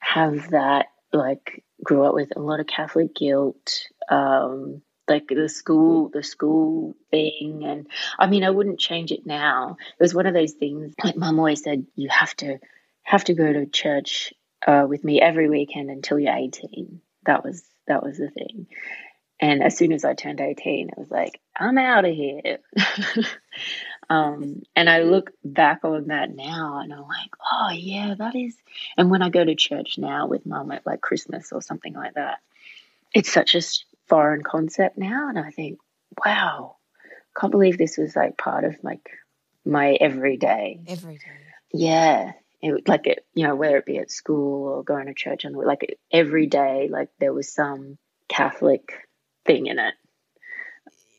have 0.00 0.50
that 0.50 0.86
like 1.12 1.64
grew 1.82 2.04
up 2.04 2.14
with 2.14 2.30
a 2.36 2.40
lot 2.40 2.60
of 2.60 2.66
Catholic 2.66 3.14
guilt, 3.14 3.86
um, 4.08 4.82
like 5.08 5.28
the 5.28 5.48
school, 5.48 6.08
the 6.08 6.22
school 6.22 6.94
thing, 7.10 7.64
and 7.64 7.86
I 8.18 8.26
mean, 8.26 8.44
I 8.44 8.50
wouldn't 8.50 8.78
change 8.78 9.12
it 9.12 9.26
now. 9.26 9.76
It 9.98 10.02
was 10.02 10.14
one 10.14 10.26
of 10.26 10.34
those 10.34 10.52
things. 10.52 10.94
Like 11.02 11.16
Mum 11.16 11.38
always 11.38 11.62
said, 11.62 11.86
you 11.96 12.08
have 12.10 12.34
to 12.36 12.58
have 13.02 13.24
to 13.24 13.34
go 13.34 13.52
to 13.52 13.66
church 13.66 14.32
uh, 14.66 14.86
with 14.88 15.02
me 15.02 15.20
every 15.20 15.48
weekend 15.48 15.90
until 15.90 16.18
you're 16.18 16.36
18. 16.36 17.00
That 17.24 17.44
was 17.44 17.62
that 17.86 18.02
was 18.02 18.18
the 18.18 18.30
thing. 18.30 18.66
And 19.40 19.62
as 19.62 19.76
soon 19.76 19.92
as 19.92 20.04
I 20.04 20.12
turned 20.12 20.40
18, 20.40 20.90
it 20.90 20.98
was 20.98 21.10
like, 21.10 21.40
I'm 21.58 21.78
out 21.78 22.04
of 22.04 22.14
here. 22.14 22.58
Um, 24.10 24.62
and 24.74 24.90
I 24.90 25.02
look 25.02 25.30
back 25.44 25.84
on 25.84 26.08
that 26.08 26.34
now 26.34 26.80
and 26.82 26.92
I'm 26.92 27.02
like, 27.02 27.30
oh, 27.52 27.70
yeah, 27.72 28.14
that 28.18 28.34
is. 28.34 28.56
And 28.96 29.08
when 29.08 29.22
I 29.22 29.30
go 29.30 29.44
to 29.44 29.54
church 29.54 29.98
now 29.98 30.26
with 30.26 30.44
mum 30.44 30.72
at 30.72 30.84
like 30.84 31.00
Christmas 31.00 31.52
or 31.52 31.62
something 31.62 31.94
like 31.94 32.14
that, 32.14 32.40
it's 33.14 33.32
such 33.32 33.54
a 33.54 33.62
foreign 34.08 34.42
concept 34.42 34.98
now. 34.98 35.28
And 35.28 35.38
I 35.38 35.52
think, 35.52 35.78
wow, 36.26 36.76
can't 37.38 37.52
believe 37.52 37.78
this 37.78 37.96
was 37.96 38.16
like 38.16 38.36
part 38.36 38.64
of 38.64 38.74
like 38.82 39.08
my 39.64 39.92
everyday. 39.92 40.80
Everyday. 40.88 41.24
Yeah. 41.72 42.32
It, 42.60 42.88
like 42.88 43.06
it, 43.06 43.24
you 43.32 43.46
know, 43.46 43.54
whether 43.54 43.76
it 43.76 43.86
be 43.86 43.98
at 43.98 44.10
school 44.10 44.68
or 44.68 44.82
going 44.82 45.06
to 45.06 45.14
church, 45.14 45.44
and 45.44 45.56
like 45.56 45.96
every 46.12 46.46
day, 46.46 46.88
like 46.90 47.08
there 47.18 47.32
was 47.32 47.50
some 47.50 47.96
Catholic 48.28 48.92
thing 49.46 49.66
in 49.66 49.78
it 49.78 49.94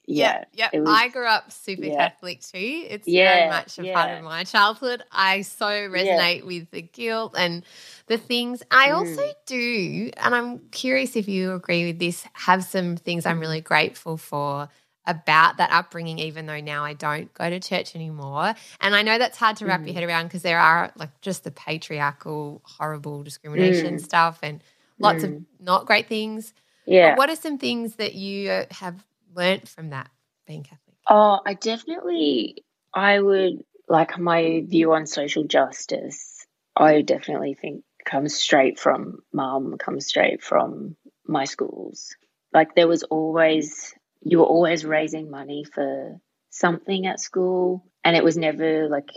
yeah, 0.05 0.45
yeah. 0.53 0.69
Was, 0.73 0.89
I 0.89 1.09
grew 1.09 1.27
up 1.27 1.51
super 1.51 1.85
yeah. 1.85 2.09
Catholic 2.09 2.41
too. 2.41 2.85
It's 2.89 3.07
yeah, 3.07 3.35
very 3.35 3.49
much 3.49 3.79
a 3.79 3.93
part 3.93 4.17
of 4.17 4.23
my 4.23 4.43
childhood. 4.43 5.03
I 5.11 5.41
so 5.41 5.65
resonate 5.65 6.45
with 6.45 6.69
the 6.71 6.81
guilt 6.81 7.35
and 7.37 7.63
the 8.07 8.17
things. 8.17 8.63
I 8.71 8.89
mm. 8.89 8.95
also 8.95 9.31
do, 9.45 10.11
and 10.17 10.35
I'm 10.35 10.59
curious 10.71 11.15
if 11.15 11.27
you 11.27 11.53
agree 11.53 11.85
with 11.85 11.99
this, 11.99 12.25
have 12.33 12.63
some 12.63 12.97
things 12.97 13.25
I'm 13.25 13.39
really 13.39 13.61
grateful 13.61 14.17
for 14.17 14.69
about 15.05 15.57
that 15.57 15.71
upbringing, 15.71 16.19
even 16.19 16.45
though 16.45 16.59
now 16.59 16.83
I 16.83 16.93
don't 16.93 17.33
go 17.33 17.49
to 17.49 17.59
church 17.59 17.95
anymore. 17.95 18.53
And 18.79 18.95
I 18.95 19.01
know 19.01 19.17
that's 19.17 19.37
hard 19.37 19.57
to 19.57 19.65
wrap 19.65 19.81
mm. 19.81 19.87
your 19.87 19.95
head 19.95 20.03
around 20.03 20.25
because 20.25 20.41
there 20.41 20.59
are 20.59 20.91
like 20.95 21.21
just 21.21 21.43
the 21.43 21.51
patriarchal, 21.51 22.61
horrible 22.63 23.23
discrimination 23.23 23.97
mm. 23.97 24.01
stuff 24.01 24.39
and 24.43 24.63
lots 24.99 25.23
of 25.23 25.31
mm. 25.31 25.45
not 25.59 25.85
great 25.85 26.07
things. 26.07 26.53
Yeah. 26.85 27.11
But 27.11 27.17
what 27.19 27.29
are 27.29 27.35
some 27.35 27.57
things 27.57 27.95
that 27.95 28.15
you 28.15 28.65
have 28.71 29.03
learnt 29.35 29.67
from 29.67 29.89
that 29.89 30.09
being 30.45 30.63
Catholic? 30.63 30.95
Oh, 31.09 31.39
I 31.45 31.53
definitely, 31.53 32.63
I 32.93 33.19
would 33.19 33.63
like 33.87 34.17
my 34.17 34.63
view 34.65 34.93
on 34.93 35.05
social 35.05 35.43
justice. 35.43 36.45
I 36.75 37.01
definitely 37.01 37.53
think 37.53 37.83
comes 38.05 38.35
straight 38.35 38.79
from 38.79 39.19
mum, 39.33 39.77
comes 39.77 40.07
straight 40.07 40.41
from 40.41 40.95
my 41.25 41.45
schools. 41.45 42.15
Like 42.53 42.75
there 42.75 42.87
was 42.87 43.03
always, 43.03 43.93
you 44.21 44.39
were 44.39 44.45
always 44.45 44.85
raising 44.85 45.29
money 45.29 45.63
for 45.63 46.19
something 46.49 47.05
at 47.07 47.19
school, 47.19 47.85
and 48.03 48.15
it 48.15 48.23
was 48.23 48.37
never 48.37 48.89
like 48.89 49.09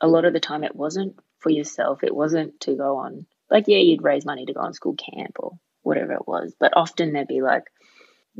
a 0.00 0.08
lot 0.08 0.24
of 0.24 0.32
the 0.32 0.40
time 0.40 0.64
it 0.64 0.76
wasn't 0.76 1.18
for 1.38 1.50
yourself. 1.50 2.02
It 2.02 2.14
wasn't 2.14 2.60
to 2.60 2.74
go 2.74 2.98
on 2.98 3.26
like 3.50 3.64
yeah, 3.66 3.78
you'd 3.78 4.02
raise 4.02 4.24
money 4.24 4.46
to 4.46 4.52
go 4.52 4.60
on 4.60 4.72
school 4.72 4.94
camp 4.94 5.36
or 5.38 5.58
whatever 5.82 6.12
it 6.12 6.26
was, 6.26 6.54
but 6.58 6.76
often 6.76 7.12
there'd 7.12 7.28
be 7.28 7.42
like 7.42 7.64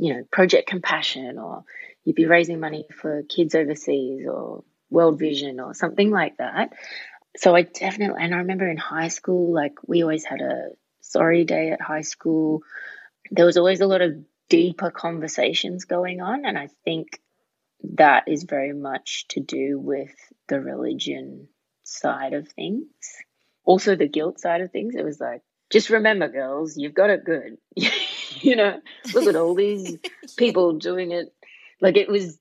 you 0.01 0.15
know, 0.15 0.23
Project 0.31 0.67
Compassion, 0.67 1.37
or 1.37 1.63
you'd 2.03 2.15
be 2.15 2.25
raising 2.25 2.59
money 2.59 2.85
for 2.91 3.21
kids 3.21 3.53
overseas, 3.53 4.25
or 4.27 4.63
World 4.89 5.19
Vision, 5.19 5.59
or 5.59 5.75
something 5.75 6.09
like 6.09 6.37
that. 6.37 6.73
So 7.37 7.55
I 7.55 7.61
definitely, 7.61 8.23
and 8.23 8.33
I 8.33 8.39
remember 8.39 8.67
in 8.67 8.77
high 8.77 9.09
school, 9.09 9.53
like 9.53 9.73
we 9.85 10.01
always 10.01 10.25
had 10.25 10.41
a 10.41 10.69
sorry 11.01 11.45
day 11.45 11.69
at 11.69 11.81
high 11.81 12.01
school. 12.01 12.63
There 13.29 13.45
was 13.45 13.57
always 13.57 13.79
a 13.79 13.85
lot 13.85 14.01
of 14.01 14.25
deeper 14.49 14.89
conversations 14.89 15.85
going 15.85 16.19
on, 16.19 16.45
and 16.45 16.57
I 16.57 16.69
think 16.83 17.21
that 17.93 18.23
is 18.27 18.43
very 18.43 18.73
much 18.73 19.27
to 19.29 19.39
do 19.39 19.77
with 19.79 20.15
the 20.47 20.59
religion 20.59 21.47
side 21.83 22.33
of 22.33 22.47
things. 22.47 22.87
Also, 23.65 23.95
the 23.95 24.07
guilt 24.07 24.39
side 24.39 24.61
of 24.61 24.71
things. 24.71 24.95
It 24.95 25.05
was 25.05 25.19
like, 25.19 25.43
just 25.71 25.91
remember, 25.91 26.27
girls, 26.27 26.75
you've 26.75 26.95
got 26.95 27.11
it 27.11 27.23
good. 27.23 27.57
you 28.41 28.55
know, 28.55 28.79
look 29.13 29.27
at 29.27 29.35
all 29.35 29.55
these 29.55 29.97
people 30.37 30.73
doing 30.73 31.11
it. 31.11 31.33
Like 31.79 31.97
it 31.97 32.09
was, 32.09 32.37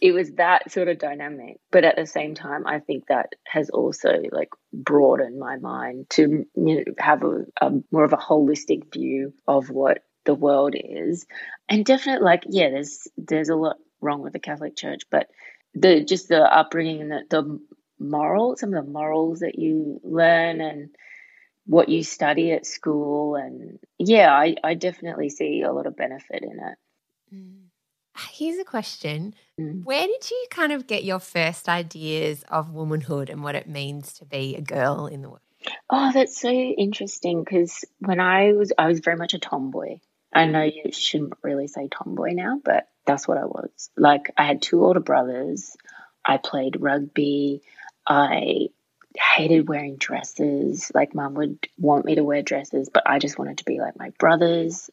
it 0.00 0.12
was 0.12 0.32
that 0.32 0.70
sort 0.70 0.88
of 0.88 0.98
dynamic. 0.98 1.58
But 1.70 1.84
at 1.84 1.96
the 1.96 2.06
same 2.06 2.34
time, 2.34 2.66
I 2.66 2.80
think 2.80 3.06
that 3.08 3.34
has 3.46 3.70
also 3.70 4.22
like 4.32 4.50
broadened 4.72 5.38
my 5.38 5.56
mind 5.56 6.10
to 6.10 6.22
you 6.22 6.46
know, 6.54 6.84
have 6.98 7.22
a, 7.22 7.44
a 7.60 7.70
more 7.90 8.04
of 8.04 8.12
a 8.12 8.18
holistic 8.18 8.92
view 8.92 9.32
of 9.46 9.70
what 9.70 9.98
the 10.24 10.34
world 10.34 10.74
is, 10.74 11.26
and 11.68 11.84
definitely 11.84 12.24
like 12.24 12.44
yeah, 12.48 12.70
there's 12.70 13.06
there's 13.16 13.50
a 13.50 13.56
lot 13.56 13.76
wrong 14.00 14.22
with 14.22 14.32
the 14.32 14.38
Catholic 14.38 14.76
Church, 14.76 15.02
but 15.10 15.28
the 15.74 16.04
just 16.04 16.28
the 16.28 16.40
upbringing 16.40 17.02
and 17.02 17.10
the, 17.10 17.22
the 17.30 17.60
moral, 17.98 18.56
some 18.56 18.72
of 18.72 18.84
the 18.84 18.90
morals 18.90 19.40
that 19.40 19.58
you 19.58 20.00
learn 20.02 20.60
and 20.60 20.90
what 21.66 21.88
you 21.88 22.04
study 22.04 22.52
at 22.52 22.66
school 22.66 23.36
and 23.36 23.78
yeah 23.98 24.32
I, 24.32 24.56
I 24.62 24.74
definitely 24.74 25.30
see 25.30 25.62
a 25.62 25.72
lot 25.72 25.86
of 25.86 25.96
benefit 25.96 26.42
in 26.42 26.58
it. 26.60 26.78
Mm. 27.34 27.62
here's 28.30 28.58
a 28.58 28.64
question. 28.64 29.34
Mm. 29.60 29.84
where 29.84 30.06
did 30.06 30.30
you 30.30 30.46
kind 30.50 30.72
of 30.72 30.86
get 30.86 31.04
your 31.04 31.20
first 31.20 31.68
ideas 31.68 32.44
of 32.48 32.72
womanhood 32.72 33.30
and 33.30 33.42
what 33.42 33.54
it 33.54 33.68
means 33.68 34.12
to 34.14 34.24
be 34.24 34.56
a 34.56 34.60
girl 34.60 35.06
in 35.06 35.22
the 35.22 35.28
world? 35.28 35.40
Oh 35.88 36.12
that's 36.12 36.38
so 36.38 36.50
interesting 36.50 37.42
because 37.42 37.84
when 37.98 38.20
i 38.20 38.52
was 38.52 38.72
i 38.78 38.86
was 38.86 39.00
very 39.00 39.16
much 39.16 39.34
a 39.34 39.38
tomboy. 39.38 39.98
I 40.36 40.46
know 40.46 40.64
you 40.64 40.90
shouldn't 40.90 41.34
really 41.42 41.68
say 41.68 41.88
tomboy 41.88 42.32
now 42.32 42.60
but 42.62 42.88
that's 43.06 43.26
what 43.26 43.38
i 43.38 43.44
was. 43.44 43.90
Like 43.96 44.32
i 44.36 44.44
had 44.44 44.60
two 44.60 44.84
older 44.84 45.00
brothers. 45.00 45.76
I 46.24 46.38
played 46.38 46.80
rugby. 46.80 47.62
I 48.06 48.68
hated 49.16 49.68
wearing 49.68 49.96
dresses. 49.96 50.90
Like 50.94 51.14
mum 51.14 51.34
would 51.34 51.68
want 51.78 52.04
me 52.04 52.16
to 52.16 52.24
wear 52.24 52.42
dresses, 52.42 52.90
but 52.92 53.04
I 53.06 53.18
just 53.18 53.38
wanted 53.38 53.58
to 53.58 53.64
be 53.64 53.80
like 53.80 53.98
my 53.98 54.10
brothers. 54.18 54.90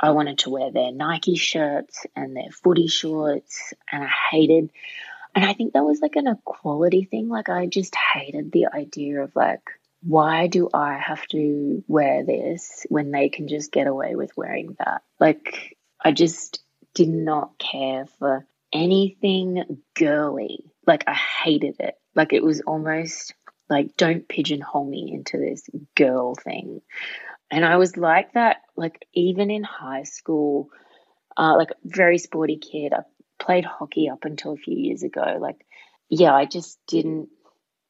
I 0.00 0.10
wanted 0.10 0.38
to 0.38 0.50
wear 0.50 0.70
their 0.70 0.92
Nike 0.92 1.36
shirts 1.36 2.04
and 2.16 2.36
their 2.36 2.50
footy 2.62 2.88
shorts, 2.88 3.72
and 3.90 4.04
I 4.04 4.10
hated. 4.30 4.70
And 5.34 5.44
I 5.44 5.52
think 5.52 5.72
that 5.72 5.84
was 5.84 6.00
like 6.00 6.16
an 6.16 6.26
equality 6.26 7.04
thing. 7.04 7.28
Like, 7.28 7.48
I 7.48 7.66
just 7.66 7.94
hated 7.94 8.52
the 8.52 8.66
idea 8.66 9.22
of 9.22 9.34
like, 9.34 9.62
why 10.02 10.46
do 10.46 10.68
I 10.72 10.98
have 10.98 11.26
to 11.28 11.82
wear 11.88 12.24
this 12.24 12.86
when 12.88 13.10
they 13.10 13.28
can 13.30 13.48
just 13.48 13.72
get 13.72 13.86
away 13.86 14.14
with 14.14 14.36
wearing 14.36 14.76
that? 14.78 15.02
Like, 15.18 15.76
I 16.00 16.12
just 16.12 16.62
did 16.92 17.08
not 17.08 17.58
care 17.58 18.06
for 18.18 18.46
anything 18.72 19.82
girly. 19.94 20.72
Like, 20.86 21.04
I 21.06 21.14
hated 21.14 21.76
it. 21.80 21.94
Like, 22.14 22.32
it 22.32 22.44
was 22.44 22.60
almost 22.60 23.34
like, 23.68 23.96
don't 23.96 24.28
pigeonhole 24.28 24.88
me 24.88 25.10
into 25.12 25.38
this 25.38 25.68
girl 25.96 26.34
thing. 26.34 26.80
And 27.50 27.64
I 27.64 27.76
was 27.76 27.96
like 27.96 28.32
that, 28.34 28.58
like, 28.76 29.06
even 29.14 29.50
in 29.50 29.62
high 29.62 30.04
school, 30.04 30.70
uh, 31.36 31.54
like, 31.56 31.70
very 31.84 32.18
sporty 32.18 32.56
kid. 32.56 32.92
I 32.92 33.02
played 33.38 33.64
hockey 33.64 34.08
up 34.08 34.24
until 34.24 34.52
a 34.52 34.56
few 34.56 34.76
years 34.76 35.02
ago. 35.02 35.38
Like, 35.40 35.64
yeah, 36.08 36.34
I 36.34 36.44
just 36.44 36.78
didn't, 36.86 37.28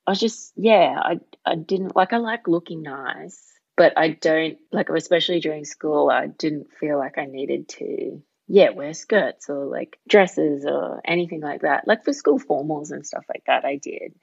I 0.06 0.12
was 0.12 0.20
just, 0.20 0.52
yeah, 0.56 0.96
I, 0.98 1.20
I 1.44 1.56
didn't, 1.56 1.96
like, 1.96 2.12
I 2.12 2.18
like 2.18 2.46
looking 2.48 2.82
nice, 2.82 3.40
but 3.76 3.94
I 3.96 4.10
don't, 4.10 4.58
like, 4.72 4.88
especially 4.90 5.40
during 5.40 5.64
school, 5.64 6.10
I 6.10 6.26
didn't 6.26 6.68
feel 6.78 6.98
like 6.98 7.18
I 7.18 7.26
needed 7.26 7.68
to 7.70 8.22
yeah, 8.46 8.70
wear 8.70 8.92
skirts 8.92 9.48
or 9.48 9.64
like 9.64 9.98
dresses 10.08 10.66
or 10.66 11.00
anything 11.04 11.40
like 11.40 11.62
that. 11.62 11.86
Like 11.86 12.04
for 12.04 12.12
school 12.12 12.38
formals 12.38 12.90
and 12.90 13.06
stuff 13.06 13.24
like 13.28 13.44
that, 13.46 13.64
I 13.64 13.76
did. 13.76 14.14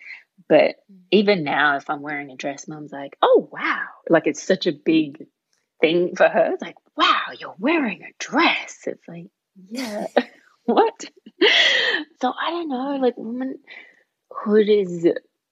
But 0.47 0.75
mm. 0.91 0.99
even 1.11 1.43
now, 1.43 1.77
if 1.77 1.89
I'm 1.89 2.01
wearing 2.01 2.31
a 2.31 2.35
dress, 2.35 2.67
mom's 2.67 2.91
like, 2.91 3.17
oh, 3.21 3.49
wow. 3.51 3.85
Like 4.09 4.27
it's 4.27 4.43
such 4.43 4.67
a 4.67 4.71
big 4.71 5.25
thing 5.79 6.15
for 6.15 6.27
her. 6.27 6.51
It's 6.53 6.61
like, 6.61 6.77
wow, 6.95 7.21
you're 7.37 7.55
wearing 7.57 8.03
a 8.03 8.13
dress. 8.19 8.79
It's 8.85 9.07
like, 9.07 9.27
yeah, 9.69 10.07
what? 10.65 11.05
so 12.21 12.33
I 12.39 12.51
don't 12.51 12.69
know. 12.69 12.97
Like 13.01 13.15
womanhood 13.17 14.69
is, 14.69 15.07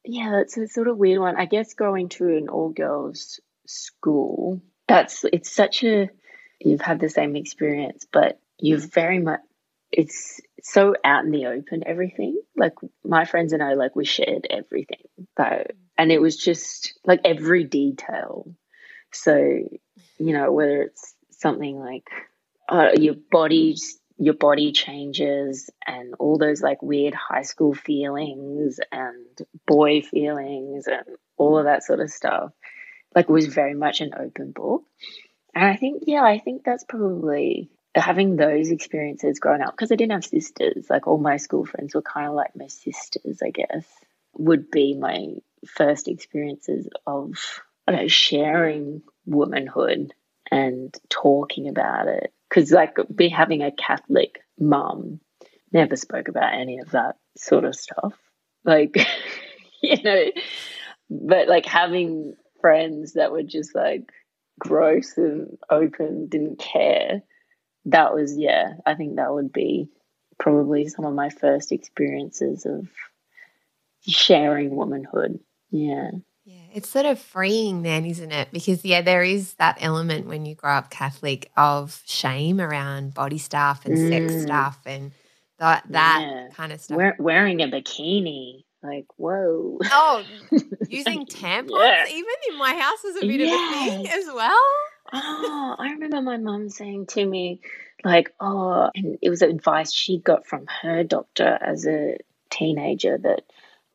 yeah, 0.06 0.32
that's 0.32 0.58
a 0.58 0.68
sort 0.68 0.88
of 0.88 0.98
weird 0.98 1.20
one. 1.20 1.36
I 1.36 1.46
guess 1.46 1.74
going 1.74 2.10
to 2.10 2.28
an 2.38 2.50
all 2.50 2.70
girls 2.70 3.40
school, 3.68 4.62
that's, 4.88 5.26
it's 5.32 5.52
such 5.52 5.84
a, 5.84 6.10
you've 6.60 6.82
had 6.82 7.00
the 7.00 7.10
same 7.10 7.36
experience, 7.36 8.06
but 8.12 8.40
you've 8.58 8.94
very 8.94 9.20
much 9.20 9.40
it's 9.92 10.40
so 10.64 10.96
out 11.04 11.26
in 11.26 11.32
the 11.32 11.48
open 11.48 11.84
everything. 11.86 12.40
Like 12.56 12.74
my 13.04 13.26
friends 13.26 13.54
and 13.54 13.64
i 13.64 13.74
like 13.74 13.96
we 13.96 14.06
shared 14.06 14.48
everything 14.50 15.04
though. 15.38 15.64
And 15.98 16.12
it 16.12 16.22
was 16.22 16.38
just 16.38 16.98
like 17.06 17.22
every 17.26 17.64
detail. 17.64 18.54
So 19.12 19.36
you 19.36 20.34
know 20.34 20.52
whether 20.52 20.84
it's 20.84 21.14
something 21.32 21.80
like 21.80 22.08
uh, 22.68 22.92
your 23.00 23.16
body 23.32 23.76
your 24.18 24.34
body 24.34 24.74
changes 24.74 25.70
and 25.88 26.14
all 26.20 26.38
those 26.38 26.62
like 26.62 26.82
weird 26.82 27.16
high 27.16 27.42
school 27.42 27.74
feelings 27.74 28.80
and 28.92 29.26
boy 29.66 30.02
feelings 30.02 30.88
and 30.88 31.04
all 31.38 31.58
of 31.58 31.66
that 31.66 31.84
sort 31.84 32.02
of 32.02 32.12
stuff 32.12 32.52
like 33.16 33.30
was 33.30 33.48
very 33.48 33.74
much 33.74 34.02
an 34.02 34.12
open 34.20 34.52
book. 34.52 34.84
And 35.56 35.66
i 35.66 35.76
think 35.76 36.04
yeah 36.06 36.24
i 36.24 36.38
think 36.38 36.64
that's 36.64 36.84
probably 36.84 37.70
having 37.96 38.36
those 38.36 38.70
experiences 38.70 39.40
growing 39.40 39.62
up 39.62 39.74
because 39.74 39.92
I 39.92 39.96
didn't 39.96 40.14
have 40.14 40.26
sisters, 40.26 40.88
like 40.90 41.08
all 41.08 41.18
my 41.18 41.38
school 41.38 41.66
friends 41.66 41.96
were 41.96 42.02
kind 42.02 42.28
of 42.28 42.34
like 42.34 42.56
my 42.56 42.68
sisters, 42.68 43.40
I 43.44 43.50
guess, 43.50 43.86
would 44.38 44.70
be 44.70 44.96
my 44.96 45.36
first 45.68 46.08
experiences 46.08 46.88
of 47.06 47.34
I 47.88 47.94
don't 47.94 48.02
know, 48.02 48.08
sharing 48.08 49.02
womanhood 49.26 50.14
and 50.52 50.96
talking 51.10 51.68
about 51.68 52.08
it. 52.08 52.34
Because 52.48 52.72
like 52.72 52.98
be 53.14 53.30
having 53.30 53.64
a 53.64 53.72
Catholic 53.72 54.40
mum 54.60 55.20
never 55.72 55.96
spoke 55.96 56.28
about 56.28 56.54
any 56.54 56.80
of 56.80 56.92
that 56.92 57.16
sort 57.38 57.64
of 57.64 57.76
stuff. 57.76 58.14
Like, 58.64 58.98
you 59.82 60.02
know, 60.04 60.26
but 61.10 61.48
like 61.48 61.66
having 61.66 62.36
friends 62.62 63.14
that 63.14 63.32
were 63.32 63.44
just 63.44 63.74
like 63.74 64.12
gross 64.60 65.18
and 65.18 65.58
open, 65.70 66.28
didn't 66.28 66.60
care 66.60 67.24
that 67.92 68.14
was 68.14 68.38
yeah 68.38 68.74
i 68.86 68.96
think 68.96 69.16
that 69.16 69.34
would 69.34 69.52
be 69.52 69.90
probably 70.38 70.88
some 70.88 71.06
of 71.06 71.14
my 71.14 71.30
first 71.30 71.72
experiences 71.72 72.66
of 72.66 72.88
sharing 74.02 74.76
womanhood 74.76 75.40
yeah 75.72 76.12
yeah 76.46 76.62
it's 76.74 76.90
sort 76.90 77.06
of 77.06 77.20
freeing 77.20 77.84
then 77.84 78.06
isn't 78.06 78.32
it 78.32 78.50
because 78.52 78.84
yeah 78.86 79.02
there 79.02 79.24
is 79.24 79.54
that 79.56 79.78
element 79.82 80.28
when 80.28 80.46
you 80.46 80.56
grow 80.56 80.72
up 80.72 80.90
catholic 80.90 81.52
of 81.58 82.02
shame 82.06 82.62
around 82.62 83.14
body 83.14 83.38
stuff 83.38 83.86
and 83.86 83.98
mm. 83.98 84.10
sex 84.10 84.44
stuff 84.44 84.80
and 84.86 85.12
that 85.60 85.84
that 85.90 86.22
yeah. 86.22 86.48
kind 86.54 86.72
of 86.72 86.80
stuff 86.80 86.98
Wear, 86.98 87.16
wearing 87.20 87.62
a 87.62 87.68
bikini 87.68 88.64
like 88.82 89.06
whoa 89.18 89.78
oh 89.84 90.24
using 90.90 91.26
tampons 91.26 91.70
yeah. 91.72 92.06
even 92.08 92.34
in 92.50 92.58
my 92.58 92.74
house 92.74 93.04
is 93.04 93.18
a 93.18 93.28
bit 93.28 93.42
yes. 93.42 93.54
of 93.54 93.76
a 93.76 93.92
thing 93.92 94.08
as 94.08 94.26
well 94.34 94.62
oh, 95.14 95.76
I 95.78 95.92
remember 95.92 96.22
my 96.22 96.38
mum 96.38 96.70
saying 96.70 97.08
to 97.08 97.26
me, 97.26 97.62
like, 98.04 98.34
oh, 98.40 98.90
and 98.96 99.18
it 99.22 99.30
was 99.30 99.42
advice 99.42 99.94
she 99.94 100.20
got 100.20 100.46
from 100.46 100.66
her 100.82 101.04
doctor 101.04 101.58
as 101.62 101.86
a 101.86 102.18
teenager 102.50 103.18
that 103.18 103.44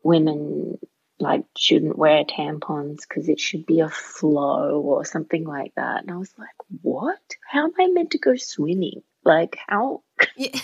women 0.02 0.78
like 1.20 1.44
shouldn't 1.56 1.96
wear 1.96 2.24
tampons 2.24 3.00
because 3.08 3.28
it 3.28 3.40
should 3.40 3.64
be 3.66 3.80
a 3.80 3.88
flow 3.88 4.80
or 4.80 5.04
something 5.04 5.44
like 5.44 5.74
that. 5.76 6.02
And 6.02 6.10
I 6.10 6.16
was 6.16 6.32
like, 6.38 6.48
what? 6.82 7.18
How 7.48 7.64
am 7.64 7.72
I 7.78 7.86
meant 7.88 8.10
to 8.10 8.18
go 8.18 8.36
swimming? 8.36 9.02
Like, 9.24 9.56
how? 9.66 10.02
Yeah. 10.36 10.50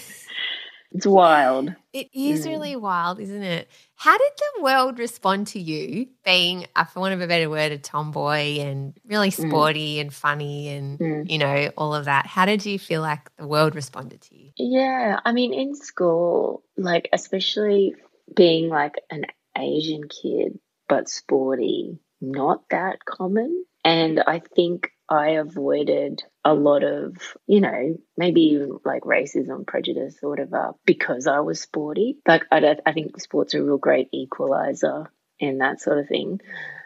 It's 0.93 1.07
wild. 1.07 1.74
It 1.93 2.09
is 2.12 2.47
mm. 2.47 2.51
really 2.51 2.76
wild, 2.76 3.20
isn't 3.20 3.43
it? 3.43 3.68
How 3.95 4.16
did 4.18 4.32
the 4.36 4.62
world 4.62 4.99
respond 4.99 5.47
to 5.49 5.61
you 5.61 6.09
being, 6.24 6.66
uh, 6.74 6.84
for 6.84 7.01
want 7.01 7.14
of 7.14 7.20
a 7.20 7.26
better 7.26 7.49
word, 7.49 7.70
a 7.70 7.78
tomboy 7.78 8.59
and 8.59 8.95
really 9.07 9.30
mm. 9.30 9.49
sporty 9.49 9.97
mm. 9.97 10.01
and 10.01 10.12
funny 10.12 10.68
and, 10.68 10.99
mm. 10.99 11.30
you 11.30 11.38
know, 11.38 11.70
all 11.76 11.95
of 11.95 12.07
that? 12.07 12.26
How 12.26 12.45
did 12.45 12.66
you 12.66 12.78
feel 12.78 13.03
like 13.03 13.34
the 13.36 13.47
world 13.47 13.74
responded 13.76 14.20
to 14.22 14.36
you? 14.36 14.51
Yeah. 14.57 15.20
I 15.24 15.32
mean, 15.32 15.53
in 15.53 15.74
school, 15.76 16.64
like, 16.76 17.09
especially 17.12 17.95
being 18.34 18.68
like 18.68 18.95
an 19.11 19.26
Asian 19.57 20.09
kid, 20.09 20.59
but 20.88 21.09
sporty, 21.09 21.99
not 22.20 22.68
that 22.70 23.05
common. 23.05 23.64
And 23.84 24.20
I 24.26 24.43
think 24.55 24.91
I 25.11 25.30
avoided 25.30 26.22
a 26.44 26.54
lot 26.54 26.84
of, 26.84 27.16
you 27.48 27.61
know, 27.61 27.96
maybe 28.16 28.64
like 28.84 29.02
racism, 29.02 29.66
prejudice, 29.66 30.18
or 30.22 30.30
whatever, 30.30 30.72
because 30.86 31.26
I 31.26 31.40
was 31.40 31.61
sporty. 31.61 32.18
Like, 32.26 32.44
I, 32.52 32.76
I 32.86 32.92
think 32.92 33.20
sports 33.20 33.54
are 33.54 33.61
a 33.61 33.64
real 33.64 33.76
great 33.78 34.08
equalizer 34.14 35.12
and 35.40 35.61
that 35.61 35.80
sort 35.80 35.98
of 35.98 36.06
thing. 36.06 36.40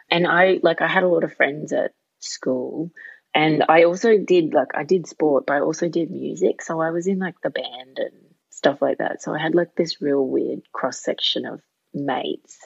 And 0.09 0.25
I, 0.25 0.59
like, 0.63 0.81
I 0.81 0.87
had 0.87 1.03
a 1.03 1.07
lot 1.07 1.23
of 1.23 1.35
friends 1.35 1.71
at 1.71 1.91
school. 2.19 2.91
And 3.35 3.63
I 3.69 3.83
also 3.83 4.17
did, 4.17 4.53
like, 4.53 4.69
I 4.73 4.85
did 4.85 5.07
sport, 5.07 5.45
but 5.45 5.57
I 5.57 5.59
also 5.59 5.87
did 5.87 6.09
music. 6.09 6.61
So 6.61 6.79
I 6.81 6.89
was 6.89 7.05
in, 7.05 7.19
like, 7.19 7.35
the 7.43 7.49
band 7.49 7.97
and 7.97 8.33
stuff 8.49 8.81
like 8.81 8.97
that. 8.99 9.21
So 9.21 9.35
I 9.35 9.39
had, 9.39 9.53
like, 9.53 9.75
this 9.75 10.01
real 10.01 10.25
weird 10.25 10.61
cross 10.73 11.03
section 11.03 11.45
of 11.45 11.61
mates. 11.93 12.57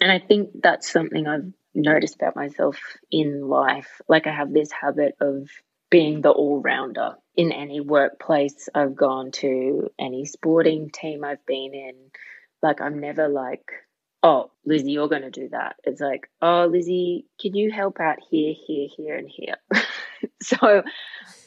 And 0.00 0.10
I 0.10 0.18
think 0.18 0.50
that's 0.62 0.90
something 0.90 1.26
I've 1.26 1.52
noticed 1.74 2.16
about 2.16 2.36
myself 2.36 2.78
in 3.10 3.46
life. 3.48 4.00
Like 4.08 4.26
I 4.26 4.32
have 4.32 4.52
this 4.52 4.70
habit 4.70 5.14
of 5.20 5.48
being 5.90 6.20
the 6.20 6.30
all 6.30 6.60
rounder 6.60 7.14
in 7.36 7.52
any 7.52 7.80
workplace 7.80 8.68
I've 8.74 8.96
gone 8.96 9.30
to, 9.32 9.88
any 9.98 10.24
sporting 10.24 10.90
team 10.90 11.24
I've 11.24 11.44
been 11.46 11.74
in. 11.74 11.94
Like 12.62 12.80
I'm 12.80 13.00
never 13.00 13.28
like, 13.28 13.64
oh, 14.22 14.50
Lizzie, 14.64 14.92
you're 14.92 15.08
going 15.08 15.22
to 15.22 15.30
do 15.30 15.48
that. 15.50 15.76
It's 15.84 16.00
like, 16.00 16.28
oh, 16.42 16.68
Lizzie, 16.70 17.26
can 17.40 17.54
you 17.54 17.70
help 17.70 18.00
out 18.00 18.18
here, 18.28 18.54
here, 18.66 18.88
here, 18.96 19.16
and 19.16 19.28
here? 19.28 19.56
so 20.42 20.82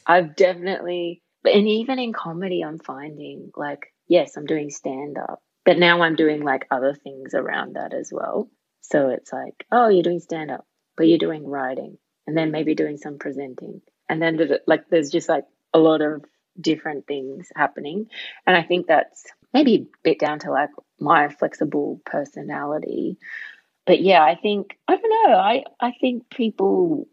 I've 0.05 0.35
definitely, 0.35 1.21
and 1.43 1.67
even 1.67 1.99
in 1.99 2.13
comedy, 2.13 2.63
I'm 2.63 2.79
finding 2.79 3.51
like, 3.55 3.93
yes, 4.07 4.37
I'm 4.37 4.45
doing 4.45 4.69
stand 4.69 5.17
up, 5.17 5.41
but 5.70 5.78
now 5.78 6.01
I'm 6.01 6.15
doing 6.15 6.41
like 6.41 6.65
other 6.72 6.95
things 6.95 7.36
around 7.36 7.76
that 7.76 7.93
as 7.93 8.11
well. 8.11 8.49
So 8.82 9.09
it's 9.09 9.32
like, 9.32 9.67
oh, 9.72 9.88
you're 9.88 10.01
doing 10.01 10.20
stand 10.20 10.49
up, 10.49 10.65
but 10.97 11.07
you're 11.07 11.20
doing 11.20 11.45
writing 11.45 11.99
and 12.26 12.36
then 12.36 12.49
maybe 12.49 12.74
doing 12.74 12.97
some 12.97 13.20
presenting. 13.20 13.84
And 14.09 14.20
then 14.20 14.39
like 14.65 14.89
there's 14.89 15.11
just 15.11 15.30
like 15.30 15.43
a 15.72 15.78
lot 15.78 16.01
of 16.01 16.26
different 16.59 17.05
things 17.05 17.51
happening. 17.55 18.07
And 18.47 18.57
I 18.57 18.63
think 18.63 18.88
that's 18.88 19.24
maybe 19.53 19.76
a 19.76 19.86
bit 20.01 20.17
down 20.17 20.39
to 20.39 20.49
like 20.49 20.72
my 20.99 21.30
flexible 21.30 22.01
personality. 22.03 23.20
But 23.86 24.01
yeah, 24.01 24.24
I 24.24 24.34
think 24.41 24.76
I 24.88 24.95
don't 24.95 25.28
know. 25.28 25.36
I 25.36 25.65
I 25.80 25.91
think 26.01 26.32
people 26.32 27.07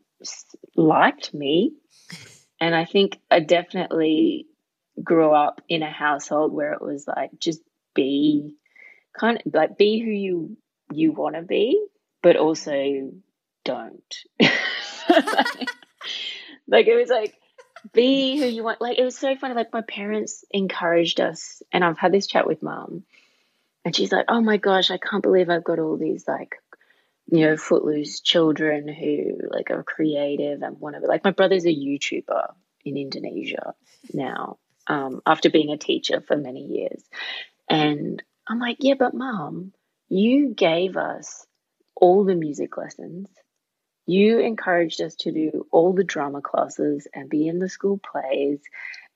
liked 0.74 1.34
me, 1.34 1.72
and 2.58 2.74
I 2.74 2.86
think 2.86 3.18
I 3.30 3.40
definitely 3.40 4.46
grew 5.04 5.32
up 5.32 5.60
in 5.68 5.82
a 5.82 5.90
household 5.90 6.54
where 6.54 6.72
it 6.72 6.80
was 6.80 7.06
like 7.06 7.32
just 7.38 7.60
be 7.96 8.54
kind 9.18 9.42
of 9.44 9.52
like 9.52 9.76
be 9.76 9.98
who 9.98 10.10
you 10.10 10.56
you 10.92 11.12
want 11.12 11.34
to 11.34 11.42
be, 11.42 11.84
but 12.22 12.36
also 12.36 13.10
don't. 13.64 14.16
like, 16.68 16.86
it 16.86 16.94
was 16.94 17.08
like, 17.08 17.34
be 17.92 18.38
who 18.38 18.46
you 18.46 18.62
want. 18.64 18.80
Like 18.80 18.98
it 18.98 19.04
was 19.04 19.18
so 19.18 19.36
funny. 19.36 19.54
Like 19.54 19.72
my 19.72 19.82
parents 19.82 20.44
encouraged 20.50 21.20
us, 21.20 21.62
and 21.72 21.84
I've 21.84 21.98
had 21.98 22.12
this 22.12 22.26
chat 22.26 22.46
with 22.46 22.62
mom, 22.62 23.04
and 23.84 23.94
she's 23.94 24.12
like, 24.12 24.26
"Oh 24.28 24.40
my 24.40 24.56
gosh, 24.56 24.90
I 24.90 24.98
can't 24.98 25.22
believe 25.22 25.50
I've 25.50 25.64
got 25.64 25.78
all 25.78 25.96
these 25.96 26.26
like." 26.26 26.56
You 27.28 27.40
know, 27.40 27.56
footloose 27.56 28.20
children 28.20 28.86
who 28.86 29.48
like 29.50 29.72
are 29.72 29.82
creative 29.82 30.62
and 30.62 30.78
want 30.78 30.94
to 30.94 31.00
like 31.08 31.24
my 31.24 31.32
brother's 31.32 31.64
a 31.64 31.74
YouTuber 31.74 32.52
in 32.84 32.96
Indonesia 32.96 33.74
now, 34.12 34.58
um, 34.86 35.22
after 35.26 35.50
being 35.50 35.72
a 35.72 35.76
teacher 35.76 36.20
for 36.20 36.36
many 36.36 36.60
years. 36.60 37.02
And 37.68 38.22
I'm 38.48 38.60
like, 38.60 38.78
yeah, 38.80 38.94
but 38.98 39.14
mom, 39.14 39.72
you 40.08 40.54
gave 40.54 40.96
us 40.96 41.46
all 41.94 42.24
the 42.24 42.34
music 42.34 42.76
lessons. 42.76 43.28
You 44.06 44.38
encouraged 44.38 45.00
us 45.00 45.16
to 45.16 45.32
do 45.32 45.66
all 45.72 45.92
the 45.92 46.04
drama 46.04 46.40
classes 46.40 47.08
and 47.12 47.28
be 47.28 47.48
in 47.48 47.58
the 47.58 47.68
school 47.68 47.98
plays 47.98 48.60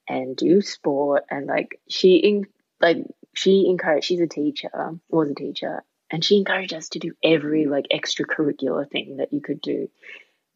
and 0.09 0.37
do 0.37 0.61
sport. 0.63 1.25
And 1.31 1.47
like 1.47 1.81
she 1.89 2.17
in, 2.17 2.47
like 2.81 2.99
she 3.35 3.67
encouraged 3.69 4.07
she's 4.07 4.21
a 4.21 4.27
teacher 4.27 4.71
was 5.09 5.31
a 5.31 5.35
teacher 5.35 5.85
and 6.11 6.25
she 6.25 6.39
encouraged 6.39 6.75
us 6.75 6.89
to 6.91 6.99
do 6.99 7.13
every 7.23 7.67
like 7.67 7.87
extracurricular 7.93 8.91
thing 8.91 9.19
that 9.19 9.33
you 9.33 9.41
could 9.41 9.61
do. 9.61 9.89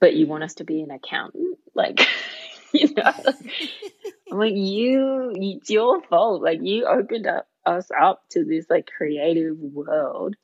But 0.01 0.14
you 0.14 0.26
want 0.26 0.42
us 0.42 0.55
to 0.55 0.64
be 0.64 0.82
an 0.82 0.90
accountant? 0.90 1.59
Like 1.74 2.01
you 2.72 2.92
know? 2.92 3.12
I'm 4.32 4.38
like 4.38 4.55
you 4.57 5.32
it's 5.36 5.70
your 5.70 6.03
fault. 6.03 6.42
Like 6.42 6.59
you 6.61 6.86
opened 6.86 7.28
up 7.28 7.47
us 7.66 7.88
up 7.98 8.22
to 8.30 8.44
this 8.44 8.66
like 8.68 8.90
creative 8.96 9.58
world. 9.58 10.36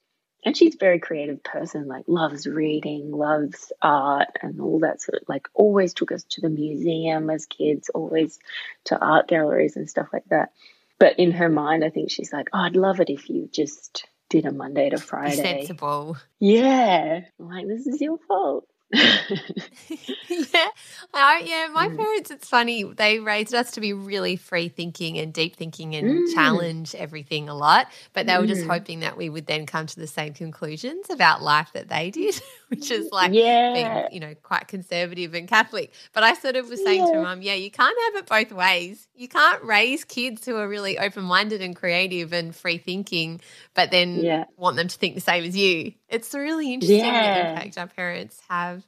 And 0.45 0.57
she's 0.57 0.75
a 0.75 0.79
very 0.79 0.99
creative 0.99 1.43
person 1.43 1.87
like 1.87 2.05
loves 2.07 2.47
reading 2.47 3.11
loves 3.11 3.73
art 3.83 4.29
and 4.41 4.61
all 4.61 4.81
that 4.81 5.03
sort 5.03 5.21
of 5.21 5.29
like 5.29 5.49
always 5.53 5.93
took 5.93 6.13
us 6.13 6.25
to 6.31 6.41
the 6.41 6.49
museum 6.49 7.29
as 7.29 7.45
kids 7.45 7.91
always 7.91 8.39
to 8.85 8.99
art 8.99 9.29
galleries 9.29 9.77
and 9.77 9.89
stuff 9.89 10.09
like 10.13 10.25
that. 10.31 10.53
But 10.99 11.19
in 11.19 11.33
her 11.33 11.49
mind 11.49 11.85
i 11.85 11.91
think 11.91 12.11
she's 12.11 12.33
like 12.33 12.49
oh 12.53 12.59
i'd 12.59 12.77
love 12.77 13.01
it 13.01 13.11
if 13.11 13.29
you 13.29 13.49
just 13.53 14.07
did 14.31 14.47
a 14.47 14.53
monday 14.53 14.89
to 14.91 14.99
friday. 14.99 15.37
sensible. 15.37 16.17
Yeah. 16.39 17.21
I'm 17.39 17.49
like 17.49 17.67
this 17.67 17.87
is 17.87 18.01
your 18.01 18.19
fault 18.27 18.67
yeah, 18.93 20.69
I, 21.15 21.43
yeah. 21.45 21.69
My 21.73 21.89
mm. 21.89 21.97
parents, 21.97 22.33
it's 22.33 22.49
funny. 22.49 22.83
They 22.83 23.21
raised 23.21 23.55
us 23.55 23.71
to 23.73 23.81
be 23.81 23.93
really 23.93 24.35
free 24.35 24.69
thinking 24.69 25.17
and 25.19 25.33
deep 25.33 25.55
thinking 25.55 25.95
and 25.95 26.29
mm. 26.29 26.35
challenge 26.35 26.97
everything 26.97 27.49
a 27.49 27.55
lot. 27.55 27.87
But 28.15 28.27
they 28.27 28.33
mm. 28.33 28.41
were 28.41 28.47
just 28.49 28.63
mm. 28.63 28.71
hoping 28.71 29.01
that 29.01 29.17
we 29.17 29.29
would 29.29 29.47
then 29.47 29.65
come 29.65 29.87
to 29.87 30.01
the 30.01 30.09
same 30.09 30.35
conclusions 30.35 31.09
about 31.09 31.41
life 31.41 31.71
that 31.75 31.89
they 31.89 32.11
did, 32.11 32.41
which 32.69 32.91
is 32.91 33.11
like 33.13 33.33
yeah. 33.33 33.73
being, 33.73 34.15
you 34.15 34.21
know, 34.21 34.35
quite 34.43 34.67
conservative 34.67 35.35
and 35.35 35.47
Catholic. 35.47 35.93
But 36.13 36.25
I 36.25 36.35
sort 36.35 36.57
of 36.57 36.69
was 36.69 36.83
saying 36.83 37.07
yeah. 37.07 37.13
to 37.13 37.23
mum, 37.23 37.43
yeah, 37.43 37.55
you 37.55 37.71
can't 37.71 37.97
have 38.07 38.25
it 38.25 38.29
both 38.29 38.51
ways. 38.51 39.07
You 39.15 39.29
can't 39.29 39.63
raise 39.63 40.05
kids 40.05 40.45
who 40.45 40.57
are 40.57 40.69
really 40.69 40.99
open 40.99 41.23
minded 41.25 41.63
and 41.63 41.77
creative 41.77 42.33
and 42.33 42.57
free 42.57 42.79
thinking, 42.79 43.41
but 43.75 43.93
then 43.93 44.17
yeah. 44.17 44.45
want 44.57 44.77
them 44.77 44.89
to 44.89 44.99
think 44.99 45.15
the 45.15 45.21
same 45.21 45.45
as 45.45 45.57
you. 45.57 45.93
It's 46.09 46.35
really 46.35 46.75
interesting 46.75 47.03
the 47.03 47.49
impact 47.51 47.79
our 47.79 47.87
parents 47.87 48.41
have 48.49 48.80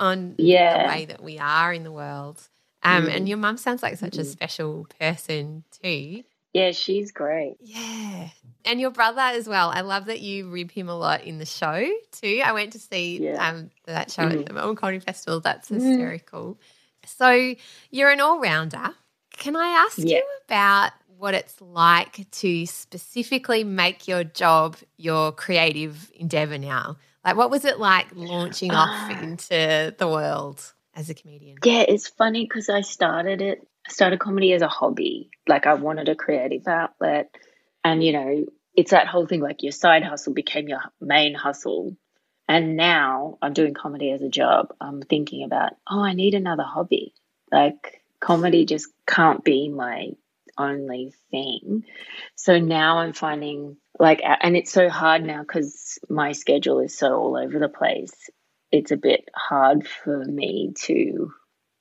on 0.00 0.34
yeah. 0.38 0.82
the 0.82 0.88
way 0.88 1.04
that 1.04 1.22
we 1.22 1.38
are 1.38 1.72
in 1.72 1.84
the 1.84 1.92
world. 1.92 2.40
Um, 2.82 3.06
mm. 3.06 3.14
And 3.14 3.28
your 3.28 3.38
mum 3.38 3.58
sounds 3.58 3.82
like 3.82 3.98
such 3.98 4.14
mm. 4.14 4.20
a 4.20 4.24
special 4.24 4.86
person 4.98 5.64
too. 5.82 6.24
Yeah, 6.52 6.72
she's 6.72 7.12
great. 7.12 7.56
Yeah. 7.60 8.30
And 8.64 8.80
your 8.80 8.90
brother 8.90 9.20
as 9.20 9.48
well. 9.48 9.70
I 9.70 9.82
love 9.82 10.06
that 10.06 10.20
you 10.20 10.50
rib 10.50 10.72
him 10.72 10.88
a 10.88 10.96
lot 10.96 11.22
in 11.22 11.38
the 11.38 11.46
show 11.46 11.88
too. 12.10 12.42
I 12.44 12.52
went 12.52 12.72
to 12.72 12.80
see 12.80 13.22
yeah. 13.22 13.48
um, 13.48 13.70
that 13.86 14.10
show 14.10 14.22
mm. 14.22 14.40
at 14.40 14.46
the 14.46 14.52
Melbourne 14.52 14.74
Comedy 14.74 14.98
Festival. 14.98 15.40
That's 15.40 15.70
mm. 15.70 15.74
hysterical. 15.76 16.58
So 17.06 17.54
you're 17.90 18.10
an 18.10 18.20
all 18.20 18.40
rounder. 18.40 18.90
Can 19.36 19.54
I 19.54 19.86
ask 19.86 19.98
yeah. 19.98 20.16
you 20.16 20.24
about 20.46 20.92
what 21.18 21.34
it's 21.34 21.60
like 21.60 22.28
to 22.30 22.66
specifically 22.66 23.62
make 23.62 24.08
your 24.08 24.24
job 24.24 24.76
your 24.96 25.32
creative 25.32 26.10
endeavor 26.16 26.58
now? 26.58 26.96
Like, 27.24 27.36
what 27.36 27.50
was 27.50 27.64
it 27.64 27.78
like 27.78 28.06
launching 28.14 28.72
off 28.72 29.10
uh, 29.10 29.22
into 29.22 29.94
the 29.98 30.08
world 30.08 30.72
as 30.94 31.10
a 31.10 31.14
comedian? 31.14 31.58
Yeah, 31.64 31.84
it's 31.86 32.08
funny 32.08 32.44
because 32.44 32.68
I 32.68 32.80
started 32.80 33.42
it, 33.42 33.66
I 33.86 33.92
started 33.92 34.20
comedy 34.20 34.52
as 34.52 34.62
a 34.62 34.68
hobby. 34.68 35.30
Like, 35.46 35.66
I 35.66 35.74
wanted 35.74 36.08
a 36.08 36.14
creative 36.14 36.66
outlet. 36.66 37.34
And, 37.84 38.02
you 38.02 38.12
know, 38.12 38.46
it's 38.74 38.92
that 38.92 39.06
whole 39.06 39.26
thing 39.26 39.40
like 39.40 39.62
your 39.62 39.72
side 39.72 40.04
hustle 40.04 40.32
became 40.32 40.68
your 40.68 40.80
main 41.00 41.34
hustle. 41.34 41.96
And 42.48 42.76
now 42.76 43.38
I'm 43.42 43.52
doing 43.52 43.74
comedy 43.74 44.10
as 44.10 44.22
a 44.22 44.28
job. 44.28 44.74
I'm 44.80 45.02
thinking 45.02 45.44
about, 45.44 45.72
oh, 45.88 46.00
I 46.00 46.14
need 46.14 46.34
another 46.34 46.64
hobby. 46.64 47.14
Like, 47.52 48.02
comedy 48.18 48.64
just 48.64 48.88
can't 49.06 49.44
be 49.44 49.68
my 49.68 50.10
only 50.58 51.12
thing. 51.30 51.84
So 52.34 52.58
now 52.58 52.98
I'm 52.98 53.12
finding 53.12 53.76
like, 54.00 54.22
and 54.24 54.56
it's 54.56 54.72
so 54.72 54.88
hard 54.88 55.22
now 55.22 55.42
because 55.42 55.98
my 56.08 56.32
schedule 56.32 56.80
is 56.80 56.96
so 56.96 57.14
all 57.14 57.36
over 57.36 57.58
the 57.58 57.68
place. 57.68 58.30
It's 58.72 58.92
a 58.92 58.96
bit 58.96 59.28
hard 59.34 59.86
for 59.86 60.24
me 60.24 60.72
to 60.84 61.32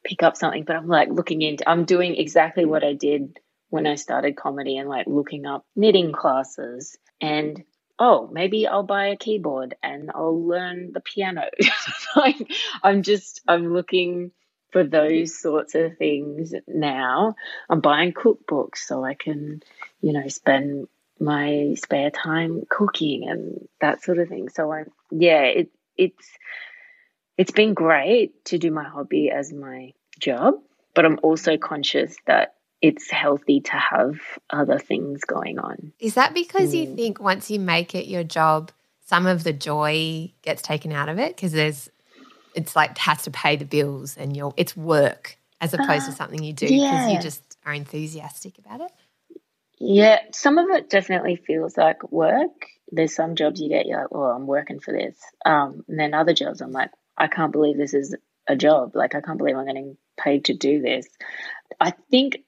pick 0.03 0.21
up 0.21 0.35
something, 0.35 0.65
but 0.65 0.75
I'm 0.75 0.87
like 0.87 1.09
looking 1.09 1.41
into, 1.41 1.67
I'm 1.67 1.85
doing 1.85 2.15
exactly 2.15 2.65
what 2.65 2.83
I 2.83 2.93
did 2.93 3.39
when 3.69 3.87
I 3.87 3.95
started 3.95 4.35
comedy 4.35 4.77
and 4.77 4.89
like 4.89 5.07
looking 5.07 5.45
up 5.45 5.65
knitting 5.75 6.11
classes 6.11 6.97
and 7.21 7.63
oh, 7.99 8.29
maybe 8.31 8.67
I'll 8.67 8.83
buy 8.83 9.07
a 9.07 9.17
keyboard 9.17 9.75
and 9.81 10.11
I'll 10.13 10.45
learn 10.45 10.91
the 10.93 11.01
piano. 11.01 11.43
like 12.15 12.37
I'm 12.83 13.03
just 13.03 13.41
I'm 13.47 13.73
looking 13.73 14.31
for 14.71 14.83
those 14.83 15.39
sorts 15.39 15.75
of 15.75 15.97
things 15.97 16.53
now. 16.67 17.35
I'm 17.69 17.81
buying 17.81 18.13
cookbooks 18.13 18.77
so 18.77 19.03
I 19.03 19.13
can, 19.13 19.61
you 20.01 20.13
know, 20.13 20.27
spend 20.27 20.87
my 21.19 21.75
spare 21.77 22.11
time 22.11 22.63
cooking 22.69 23.27
and 23.27 23.67
that 23.81 24.03
sort 24.03 24.19
of 24.19 24.29
thing. 24.29 24.49
So 24.49 24.71
I'm 24.71 24.91
yeah, 25.11 25.43
it 25.43 25.69
it's 25.97 26.27
it's 27.37 27.51
been 27.51 27.73
great 27.73 28.45
to 28.45 28.57
do 28.57 28.71
my 28.71 28.83
hobby 28.83 29.29
as 29.31 29.53
my 29.53 29.93
job, 30.19 30.55
but 30.93 31.05
I'm 31.05 31.19
also 31.23 31.57
conscious 31.57 32.15
that 32.27 32.55
it's 32.81 33.09
healthy 33.11 33.61
to 33.61 33.73
have 33.73 34.19
other 34.49 34.79
things 34.79 35.21
going 35.25 35.59
on. 35.59 35.93
Is 35.99 36.13
that 36.13 36.33
because 36.33 36.73
mm. 36.73 36.79
you 36.79 36.95
think 36.95 37.19
once 37.19 37.51
you 37.51 37.59
make 37.59 37.93
it 37.93 38.07
your 38.07 38.23
job, 38.23 38.71
some 39.05 39.25
of 39.25 39.43
the 39.43 39.53
joy 39.53 40.31
gets 40.41 40.61
taken 40.61 40.91
out 40.91 41.09
of 41.09 41.19
it 41.19 41.35
because 41.35 41.51
there's 41.51 41.89
it's 42.55 42.75
like 42.75 42.97
has 42.97 43.23
to 43.23 43.31
pay 43.31 43.55
the 43.55 43.65
bills 43.65 44.17
and 44.17 44.35
you're 44.35 44.53
it's 44.57 44.75
work 44.75 45.37
as 45.61 45.73
opposed 45.73 46.03
uh, 46.03 46.07
to 46.07 46.11
something 46.13 46.43
you 46.43 46.53
do 46.53 46.65
because 46.65 46.79
yeah. 46.79 47.09
you 47.09 47.21
just 47.21 47.57
are 47.65 47.73
enthusiastic 47.73 48.57
about 48.57 48.81
it? 48.81 48.91
Yeah, 49.79 50.19
some 50.33 50.57
of 50.57 50.69
it 50.69 50.89
definitely 50.89 51.37
feels 51.37 51.77
like 51.77 52.11
work. 52.11 52.67
There's 52.91 53.15
some 53.15 53.35
jobs 53.35 53.61
you 53.61 53.69
get, 53.69 53.85
you're 53.85 53.99
like, 53.99 54.09
oh, 54.11 54.23
I'm 54.23 54.45
working 54.47 54.79
for 54.79 54.91
this. 54.91 55.17
Um, 55.45 55.83
and 55.87 55.99
then 55.99 56.13
other 56.13 56.33
jobs, 56.33 56.61
I'm 56.61 56.71
like, 56.71 56.91
I 57.17 57.27
can't 57.27 57.51
believe 57.51 57.77
this 57.77 57.93
is 57.93 58.15
a 58.47 58.55
job. 58.55 58.95
Like, 58.95 59.15
I 59.15 59.21
can't 59.21 59.37
believe 59.37 59.55
I'm 59.55 59.65
getting 59.65 59.97
paid 60.17 60.45
to 60.45 60.53
do 60.53 60.81
this. 60.81 61.07
I 61.79 61.93
think 62.11 62.39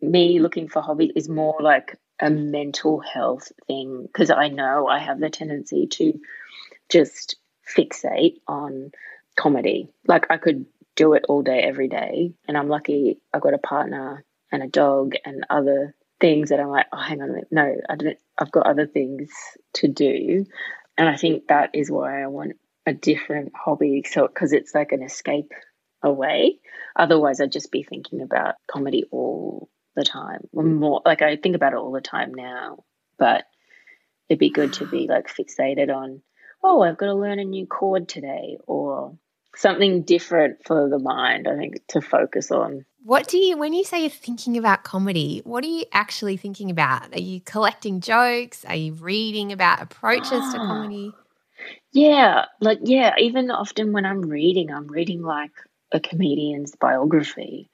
me 0.00 0.40
looking 0.40 0.68
for 0.68 0.82
hobbies 0.82 1.12
is 1.14 1.28
more 1.28 1.58
like 1.60 1.98
a 2.20 2.30
mental 2.30 3.00
health 3.00 3.52
thing 3.66 4.04
because 4.06 4.30
I 4.30 4.48
know 4.48 4.88
I 4.88 4.98
have 4.98 5.20
the 5.20 5.30
tendency 5.30 5.86
to 5.86 6.18
just 6.88 7.36
fixate 7.76 8.40
on 8.48 8.90
comedy. 9.36 9.88
Like, 10.08 10.26
I 10.30 10.36
could 10.36 10.66
do 10.96 11.12
it 11.12 11.24
all 11.28 11.42
day, 11.42 11.60
every 11.60 11.88
day. 11.88 12.32
And 12.48 12.56
I'm 12.56 12.68
lucky 12.68 13.20
I 13.32 13.38
got 13.38 13.54
a 13.54 13.58
partner 13.58 14.24
and 14.50 14.62
a 14.62 14.68
dog 14.68 15.14
and 15.24 15.46
other 15.48 15.94
things 16.22 16.48
that 16.48 16.60
I'm 16.60 16.70
like, 16.70 16.86
oh, 16.90 16.98
hang 16.98 17.20
on 17.20 17.28
a 17.28 17.32
minute, 17.32 17.48
no, 17.50 17.74
I 17.90 17.96
didn't. 17.96 18.18
I've 18.38 18.50
got 18.50 18.66
other 18.66 18.86
things 18.86 19.30
to 19.74 19.88
do, 19.88 20.46
and 20.96 21.08
I 21.08 21.16
think 21.16 21.48
that 21.48 21.70
is 21.74 21.90
why 21.90 22.22
I 22.22 22.28
want 22.28 22.52
a 22.86 22.94
different 22.94 23.52
hobby. 23.54 24.04
So 24.10 24.26
because 24.26 24.54
it's 24.54 24.74
like 24.74 24.92
an 24.92 25.02
escape 25.02 25.52
away. 26.02 26.58
Otherwise, 26.96 27.40
I'd 27.40 27.52
just 27.52 27.70
be 27.70 27.82
thinking 27.82 28.20
about 28.22 28.56
comedy 28.70 29.04
all 29.10 29.68
the 29.94 30.04
time. 30.04 30.40
Mm. 30.54 30.78
More 30.78 31.02
like 31.04 31.22
I 31.22 31.36
think 31.36 31.56
about 31.56 31.72
it 31.72 31.78
all 31.78 31.92
the 31.92 32.00
time 32.00 32.34
now, 32.34 32.84
but 33.18 33.44
it'd 34.28 34.38
be 34.38 34.50
good 34.50 34.74
to 34.74 34.86
be 34.86 35.06
like 35.08 35.28
fixated 35.28 35.94
on, 35.94 36.22
oh, 36.62 36.82
I've 36.82 36.96
got 36.96 37.06
to 37.06 37.14
learn 37.14 37.38
a 37.38 37.44
new 37.44 37.66
chord 37.66 38.08
today, 38.08 38.58
or 38.66 39.16
something 39.54 40.02
different 40.02 40.64
for 40.64 40.88
the 40.88 40.98
mind. 40.98 41.48
I 41.48 41.56
think 41.56 41.86
to 41.88 42.00
focus 42.00 42.50
on. 42.50 42.84
What 43.04 43.26
do 43.26 43.36
you, 43.36 43.56
when 43.56 43.72
you 43.72 43.84
say 43.84 44.00
you're 44.00 44.10
thinking 44.10 44.56
about 44.56 44.84
comedy, 44.84 45.42
what 45.44 45.64
are 45.64 45.68
you 45.68 45.84
actually 45.92 46.36
thinking 46.36 46.70
about? 46.70 47.12
Are 47.14 47.20
you 47.20 47.40
collecting 47.40 48.00
jokes? 48.00 48.64
Are 48.64 48.76
you 48.76 48.92
reading 48.92 49.52
about 49.52 49.82
approaches 49.82 50.30
to 50.30 50.58
ah. 50.58 50.66
comedy? 50.66 51.12
Yeah, 51.92 52.44
like, 52.60 52.78
yeah, 52.82 53.14
even 53.18 53.50
often 53.50 53.92
when 53.92 54.06
I'm 54.06 54.22
reading, 54.22 54.72
I'm 54.72 54.86
reading 54.86 55.22
like 55.22 55.50
a 55.90 56.00
comedian's 56.00 56.74
biography 56.76 57.68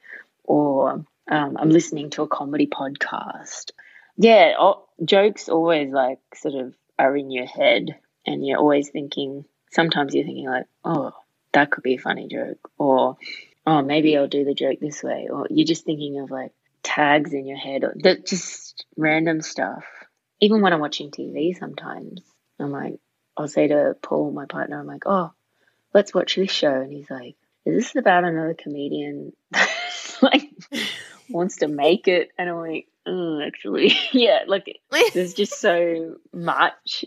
or 0.44 1.04
um, 1.30 1.56
I'm 1.58 1.70
listening 1.70 2.10
to 2.10 2.22
a 2.22 2.28
comedy 2.28 2.66
podcast. 2.66 3.72
Yeah, 4.16 4.54
jokes 5.04 5.48
always 5.48 5.92
like 5.92 6.18
sort 6.34 6.54
of 6.54 6.74
are 6.98 7.16
in 7.16 7.30
your 7.30 7.46
head 7.46 7.96
and 8.26 8.44
you're 8.46 8.58
always 8.58 8.88
thinking, 8.88 9.44
sometimes 9.70 10.14
you're 10.14 10.24
thinking 10.24 10.48
like, 10.48 10.66
oh, 10.84 11.12
that 11.52 11.70
could 11.70 11.82
be 11.82 11.94
a 11.94 11.98
funny 11.98 12.28
joke. 12.28 12.70
Or 12.78 13.16
oh, 13.66 13.82
maybe 13.82 14.16
I'll 14.16 14.28
do 14.28 14.44
the 14.44 14.54
joke 14.54 14.78
this 14.80 15.02
way, 15.02 15.28
or 15.30 15.46
you're 15.50 15.66
just 15.66 15.84
thinking 15.84 16.20
of 16.20 16.30
like 16.30 16.52
tags 16.82 17.32
in 17.32 17.46
your 17.46 17.58
head, 17.58 17.84
or 17.84 17.94
that 18.02 18.26
just 18.26 18.86
random 18.96 19.42
stuff. 19.42 19.84
Even 20.40 20.60
when 20.60 20.72
I'm 20.72 20.80
watching 20.80 21.10
TV, 21.10 21.56
sometimes 21.58 22.22
I'm 22.60 22.70
like, 22.70 23.00
I'll 23.36 23.48
say 23.48 23.68
to 23.68 23.96
Paul, 24.02 24.30
my 24.30 24.46
partner, 24.46 24.78
I'm 24.80 24.86
like, 24.86 25.04
oh, 25.06 25.32
let's 25.92 26.14
watch 26.14 26.36
this 26.36 26.50
show, 26.50 26.72
and 26.72 26.92
he's 26.92 27.10
like, 27.10 27.36
is 27.64 27.74
this 27.74 27.96
about 27.96 28.24
another 28.24 28.54
comedian 28.54 29.32
like 30.22 30.50
wants 31.28 31.58
to 31.58 31.68
make 31.68 32.08
it? 32.08 32.30
And 32.38 32.48
I'm 32.48 32.56
like, 32.56 32.88
oh, 33.06 33.40
actually, 33.46 33.96
yeah, 34.12 34.40
like 34.46 34.80
there's 35.12 35.34
just 35.34 35.60
so 35.60 36.16
much 36.32 37.04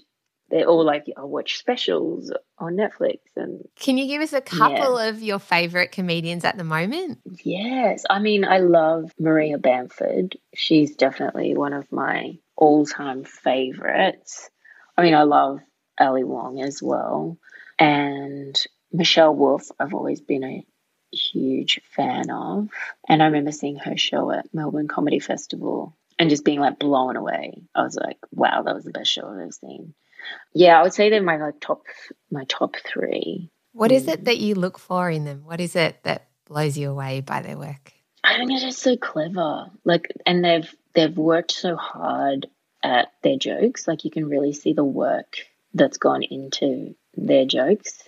they're 0.52 0.68
all 0.68 0.86
like 0.86 1.06
I 1.18 1.24
watch 1.24 1.58
specials 1.58 2.32
on 2.58 2.76
Netflix 2.76 3.20
and 3.36 3.68
Can 3.80 3.98
you 3.98 4.08
give 4.08 4.22
us 4.22 4.34
a 4.34 4.42
couple 4.42 5.02
yeah. 5.02 5.10
of 5.10 5.22
your 5.22 5.40
favorite 5.40 5.92
comedians 5.92 6.46
at 6.46 6.58
the 6.58 6.64
moment? 6.64 7.20
Yes. 7.44 8.04
I 8.10 8.20
mean, 8.20 8.46
I 8.46 8.60
love 8.60 9.12
Maria 9.20 9.58
Bamford. 9.58 10.38
She's 10.54 10.96
definitely 10.96 11.56
one 11.56 11.74
of 11.74 11.92
my 11.92 12.38
all-time 12.56 13.24
favorites. 13.24 14.50
I 14.98 15.04
mean, 15.04 15.16
I 15.16 15.24
love 15.24 15.62
Ali 16.00 16.24
Wong 16.24 16.62
as 16.62 16.82
well. 16.84 17.38
And 17.80 18.62
Michelle 18.92 19.34
Wolf, 19.34 19.70
I've 19.80 19.94
always 19.94 20.22
been 20.22 20.44
a 20.44 20.66
huge 21.12 21.82
fan 21.96 22.30
of. 22.30 22.70
And 23.08 23.24
I 23.24 23.26
remember 23.26 23.52
seeing 23.52 23.78
her 23.78 23.98
show 23.98 24.32
at 24.32 24.54
Melbourne 24.54 24.88
Comedy 24.88 25.20
Festival 25.20 25.96
and 26.20 26.30
just 26.30 26.46
being 26.46 26.60
like 26.60 26.78
blown 26.78 27.16
away. 27.16 27.64
I 27.74 27.82
was 27.82 27.96
like, 27.96 28.18
wow, 28.32 28.62
that 28.62 28.76
was 28.76 28.84
the 28.84 28.92
best 28.92 29.12
show 29.12 29.28
I've 29.28 29.40
ever 29.40 29.52
seen. 29.52 29.94
Yeah, 30.54 30.80
I 30.80 30.84
would 30.84 30.94
say 30.94 31.10
they're 31.10 31.24
my 31.24 31.38
like 31.38 31.60
top 31.60 31.84
my 32.30 32.46
top 32.46 32.76
three. 32.86 33.50
What 33.74 33.92
is 33.92 34.08
it 34.08 34.22
mm. 34.22 34.26
that 34.26 34.38
you 34.38 34.56
look 34.56 34.78
for 34.78 35.10
in 35.10 35.26
them? 35.26 35.44
What 35.46 35.62
is 35.62 35.76
it 35.76 36.04
that 36.04 36.28
blows 36.46 36.78
you 36.78 36.90
away 36.90 37.22
by 37.22 37.42
their 37.42 37.58
work? 37.58 37.94
I 38.24 38.36
think 38.36 38.50
they're 38.50 38.60
just 38.60 38.80
so 38.80 38.98
clever. 38.98 39.72
Like 39.86 40.12
and 40.26 40.44
they've 40.44 40.76
they've 40.94 41.18
worked 41.18 41.52
so 41.52 41.76
hard 41.76 42.48
at 42.84 43.12
their 43.24 43.38
jokes. 43.38 43.88
Like 43.88 44.04
you 44.04 44.12
can 44.12 44.28
really 44.28 44.54
see 44.54 44.74
the 44.74 44.84
work 44.84 45.38
that's 45.74 45.98
gone 45.98 46.24
into 46.24 46.96
their 47.16 47.46
jokes. 47.46 48.08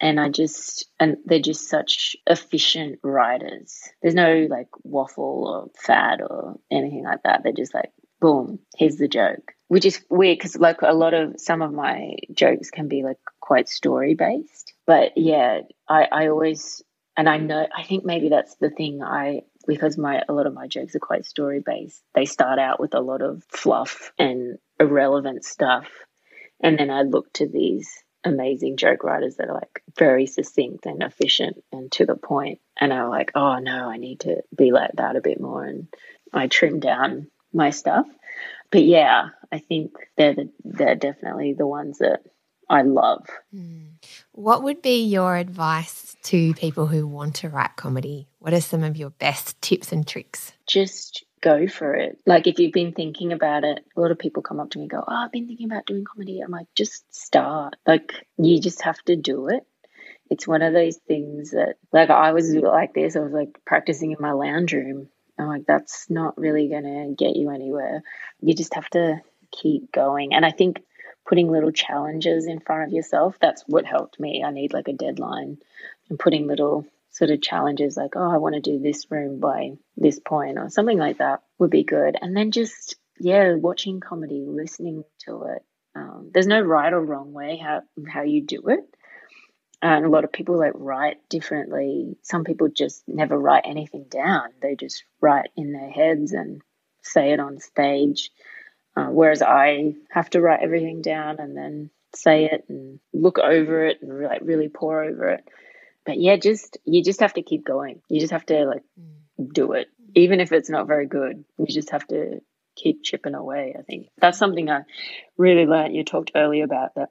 And 0.00 0.20
I 0.20 0.28
just, 0.28 0.86
and 1.00 1.18
they're 1.24 1.40
just 1.40 1.68
such 1.68 2.16
efficient 2.26 2.98
writers. 3.02 3.80
There's 4.02 4.14
no 4.14 4.46
like 4.48 4.68
waffle 4.82 5.46
or 5.46 5.80
fad 5.80 6.20
or 6.20 6.58
anything 6.70 7.04
like 7.04 7.22
that. 7.24 7.42
They're 7.42 7.52
just 7.52 7.74
like, 7.74 7.90
boom, 8.20 8.60
here's 8.76 8.96
the 8.96 9.08
joke 9.08 9.52
which 9.68 9.84
is 9.84 10.04
weird 10.10 10.38
because 10.38 10.56
like 10.56 10.82
a 10.82 10.92
lot 10.92 11.14
of 11.14 11.34
some 11.38 11.62
of 11.62 11.72
my 11.72 12.16
jokes 12.34 12.70
can 12.70 12.88
be 12.88 13.02
like 13.02 13.18
quite 13.40 13.68
story 13.68 14.14
based 14.14 14.72
but 14.86 15.12
yeah 15.16 15.60
i 15.88 16.06
i 16.10 16.28
always 16.28 16.82
and 17.16 17.28
i 17.28 17.36
know 17.36 17.66
i 17.76 17.84
think 17.84 18.04
maybe 18.04 18.28
that's 18.28 18.56
the 18.56 18.70
thing 18.70 19.02
i 19.02 19.42
because 19.66 19.96
my 19.96 20.22
a 20.28 20.32
lot 20.32 20.46
of 20.46 20.54
my 20.54 20.66
jokes 20.66 20.96
are 20.96 21.00
quite 21.00 21.24
story 21.24 21.60
based 21.64 22.02
they 22.14 22.24
start 22.24 22.58
out 22.58 22.80
with 22.80 22.94
a 22.94 23.00
lot 23.00 23.22
of 23.22 23.44
fluff 23.48 24.12
and 24.18 24.58
irrelevant 24.80 25.44
stuff. 25.44 25.88
And 26.60 26.78
then 26.78 26.90
i 26.90 27.02
look 27.02 27.32
to 27.34 27.46
these 27.46 28.02
amazing 28.24 28.76
joke 28.76 29.04
writers 29.04 29.36
that 29.36 29.48
are 29.48 29.54
like 29.54 29.82
very 29.96 30.26
succinct 30.26 30.86
and 30.86 31.02
efficient 31.02 31.62
and 31.72 31.90
to 31.92 32.04
the 32.04 32.16
point 32.16 32.58
and 32.80 32.92
i'm 32.92 33.08
like 33.08 33.30
oh 33.36 33.58
no 33.58 33.88
i 33.88 33.96
need 33.96 34.20
to 34.20 34.42
be 34.54 34.72
like 34.72 34.90
that 34.94 35.14
a 35.14 35.20
bit 35.20 35.40
more 35.40 35.64
and 35.64 35.86
i 36.32 36.48
trim 36.48 36.80
down 36.80 37.28
my 37.52 37.70
stuff 37.70 38.06
but 38.70 38.84
yeah, 38.84 39.28
I 39.52 39.58
think 39.58 39.92
they're 40.16 40.34
the, 40.34 40.50
they're 40.64 40.94
definitely 40.94 41.54
the 41.54 41.66
ones 41.66 41.98
that 41.98 42.20
I 42.68 42.82
love. 42.82 43.26
Mm. 43.54 43.92
What 44.32 44.62
would 44.62 44.82
be 44.82 45.04
your 45.04 45.36
advice 45.36 46.16
to 46.24 46.52
people 46.54 46.86
who 46.86 47.06
want 47.06 47.36
to 47.36 47.48
write 47.48 47.76
comedy? 47.76 48.28
What 48.40 48.52
are 48.52 48.60
some 48.60 48.84
of 48.84 48.96
your 48.96 49.10
best 49.10 49.60
tips 49.62 49.90
and 49.90 50.06
tricks? 50.06 50.52
Just 50.66 51.24
go 51.40 51.66
for 51.66 51.94
it. 51.94 52.18
Like 52.26 52.46
if 52.46 52.58
you've 52.58 52.72
been 52.72 52.92
thinking 52.92 53.32
about 53.32 53.64
it, 53.64 53.84
a 53.96 54.00
lot 54.00 54.10
of 54.10 54.18
people 54.18 54.42
come 54.42 54.60
up 54.60 54.70
to 54.70 54.78
me 54.78 54.84
and 54.84 54.90
go, 54.90 55.02
"Oh, 55.06 55.24
I've 55.24 55.32
been 55.32 55.46
thinking 55.46 55.70
about 55.70 55.86
doing 55.86 56.04
comedy." 56.04 56.40
I'm 56.40 56.50
like, 56.50 56.66
"Just 56.74 57.14
start." 57.14 57.76
Like 57.86 58.12
you 58.36 58.60
just 58.60 58.82
have 58.82 59.02
to 59.04 59.16
do 59.16 59.48
it. 59.48 59.66
It's 60.30 60.46
one 60.46 60.60
of 60.60 60.74
those 60.74 60.98
things 61.08 61.52
that 61.52 61.76
like 61.92 62.10
I 62.10 62.32
was 62.32 62.54
like 62.54 62.92
this, 62.92 63.16
I 63.16 63.20
was 63.20 63.32
like 63.32 63.58
practicing 63.64 64.10
in 64.10 64.18
my 64.20 64.32
lounge 64.32 64.74
room 64.74 65.08
I'm 65.38 65.48
like, 65.48 65.66
that's 65.66 66.08
not 66.10 66.38
really 66.38 66.68
going 66.68 66.84
to 66.84 67.14
get 67.16 67.36
you 67.36 67.50
anywhere. 67.50 68.02
You 68.40 68.54
just 68.54 68.74
have 68.74 68.88
to 68.90 69.20
keep 69.52 69.92
going. 69.92 70.34
And 70.34 70.44
I 70.44 70.50
think 70.50 70.82
putting 71.26 71.50
little 71.50 71.72
challenges 71.72 72.46
in 72.46 72.60
front 72.60 72.88
of 72.88 72.92
yourself, 72.92 73.36
that's 73.40 73.62
what 73.66 73.84
helped 73.84 74.18
me. 74.18 74.42
I 74.44 74.50
need 74.50 74.72
like 74.72 74.88
a 74.88 74.92
deadline 74.92 75.58
and 76.08 76.18
putting 76.18 76.46
little 76.46 76.86
sort 77.10 77.30
of 77.30 77.42
challenges 77.42 77.96
like, 77.96 78.16
oh, 78.16 78.30
I 78.30 78.38
want 78.38 78.54
to 78.54 78.60
do 78.60 78.78
this 78.78 79.10
room 79.10 79.40
by 79.40 79.72
this 79.96 80.18
point 80.18 80.58
or 80.58 80.70
something 80.70 80.98
like 80.98 81.18
that 81.18 81.42
would 81.58 81.70
be 81.70 81.84
good. 81.84 82.16
And 82.20 82.36
then 82.36 82.50
just, 82.50 82.96
yeah, 83.18 83.54
watching 83.54 84.00
comedy, 84.00 84.44
listening 84.46 85.04
to 85.26 85.44
it. 85.54 85.62
Um, 85.94 86.30
there's 86.32 86.46
no 86.46 86.60
right 86.60 86.92
or 86.92 87.00
wrong 87.00 87.32
way 87.32 87.56
how, 87.56 87.82
how 88.08 88.22
you 88.22 88.42
do 88.42 88.68
it 88.68 88.80
and 89.80 90.04
a 90.04 90.08
lot 90.08 90.24
of 90.24 90.32
people 90.32 90.58
like 90.58 90.72
write 90.74 91.16
differently. 91.28 92.16
Some 92.22 92.44
people 92.44 92.68
just 92.68 93.02
never 93.06 93.38
write 93.38 93.64
anything 93.64 94.06
down. 94.10 94.48
They 94.60 94.74
just 94.74 95.04
write 95.20 95.50
in 95.56 95.72
their 95.72 95.90
heads 95.90 96.32
and 96.32 96.62
say 97.02 97.32
it 97.32 97.40
on 97.40 97.60
stage. 97.60 98.30
Uh, 98.96 99.06
whereas 99.06 99.42
I 99.42 99.94
have 100.10 100.30
to 100.30 100.40
write 100.40 100.62
everything 100.62 101.02
down 101.02 101.38
and 101.38 101.56
then 101.56 101.90
say 102.14 102.46
it 102.46 102.64
and 102.68 102.98
look 103.12 103.38
over 103.38 103.86
it 103.86 104.02
and 104.02 104.24
like 104.24 104.40
really 104.42 104.68
pour 104.68 105.04
over 105.04 105.28
it. 105.28 105.44
But 106.04 106.18
yeah, 106.18 106.36
just 106.36 106.78
you 106.84 107.04
just 107.04 107.20
have 107.20 107.34
to 107.34 107.42
keep 107.42 107.64
going. 107.64 108.00
You 108.08 108.18
just 108.18 108.32
have 108.32 108.46
to 108.46 108.64
like 108.64 108.82
mm. 108.98 109.52
do 109.52 109.72
it, 109.72 109.88
even 110.16 110.40
if 110.40 110.50
it's 110.50 110.70
not 110.70 110.88
very 110.88 111.06
good. 111.06 111.44
You 111.58 111.66
just 111.66 111.90
have 111.90 112.06
to 112.08 112.40
keep 112.74 113.04
chipping 113.04 113.34
away. 113.34 113.76
I 113.78 113.82
think 113.82 114.08
that's 114.18 114.38
something 114.38 114.68
I 114.70 114.82
really 115.36 115.66
learned. 115.66 115.94
You 115.94 116.04
talked 116.04 116.32
earlier 116.34 116.64
about 116.64 116.94
that 116.96 117.10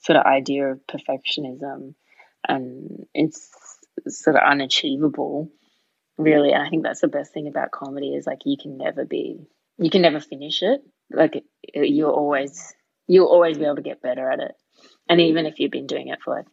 sort 0.00 0.16
of 0.16 0.26
idea 0.26 0.72
of 0.72 0.86
perfectionism 0.86 1.94
and 2.46 3.06
it's 3.14 3.50
sort 4.06 4.36
of 4.36 4.42
unachievable 4.42 5.50
really. 6.16 6.52
And 6.52 6.62
i 6.62 6.68
think 6.68 6.82
that's 6.82 7.00
the 7.00 7.08
best 7.08 7.32
thing 7.32 7.48
about 7.48 7.70
comedy 7.70 8.14
is 8.14 8.26
like 8.26 8.40
you 8.44 8.56
can 8.60 8.76
never 8.76 9.04
be 9.04 9.46
you 9.78 9.90
can 9.90 10.02
never 10.02 10.20
finish 10.20 10.62
it. 10.62 10.82
Like 11.10 11.44
you're 11.74 12.10
always 12.10 12.74
you'll 13.06 13.28
always 13.28 13.56
be 13.56 13.64
able 13.64 13.76
to 13.76 13.82
get 13.82 14.02
better 14.02 14.30
at 14.30 14.40
it. 14.40 14.52
And 15.08 15.20
even 15.20 15.46
if 15.46 15.58
you've 15.58 15.70
been 15.70 15.86
doing 15.86 16.08
it 16.08 16.20
for 16.22 16.34
like 16.34 16.46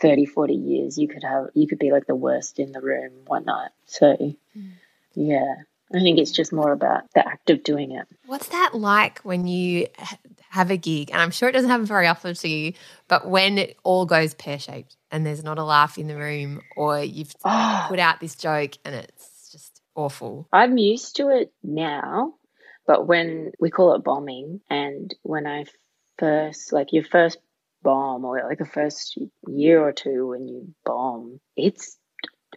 30 0.00 0.26
40 0.26 0.54
years 0.54 0.98
you 0.98 1.08
could 1.08 1.22
have 1.22 1.48
you 1.54 1.66
could 1.66 1.78
be 1.78 1.92
like 1.92 2.06
the 2.06 2.14
worst 2.14 2.58
in 2.58 2.72
the 2.72 2.80
room 2.80 3.12
one 3.26 3.44
night. 3.44 3.70
So 3.86 4.16
mm. 4.16 4.72
yeah. 5.14 5.54
I 5.92 5.98
think 5.98 6.20
it's 6.20 6.30
just 6.30 6.52
more 6.52 6.70
about 6.70 7.12
the 7.16 7.26
act 7.26 7.50
of 7.50 7.64
doing 7.64 7.90
it. 7.90 8.06
What's 8.26 8.48
that 8.50 8.74
like 8.74 9.18
when 9.20 9.48
you 9.48 9.88
have 10.50 10.70
a 10.70 10.76
gig? 10.76 11.10
And 11.12 11.20
I'm 11.20 11.30
sure 11.30 11.48
it 11.48 11.52
doesn't 11.52 11.70
happen 11.70 11.86
very 11.86 12.06
often 12.06 12.34
to 12.34 12.48
you, 12.48 12.72
but 13.08 13.28
when 13.28 13.56
it 13.56 13.76
all 13.84 14.04
goes 14.04 14.34
pear 14.34 14.58
shaped 14.58 14.96
and 15.10 15.24
there's 15.24 15.44
not 15.44 15.58
a 15.58 15.64
laugh 15.64 15.96
in 15.96 16.08
the 16.08 16.16
room, 16.16 16.60
or 16.76 17.00
you've 17.00 17.34
put 17.42 17.98
out 17.98 18.20
this 18.20 18.34
joke 18.34 18.72
and 18.84 18.94
it's 18.94 19.50
just 19.50 19.80
awful. 19.94 20.48
I'm 20.52 20.76
used 20.76 21.16
to 21.16 21.28
it 21.28 21.52
now, 21.62 22.34
but 22.86 23.06
when 23.06 23.52
we 23.60 23.70
call 23.70 23.94
it 23.94 24.04
bombing, 24.04 24.60
and 24.68 25.14
when 25.22 25.46
I 25.46 25.66
first, 26.18 26.72
like 26.72 26.92
your 26.92 27.04
first 27.04 27.38
bomb 27.82 28.24
or 28.24 28.42
like 28.42 28.58
the 28.58 28.66
first 28.66 29.18
year 29.46 29.80
or 29.80 29.92
two 29.92 30.28
when 30.28 30.48
you 30.48 30.74
bomb, 30.84 31.40
it's, 31.56 31.96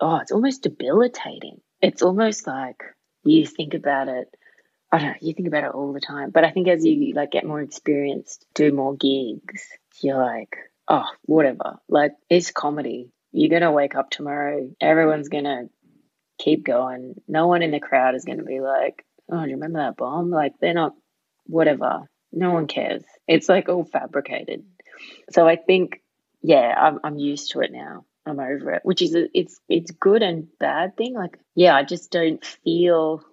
oh, 0.02 0.18
it's 0.18 0.32
almost 0.32 0.64
debilitating. 0.64 1.62
It's 1.80 2.02
almost 2.02 2.48
like, 2.48 2.82
you 3.24 3.46
think 3.46 3.74
about 3.74 4.08
it 4.08 4.28
I 4.94 5.00
don't 5.00 5.08
know, 5.08 5.16
you 5.22 5.34
think 5.34 5.48
about 5.48 5.64
it 5.64 5.72
all 5.72 5.92
the 5.92 6.00
time. 6.00 6.30
But 6.30 6.46
I 6.46 6.52
think 6.52 6.68
as 6.68 6.86
you 6.86 7.14
like 7.16 7.32
get 7.32 7.46
more 7.46 7.62
experienced, 7.62 8.46
do 8.54 8.72
more 8.72 8.96
gigs, 8.96 9.68
you're 10.02 10.18
like, 10.18 10.56
oh, 10.88 11.06
whatever. 11.24 11.80
Like 11.90 12.12
it's 12.30 12.52
comedy. 12.52 13.12
You're 13.32 13.50
gonna 13.50 13.72
wake 13.72 13.96
up 13.96 14.12
tomorrow, 14.12 14.70
everyone's 14.80 15.30
gonna 15.30 15.64
keep 16.38 16.64
going. 16.64 17.16
No 17.28 17.48
one 17.48 17.64
in 17.64 17.72
the 17.72 17.80
crowd 17.80 18.14
is 18.14 18.24
gonna 18.24 18.44
be 18.44 18.60
like, 18.62 19.04
Oh, 19.32 19.42
do 19.42 19.50
you 19.50 19.56
remember 19.56 19.80
that 19.80 19.98
bomb? 19.98 20.30
Like 20.30 20.54
they're 20.60 20.76
not 20.76 20.94
whatever. 21.46 22.04
No 22.32 22.52
one 22.52 22.68
cares. 22.68 23.04
It's 23.28 23.50
like 23.50 23.70
all 23.70 23.86
fabricated. 23.86 24.64
So 25.32 25.48
I 25.48 25.56
think, 25.56 26.02
yeah, 26.44 26.74
I'm 26.78 27.00
I'm 27.04 27.18
used 27.18 27.52
to 27.52 27.62
it 27.62 27.72
now. 27.72 28.06
I'm 28.26 28.40
over 28.40 28.72
it, 28.72 28.82
which 28.84 29.02
is 29.02 29.16
it's 29.34 29.60
it's 29.68 29.92
good 29.92 30.22
and 30.22 30.48
bad 30.60 30.96
thing. 30.98 31.16
Like, 31.16 31.40
yeah, 31.56 31.76
I 31.76 31.84
just 31.84 32.12
don't 32.12 32.46
feel 32.46 33.24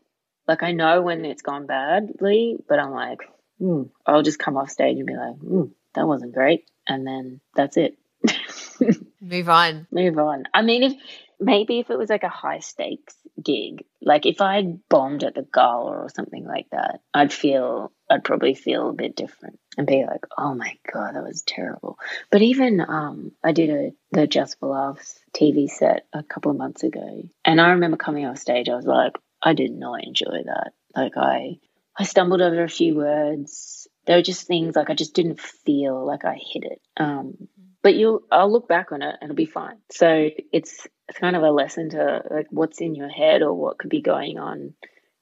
like 0.50 0.64
I 0.64 0.72
know 0.72 1.00
when 1.00 1.24
it's 1.24 1.42
gone 1.42 1.66
badly, 1.66 2.56
but 2.68 2.80
I'm 2.80 2.90
like, 2.90 3.20
mm, 3.62 3.88
I'll 4.04 4.24
just 4.24 4.40
come 4.40 4.56
off 4.56 4.68
stage 4.68 4.98
and 4.98 5.06
be 5.06 5.14
like, 5.14 5.36
mm, 5.36 5.70
that 5.94 6.08
wasn't 6.08 6.34
great, 6.34 6.68
and 6.88 7.06
then 7.06 7.40
that's 7.54 7.76
it. 7.76 7.96
Move 9.20 9.48
on. 9.48 9.86
Move 9.92 10.18
on. 10.18 10.44
I 10.52 10.62
mean, 10.62 10.82
if 10.82 10.94
maybe 11.38 11.78
if 11.78 11.88
it 11.88 11.96
was 11.96 12.10
like 12.10 12.24
a 12.24 12.28
high 12.28 12.58
stakes 12.58 13.14
gig, 13.40 13.84
like 14.02 14.26
if 14.26 14.40
I 14.40 14.62
bombed 14.88 15.22
at 15.22 15.36
the 15.36 15.46
gala 15.54 15.92
or 15.92 16.08
something 16.12 16.44
like 16.44 16.68
that, 16.72 17.00
I'd 17.14 17.32
feel, 17.32 17.92
I'd 18.10 18.24
probably 18.24 18.54
feel 18.54 18.90
a 18.90 18.92
bit 18.92 19.14
different 19.14 19.60
and 19.78 19.86
be 19.86 20.04
like, 20.04 20.26
oh 20.36 20.56
my 20.56 20.76
God, 20.92 21.14
that 21.14 21.22
was 21.22 21.42
terrible. 21.42 21.96
But 22.32 22.42
even, 22.42 22.80
um, 22.80 23.30
I 23.44 23.52
did 23.52 23.70
a, 23.70 23.92
the 24.10 24.26
Just 24.26 24.58
for 24.58 24.70
Laughs 24.70 25.16
TV 25.32 25.70
set 25.70 26.06
a 26.12 26.24
couple 26.24 26.50
of 26.50 26.58
months 26.58 26.82
ago. 26.82 27.22
And 27.44 27.60
I 27.60 27.70
remember 27.70 27.96
coming 27.96 28.26
off 28.26 28.38
stage, 28.38 28.68
I 28.68 28.74
was 28.74 28.86
like, 28.86 29.12
I 29.42 29.54
did 29.54 29.72
not 29.72 30.04
enjoy 30.04 30.42
that. 30.44 30.72
Like 30.94 31.16
I, 31.16 31.58
I 31.96 32.04
stumbled 32.04 32.40
over 32.40 32.62
a 32.62 32.68
few 32.68 32.96
words. 32.96 33.88
There 34.06 34.16
were 34.16 34.22
just 34.22 34.46
things 34.46 34.76
like 34.76 34.90
I 34.90 34.94
just 34.94 35.14
didn't 35.14 35.40
feel 35.40 36.06
like 36.06 36.24
I 36.24 36.34
hit 36.34 36.64
it. 36.64 36.80
Um, 36.96 37.48
but 37.82 37.94
you'll 37.94 38.22
I'll 38.30 38.52
look 38.52 38.68
back 38.68 38.92
on 38.92 39.02
it 39.02 39.16
and 39.20 39.30
it'll 39.30 39.36
be 39.36 39.46
fine. 39.46 39.78
So 39.90 40.30
it's 40.52 40.86
it's 41.08 41.18
kind 41.18 41.36
of 41.36 41.42
a 41.42 41.50
lesson 41.50 41.90
to 41.90 42.22
like 42.30 42.46
what's 42.50 42.80
in 42.80 42.94
your 42.94 43.08
head 43.08 43.42
or 43.42 43.54
what 43.54 43.78
could 43.78 43.90
be 43.90 44.02
going 44.02 44.38
on 44.38 44.74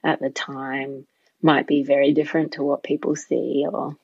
at 0.04 0.20
the 0.20 0.30
time 0.30 1.06
might 1.40 1.66
be 1.66 1.84
very 1.84 2.12
different 2.12 2.52
to 2.52 2.62
what 2.62 2.82
people 2.82 3.14
see 3.14 3.64
or 3.70 3.96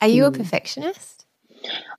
Are 0.00 0.08
you 0.08 0.24
mm. 0.24 0.28
a 0.28 0.30
perfectionist? 0.32 1.26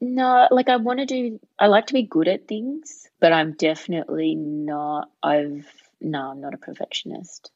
No, 0.01 0.47
like 0.51 0.69
I 0.69 0.77
want 0.77 0.99
to 0.99 1.05
do 1.05 1.39
I 1.59 1.67
like 1.67 1.87
to 1.87 1.93
be 1.93 2.03
good 2.03 2.27
at 2.27 2.47
things, 2.47 3.07
but 3.19 3.31
I'm 3.31 3.53
definitely 3.53 4.35
not 4.35 5.09
I've 5.23 5.67
no, 6.01 6.31
I'm 6.31 6.41
not 6.41 6.53
a 6.53 6.57
perfectionist. 6.57 7.51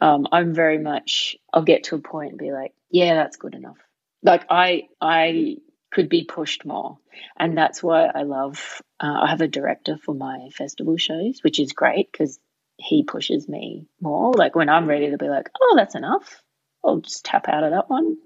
Um, 0.00 0.26
I'm 0.32 0.54
very 0.54 0.78
much 0.78 1.36
I'll 1.52 1.62
get 1.62 1.84
to 1.84 1.96
a 1.96 2.00
point 2.00 2.30
and 2.30 2.38
be 2.38 2.52
like, 2.52 2.72
yeah, 2.90 3.14
that's 3.14 3.36
good 3.36 3.54
enough. 3.54 3.78
Like 4.22 4.44
I 4.50 4.88
I 5.00 5.56
could 5.90 6.08
be 6.08 6.24
pushed 6.24 6.64
more. 6.64 6.98
And 7.38 7.56
that's 7.56 7.82
why 7.82 8.06
I 8.06 8.22
love, 8.22 8.80
uh, 9.00 9.20
I 9.22 9.30
have 9.30 9.40
a 9.40 9.48
director 9.48 9.96
for 9.96 10.14
my 10.14 10.48
festival 10.56 10.96
shows, 10.96 11.40
which 11.42 11.58
is 11.58 11.72
great 11.72 12.10
because 12.10 12.38
he 12.76 13.02
pushes 13.02 13.48
me 13.48 13.86
more. 14.00 14.32
Like 14.32 14.54
when 14.54 14.68
I'm 14.68 14.86
ready 14.86 15.10
to 15.10 15.18
be 15.18 15.28
like, 15.28 15.50
oh, 15.60 15.74
that's 15.76 15.94
enough. 15.94 16.42
I'll 16.84 17.00
just 17.00 17.24
tap 17.24 17.48
out 17.48 17.64
of 17.64 17.72
that 17.72 17.90
one. 17.90 18.16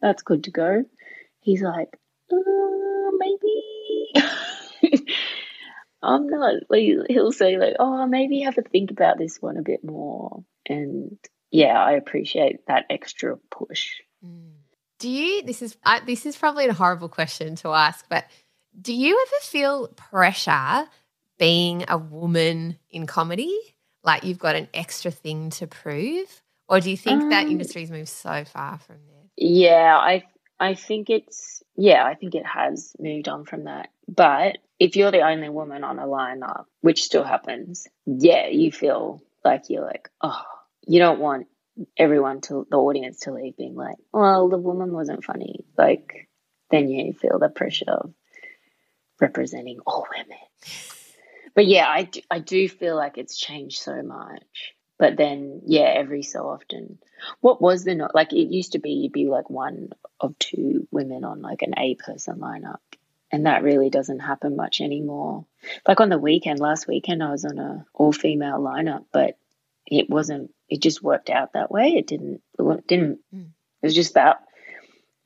That's 0.00 0.22
good 0.22 0.44
to 0.44 0.50
go. 0.50 0.84
He's 1.40 1.62
like, 1.62 1.96
uh, 2.32 3.10
maybe. 3.16 5.06
I'm 6.02 6.26
not. 6.26 6.54
Like, 6.68 6.82
he'll 7.08 7.32
say 7.32 7.56
like, 7.56 7.76
oh, 7.78 8.06
maybe 8.06 8.40
have 8.40 8.58
a 8.58 8.62
think 8.62 8.90
about 8.90 9.18
this 9.18 9.40
one 9.40 9.56
a 9.56 9.62
bit 9.62 9.84
more. 9.84 10.44
And 10.68 11.18
yeah, 11.50 11.82
I 11.82 11.92
appreciate 11.92 12.66
that 12.66 12.86
extra 12.90 13.36
push. 13.50 13.90
Mm. 14.24 14.52
Do 14.98 15.08
you? 15.10 15.42
This 15.42 15.62
is 15.62 15.76
uh, 15.84 16.00
this 16.06 16.26
is 16.26 16.36
probably 16.36 16.66
a 16.66 16.72
horrible 16.72 17.08
question 17.08 17.56
to 17.56 17.70
ask, 17.70 18.04
but 18.08 18.24
do 18.80 18.94
you 18.94 19.20
ever 19.20 19.40
feel 19.42 19.88
pressure 19.88 20.88
being 21.38 21.84
a 21.88 21.98
woman 21.98 22.78
in 22.90 23.06
comedy? 23.06 23.56
Like 24.04 24.24
you've 24.24 24.38
got 24.38 24.56
an 24.56 24.68
extra 24.72 25.10
thing 25.10 25.50
to 25.50 25.66
prove, 25.66 26.42
or 26.68 26.80
do 26.80 26.90
you 26.90 26.96
think 26.96 27.22
um, 27.22 27.30
that 27.30 27.46
industry's 27.46 27.90
moved 27.90 28.08
so 28.08 28.44
far 28.44 28.78
from 28.78 28.96
there? 29.08 29.24
Yeah, 29.36 29.96
I 29.96 30.24
I 30.58 30.74
think 30.74 31.10
it's 31.10 31.62
yeah, 31.76 32.04
I 32.04 32.14
think 32.14 32.34
it 32.34 32.46
has 32.46 32.94
moved 32.98 33.28
on 33.28 33.44
from 33.44 33.64
that. 33.64 33.90
But 34.08 34.58
if 34.82 34.96
you're 34.96 35.12
the 35.12 35.20
only 35.20 35.48
woman 35.48 35.84
on 35.84 36.00
a 36.00 36.06
lineup, 36.06 36.64
which 36.80 37.04
still 37.04 37.22
happens, 37.22 37.86
yeah, 38.04 38.48
you 38.48 38.72
feel 38.72 39.22
like 39.44 39.66
you're 39.68 39.84
like, 39.84 40.08
oh, 40.20 40.42
you 40.84 40.98
don't 40.98 41.20
want 41.20 41.46
everyone 41.96 42.40
to 42.40 42.66
the 42.68 42.78
audience 42.78 43.20
to 43.20 43.32
leave 43.32 43.56
being 43.56 43.76
like, 43.76 43.94
well, 44.12 44.48
the 44.48 44.58
woman 44.58 44.92
wasn't 44.92 45.22
funny. 45.22 45.64
Like, 45.78 46.28
then 46.72 46.88
you 46.88 47.12
feel 47.12 47.38
the 47.38 47.48
pressure 47.48 47.92
of 47.92 48.12
representing 49.20 49.78
all 49.86 50.04
women. 50.10 50.42
But 51.54 51.66
yeah, 51.68 51.86
I 51.88 52.02
do, 52.02 52.20
I 52.28 52.40
do 52.40 52.68
feel 52.68 52.96
like 52.96 53.18
it's 53.18 53.38
changed 53.38 53.78
so 53.78 54.02
much. 54.02 54.74
But 54.98 55.16
then, 55.16 55.62
yeah, 55.64 55.92
every 55.94 56.24
so 56.24 56.48
often, 56.48 56.98
what 57.40 57.62
was 57.62 57.84
the 57.84 57.94
not 57.94 58.16
like? 58.16 58.32
It 58.32 58.52
used 58.52 58.72
to 58.72 58.80
be 58.80 58.90
you'd 58.90 59.12
be 59.12 59.28
like 59.28 59.48
one 59.48 59.90
of 60.18 60.36
two 60.40 60.88
women 60.90 61.22
on 61.22 61.40
like 61.40 61.62
an 61.62 61.74
A 61.78 61.94
person 61.94 62.40
lineup, 62.40 62.80
and 63.32 63.46
that 63.46 63.62
really 63.62 63.90
doesn't 63.90 64.20
happen 64.20 64.54
much 64.54 64.80
anymore. 64.80 65.46
Like 65.88 66.00
on 66.00 66.10
the 66.10 66.18
weekend, 66.18 66.60
last 66.60 66.86
weekend, 66.86 67.22
I 67.22 67.30
was 67.30 67.44
on 67.44 67.58
a 67.58 67.86
all 67.94 68.12
female 68.12 68.60
lineup, 68.60 69.06
but 69.12 69.38
it 69.86 70.08
wasn't 70.08 70.52
it 70.72 70.80
just 70.80 71.02
worked 71.02 71.28
out 71.28 71.52
that 71.52 71.70
way. 71.70 71.96
It 71.98 72.06
didn't, 72.06 72.40
it 72.58 72.86
didn't, 72.86 73.18
mm. 73.34 73.48
it 73.82 73.86
was 73.86 73.94
just 73.94 74.14
that. 74.14 74.42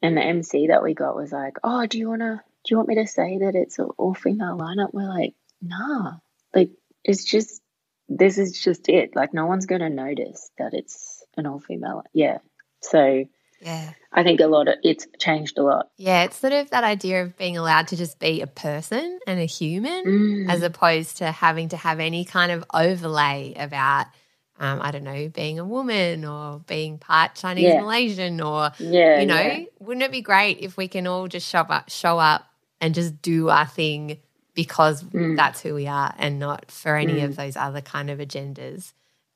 And 0.02 0.16
the 0.16 0.22
MC 0.22 0.66
that 0.66 0.82
we 0.82 0.92
got 0.92 1.14
was 1.14 1.30
like, 1.30 1.59
oh, 1.62 1.86
do 1.86 1.98
you 1.98 2.09
want 2.09 2.22
to, 2.22 2.40
do 2.64 2.70
you 2.72 2.76
want 2.76 2.88
me 2.88 2.96
to 2.96 3.07
say 3.07 3.38
that 3.38 3.54
it's 3.54 3.78
an 3.78 3.90
all 3.96 4.12
female 4.12 4.59
lineup? 4.59 4.92
We're 4.92 5.09
like, 5.09 5.34
nah, 5.62 6.14
like 6.52 6.70
it's 7.04 7.22
just, 7.22 7.62
this 8.09 8.38
is 8.38 8.61
just 8.61 8.88
it. 8.88 9.14
Like 9.14 9.34
no 9.34 9.46
one's 9.46 9.66
going 9.66 9.82
to 9.82 9.88
notice 9.88 10.50
that 10.59 10.74
it's 10.74 11.24
an 11.36 11.46
all 11.46 11.61
female. 11.61 12.02
Yeah. 12.12 12.38
So, 12.80 13.24
yeah. 13.61 13.92
I 14.12 14.22
think 14.22 14.40
a 14.40 14.46
lot 14.46 14.68
of 14.68 14.74
it's 14.82 15.07
changed 15.18 15.59
a 15.59 15.62
lot. 15.62 15.90
Yeah, 15.96 16.24
it's 16.24 16.36
sort 16.36 16.52
of 16.52 16.70
that 16.70 16.84
idea 16.84 17.22
of 17.22 17.36
being 17.36 17.57
allowed 17.57 17.88
to 17.88 17.96
just 17.96 18.18
be 18.18 18.40
a 18.40 18.46
person 18.46 19.18
and 19.26 19.40
a 19.40 19.44
human 19.44 20.04
mm. 20.04 20.50
as 20.50 20.62
opposed 20.62 21.18
to 21.18 21.30
having 21.30 21.68
to 21.70 21.76
have 21.76 22.00
any 22.00 22.24
kind 22.24 22.52
of 22.52 22.64
overlay 22.72 23.54
about 23.57 24.07
um, 24.59 24.80
I 24.80 24.90
don't 24.90 25.04
know, 25.04 25.28
being 25.28 25.59
a 25.59 25.64
woman 25.64 26.24
or 26.24 26.61
being 26.61 26.98
part 26.98 27.34
Chinese 27.34 27.64
yeah. 27.64 27.80
Malaysian 27.80 28.40
or, 28.40 28.70
yeah, 28.78 29.20
you 29.20 29.26
know, 29.26 29.34
yeah. 29.34 29.64
wouldn't 29.80 30.02
it 30.02 30.11
be 30.11 30.22
great 30.22 30.61
if 30.61 30.76
we 30.76 30.88
can 30.88 31.07
all 31.07 31.28
just 31.28 31.46
show 31.46 31.61
up, 31.61 31.90
show 31.90 32.18
up 32.18 32.46
and 32.80 32.94
just 32.94 33.20
do 33.20 33.50
our 33.50 33.66
thing 33.66 34.18
because 34.54 35.02
mm. 35.04 35.36
that's 35.36 35.61
who 35.61 35.74
we 35.74 35.86
are 35.86 36.14
and 36.18 36.38
not 36.38 36.70
for 36.70 36.96
any 36.96 37.20
mm. 37.20 37.24
of 37.24 37.36
those 37.36 37.57
other 37.57 37.82
kind 37.82 38.11
of 38.11 38.18
agendas. 38.18 38.92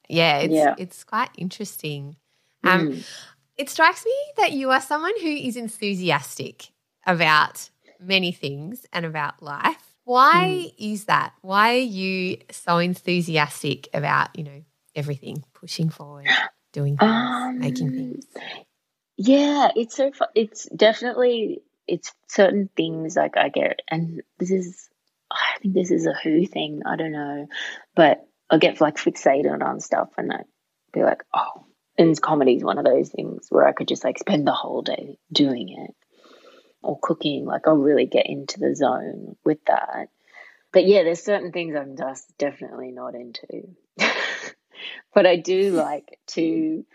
Yeah, 0.08 0.38
it's 0.38 0.54
yeah. 0.54 0.74
it's 0.76 1.04
quite 1.04 1.30
interesting. 1.36 2.16
Um, 2.64 2.92
mm. 2.92 3.06
It 3.60 3.68
strikes 3.68 4.06
me 4.06 4.14
that 4.38 4.52
you 4.52 4.70
are 4.70 4.80
someone 4.80 5.12
who 5.20 5.28
is 5.28 5.54
enthusiastic 5.54 6.68
about 7.06 7.68
many 8.00 8.32
things 8.32 8.86
and 8.90 9.04
about 9.04 9.42
life. 9.42 9.94
Why 10.04 10.70
mm. 10.70 10.74
is 10.78 11.04
that? 11.04 11.34
Why 11.42 11.74
are 11.74 11.76
you 11.76 12.38
so 12.50 12.78
enthusiastic 12.78 13.90
about, 13.92 14.30
you 14.34 14.44
know, 14.44 14.64
everything, 14.94 15.44
pushing 15.52 15.90
forward, 15.90 16.26
doing 16.72 16.96
things, 16.96 17.12
um, 17.12 17.58
making 17.58 17.90
things? 17.90 18.24
Yeah, 19.18 19.68
it's 19.76 19.94
so. 19.94 20.10
It's 20.34 20.66
definitely 20.74 21.60
it's 21.86 22.14
certain 22.28 22.70
things 22.74 23.14
like 23.14 23.36
I 23.36 23.50
get, 23.50 23.80
and 23.90 24.22
this 24.38 24.50
is. 24.50 24.88
I 25.30 25.58
think 25.60 25.74
this 25.74 25.90
is 25.90 26.06
a 26.06 26.14
who 26.14 26.46
thing. 26.46 26.80
I 26.86 26.96
don't 26.96 27.12
know, 27.12 27.46
but 27.94 28.26
I 28.48 28.56
get 28.56 28.80
like 28.80 28.96
fixated 28.96 29.62
on 29.62 29.80
stuff, 29.80 30.08
and 30.16 30.32
I 30.32 30.44
be 30.94 31.02
like, 31.02 31.24
oh, 31.34 31.66
and 32.00 32.20
comedy 32.20 32.54
is 32.54 32.64
one 32.64 32.78
of 32.78 32.84
those 32.84 33.10
things 33.10 33.46
where 33.50 33.66
I 33.66 33.72
could 33.72 33.88
just 33.88 34.04
like 34.04 34.18
spend 34.18 34.46
the 34.46 34.52
whole 34.52 34.82
day 34.82 35.18
doing 35.30 35.68
it 35.68 35.94
or 36.82 36.98
cooking. 37.00 37.44
Like 37.44 37.68
I'll 37.68 37.76
really 37.76 38.06
get 38.06 38.26
into 38.26 38.58
the 38.58 38.74
zone 38.74 39.36
with 39.44 39.58
that. 39.66 40.08
But 40.72 40.86
yeah, 40.86 41.02
there's 41.02 41.22
certain 41.22 41.52
things 41.52 41.74
I'm 41.76 41.96
just 41.96 42.38
definitely 42.38 42.92
not 42.92 43.14
into. 43.14 43.74
but 45.14 45.26
I 45.26 45.36
do 45.36 45.72
like 45.72 46.18
to, 46.28 46.86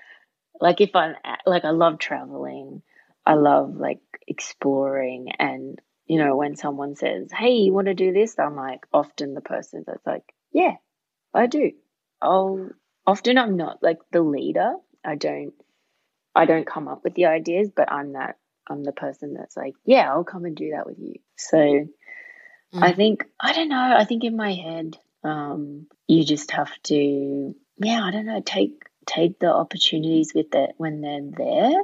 like, 0.59 0.81
if 0.81 0.95
I'm 0.95 1.15
like, 1.45 1.65
I 1.65 1.71
love 1.71 1.99
traveling. 1.99 2.81
I 3.25 3.33
love 3.33 3.75
like 3.75 3.99
exploring. 4.27 5.33
And, 5.37 5.79
you 6.07 6.17
know, 6.17 6.37
when 6.37 6.55
someone 6.55 6.95
says, 6.95 7.31
Hey, 7.31 7.55
you 7.57 7.73
want 7.73 7.87
to 7.87 7.93
do 7.93 8.13
this? 8.13 8.39
I'm 8.39 8.55
like, 8.55 8.87
often 8.93 9.33
the 9.33 9.41
person 9.41 9.83
that's 9.85 10.05
like, 10.05 10.23
Yeah, 10.51 10.75
I 11.33 11.47
do. 11.47 11.73
I'll, 12.21 12.69
often 13.05 13.37
I'm 13.37 13.57
not 13.57 13.83
like 13.83 13.99
the 14.11 14.21
leader. 14.21 14.75
I 15.05 15.15
don't, 15.15 15.53
I 16.33 16.45
don't 16.45 16.67
come 16.67 16.87
up 16.87 17.03
with 17.03 17.13
the 17.15 17.25
ideas, 17.25 17.69
but 17.75 17.91
I'm 17.91 18.13
that, 18.13 18.37
I'm 18.69 18.83
the 18.83 18.91
person 18.91 19.33
that's 19.33 19.55
like, 19.55 19.75
Yeah, 19.85 20.11
I'll 20.11 20.23
come 20.23 20.45
and 20.45 20.55
do 20.55 20.71
that 20.71 20.85
with 20.85 20.99
you. 20.99 21.15
So, 21.37 21.57
mm. 21.57 21.87
I 22.73 22.93
think, 22.93 23.25
I 23.39 23.53
don't 23.53 23.69
know, 23.69 23.95
I 23.97 24.05
think 24.05 24.23
in 24.23 24.35
my 24.35 24.53
head, 24.53 24.97
um, 25.23 25.87
you 26.07 26.23
just 26.23 26.51
have 26.51 26.71
to 26.83 27.55
yeah, 27.77 28.03
I 28.03 28.11
don't 28.11 28.25
know, 28.25 28.41
take 28.41 28.83
take 29.05 29.39
the 29.39 29.53
opportunities 29.53 30.33
with 30.33 30.53
it 30.55 30.71
when 30.77 31.01
they're 31.01 31.21
there. 31.37 31.81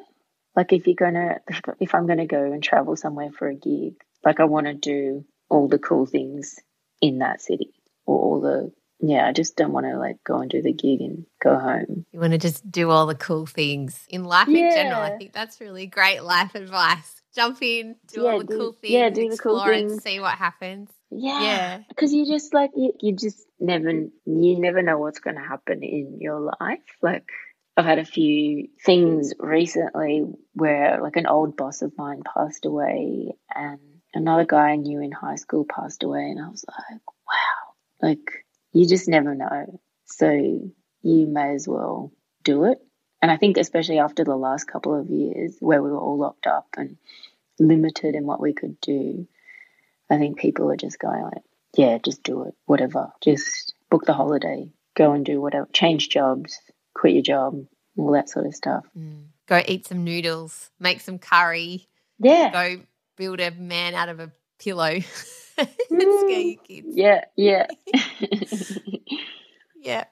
Like 0.56 0.74
if 0.74 0.88
you're 0.88 0.96
gonna, 0.96 1.40
if 1.80 1.94
I'm 1.94 2.08
gonna 2.08 2.26
go 2.26 2.52
and 2.52 2.64
travel 2.64 2.96
somewhere 2.96 3.32
for 3.32 3.48
a 3.48 3.56
gig, 3.56 3.96
like 4.24 4.40
I 4.40 4.46
want 4.46 4.68
to 4.68 4.74
do 4.74 5.26
all 5.50 5.68
the 5.68 5.80
cool 5.80 6.06
things 6.06 6.60
in 7.02 7.20
that 7.20 7.42
city 7.42 7.74
or 8.06 8.20
all 8.20 8.42
the 8.42 8.72
yeah, 9.02 9.28
I 9.28 9.34
just 9.34 9.56
don't 9.58 9.72
want 9.72 9.88
to 9.88 9.98
like 9.98 10.24
go 10.24 10.38
and 10.38 10.50
do 10.50 10.62
the 10.62 10.72
gig 10.72 11.02
and 11.02 11.26
go 11.42 11.58
home. 11.58 12.06
You 12.12 12.20
want 12.20 12.34
to 12.34 12.38
just 12.38 12.70
do 12.72 12.92
all 12.92 13.08
the 13.08 13.16
cool 13.16 13.48
things 13.48 14.06
in 14.08 14.24
life 14.24 14.48
yeah. 14.48 14.68
in 14.68 14.72
general. 14.72 15.02
I 15.02 15.18
think 15.18 15.34
that's 15.34 15.60
really 15.60 15.88
great 15.88 16.24
life 16.24 16.54
advice. 16.54 17.22
Jump 17.34 17.62
in, 17.62 17.96
do 18.08 18.24
yeah, 18.24 18.30
all 18.30 18.40
the 18.40 18.46
do, 18.46 18.58
cool 18.58 18.74
things, 18.74 18.94
yeah, 18.94 19.10
do 19.10 19.30
the 19.30 19.38
cool 19.38 19.64
things. 19.64 20.04
see 20.04 20.20
what 20.20 20.38
happens. 20.38 20.90
Yeah, 21.10 21.80
because 21.90 22.14
you 22.14 22.26
just 22.26 22.54
like 22.54 22.72
you, 22.76 22.94
you 23.00 23.16
just 23.16 23.46
never 23.60 23.90
you 23.90 24.60
never 24.60 24.82
know 24.82 24.98
what's 24.98 25.20
going 25.20 25.38
to 25.38 25.42
happen 25.42 25.82
in 25.82 26.18
your 26.20 26.40
life. 26.60 26.80
Like 27.02 27.26
I've 27.78 27.86
had 27.86 28.00
a 28.00 28.06
few 28.06 28.68
things 28.86 29.34
recently 29.40 30.26
where 30.54 31.02
like 31.02 31.16
an 31.16 31.26
old 31.26 31.56
boss 31.56 31.82
of 31.82 31.94
mine 31.98 32.22
passed 32.36 32.66
away, 32.66 33.34
and 33.56 33.80
another 34.14 34.46
guy 34.46 34.72
I 34.72 34.76
knew 34.76 35.02
in 35.02 35.12
high 35.12 35.38
school 35.38 35.66
passed 35.66 36.04
away, 36.04 36.30
and 36.30 36.40
I 36.40 36.50
was 36.50 36.66
like, 36.68 37.02
wow, 37.28 38.10
like 38.10 38.46
you 38.74 38.88
just 38.88 39.08
never 39.08 39.36
know. 39.36 39.80
So 40.06 40.30
you 40.32 41.28
may 41.28 41.54
as 41.54 41.68
well 41.68 42.12
do 42.44 42.66
it. 42.66 42.80
And 43.22 43.32
I 43.32 43.38
think, 43.38 43.58
especially 43.58 44.00
after 44.00 44.24
the 44.24 44.36
last 44.36 44.66
couple 44.66 45.00
of 45.00 45.10
years 45.10 45.56
where 45.60 45.82
we 45.82 45.92
were 45.92 46.00
all 46.00 46.18
locked 46.18 46.48
up 46.48 46.68
and 46.76 46.98
limited 47.60 48.16
in 48.16 48.26
what 48.26 48.42
we 48.42 48.54
could 48.54 48.82
do, 48.82 49.28
I 50.10 50.18
think 50.18 50.40
people 50.40 50.72
are 50.72 50.78
just 50.78 51.00
going 51.00 51.24
like, 51.24 51.44
yeah, 51.78 51.98
just 52.00 52.24
do 52.24 52.44
it, 52.44 52.56
whatever. 52.66 53.12
Just 53.22 53.76
book 53.90 54.06
the 54.06 54.14
holiday, 54.14 54.72
go 54.96 55.14
and 55.14 55.26
do 55.26 55.40
whatever, 55.40 55.68
change 55.72 56.10
jobs, 56.10 56.60
quit 56.94 57.14
your 57.14 57.24
job, 57.24 57.66
all 57.96 58.12
that 58.12 58.30
sort 58.30 58.48
of 58.48 58.56
stuff. 58.56 58.86
Mm. 58.98 59.26
Go 59.48 59.62
eat 59.68 59.88
some 59.88 60.04
noodles, 60.04 60.72
make 60.80 61.02
some 61.02 61.20
curry. 61.20 61.88
Yeah. 62.20 62.52
Go 62.52 62.82
build 63.18 63.40
a 63.40 63.52
man 63.52 63.94
out 63.94 64.10
of 64.10 64.20
a 64.20 64.32
pillow 64.60 65.00
Mm, 65.92 66.54
your 66.54 66.64
kids. 66.64 66.88
Yeah, 66.96 67.26
yeah. 67.36 67.68
yeah. 69.82 70.06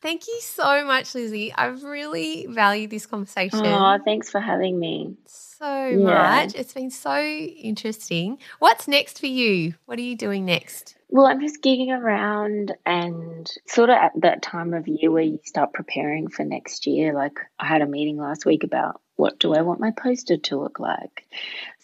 Thank 0.00 0.28
you 0.28 0.38
so 0.40 0.84
much, 0.84 1.14
Lizzie. 1.14 1.52
I've 1.52 1.82
really 1.82 2.46
valued 2.48 2.90
this 2.90 3.06
conversation. 3.06 3.66
Oh, 3.66 3.98
thanks 4.04 4.30
for 4.30 4.40
having 4.40 4.78
me. 4.78 5.16
So 5.26 5.86
yeah. 5.88 6.44
much. 6.44 6.54
It's 6.54 6.72
been 6.72 6.90
so 6.90 7.20
interesting. 7.20 8.38
What's 8.60 8.86
next 8.86 9.18
for 9.18 9.26
you? 9.26 9.74
What 9.86 9.98
are 9.98 10.02
you 10.02 10.16
doing 10.16 10.44
next? 10.44 10.94
Well, 11.10 11.26
I'm 11.26 11.40
just 11.40 11.62
gigging 11.62 11.90
around 11.90 12.76
and 12.86 13.50
sort 13.66 13.90
of 13.90 13.96
at 13.96 14.12
that 14.20 14.42
time 14.42 14.74
of 14.74 14.86
year 14.86 15.10
where 15.10 15.22
you 15.22 15.40
start 15.44 15.72
preparing 15.72 16.28
for 16.28 16.44
next 16.44 16.86
year. 16.86 17.14
Like 17.14 17.38
I 17.58 17.66
had 17.66 17.82
a 17.82 17.86
meeting 17.86 18.18
last 18.18 18.44
week 18.44 18.62
about 18.62 19.00
what 19.16 19.40
do 19.40 19.54
I 19.54 19.62
want 19.62 19.80
my 19.80 19.90
poster 19.90 20.36
to 20.36 20.60
look 20.60 20.78
like. 20.78 21.24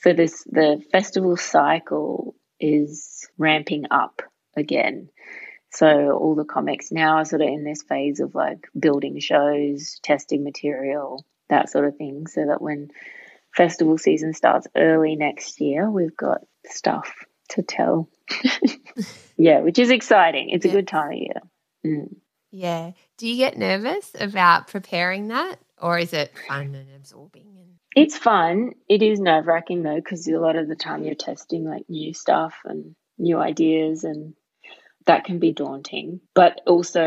So 0.02 0.12
this 0.12 0.44
the 0.44 0.80
festival 0.92 1.36
cycle 1.36 2.36
is 2.64 3.28
ramping 3.36 3.84
up 3.90 4.22
again. 4.56 5.10
So 5.70 6.12
all 6.12 6.34
the 6.34 6.44
comics 6.44 6.92
now 6.92 7.16
are 7.16 7.24
sort 7.24 7.42
of 7.42 7.48
in 7.48 7.64
this 7.64 7.82
phase 7.82 8.20
of 8.20 8.34
like 8.34 8.68
building 8.78 9.18
shows, 9.18 9.98
testing 10.02 10.44
material, 10.44 11.26
that 11.48 11.68
sort 11.68 11.86
of 11.86 11.96
thing, 11.96 12.26
so 12.26 12.46
that 12.46 12.62
when 12.62 12.90
festival 13.54 13.98
season 13.98 14.32
starts 14.32 14.66
early 14.76 15.16
next 15.16 15.60
year, 15.60 15.90
we've 15.90 16.16
got 16.16 16.42
stuff 16.66 17.12
to 17.50 17.62
tell. 17.62 18.08
yeah, 19.36 19.60
which 19.60 19.78
is 19.78 19.90
exciting. 19.90 20.50
It's 20.50 20.64
a 20.64 20.70
good 20.70 20.88
time 20.88 21.12
of 21.12 21.18
year. 21.18 21.40
Mm. 21.84 22.16
Yeah. 22.50 22.92
Do 23.18 23.28
you 23.28 23.36
get 23.36 23.58
nervous 23.58 24.12
about 24.18 24.68
preparing 24.68 25.28
that, 25.28 25.56
or 25.80 25.98
is 25.98 26.12
it 26.12 26.32
fun 26.48 26.74
and 26.74 26.88
absorbing? 26.96 27.46
And- 27.58 27.74
it's 27.94 28.16
fun. 28.16 28.72
It 28.88 29.02
is 29.02 29.20
nerve 29.20 29.46
wracking 29.46 29.82
though, 29.82 29.96
because 29.96 30.26
a 30.28 30.32
lot 30.38 30.56
of 30.56 30.68
the 30.68 30.76
time 30.76 31.04
you're 31.04 31.14
testing 31.14 31.64
like 31.64 31.88
new 31.88 32.14
stuff 32.14 32.54
and 32.64 32.94
new 33.18 33.38
ideas, 33.38 34.04
and 34.04 34.34
that 35.06 35.24
can 35.24 35.38
be 35.38 35.52
daunting, 35.52 36.20
but 36.34 36.60
also 36.66 37.04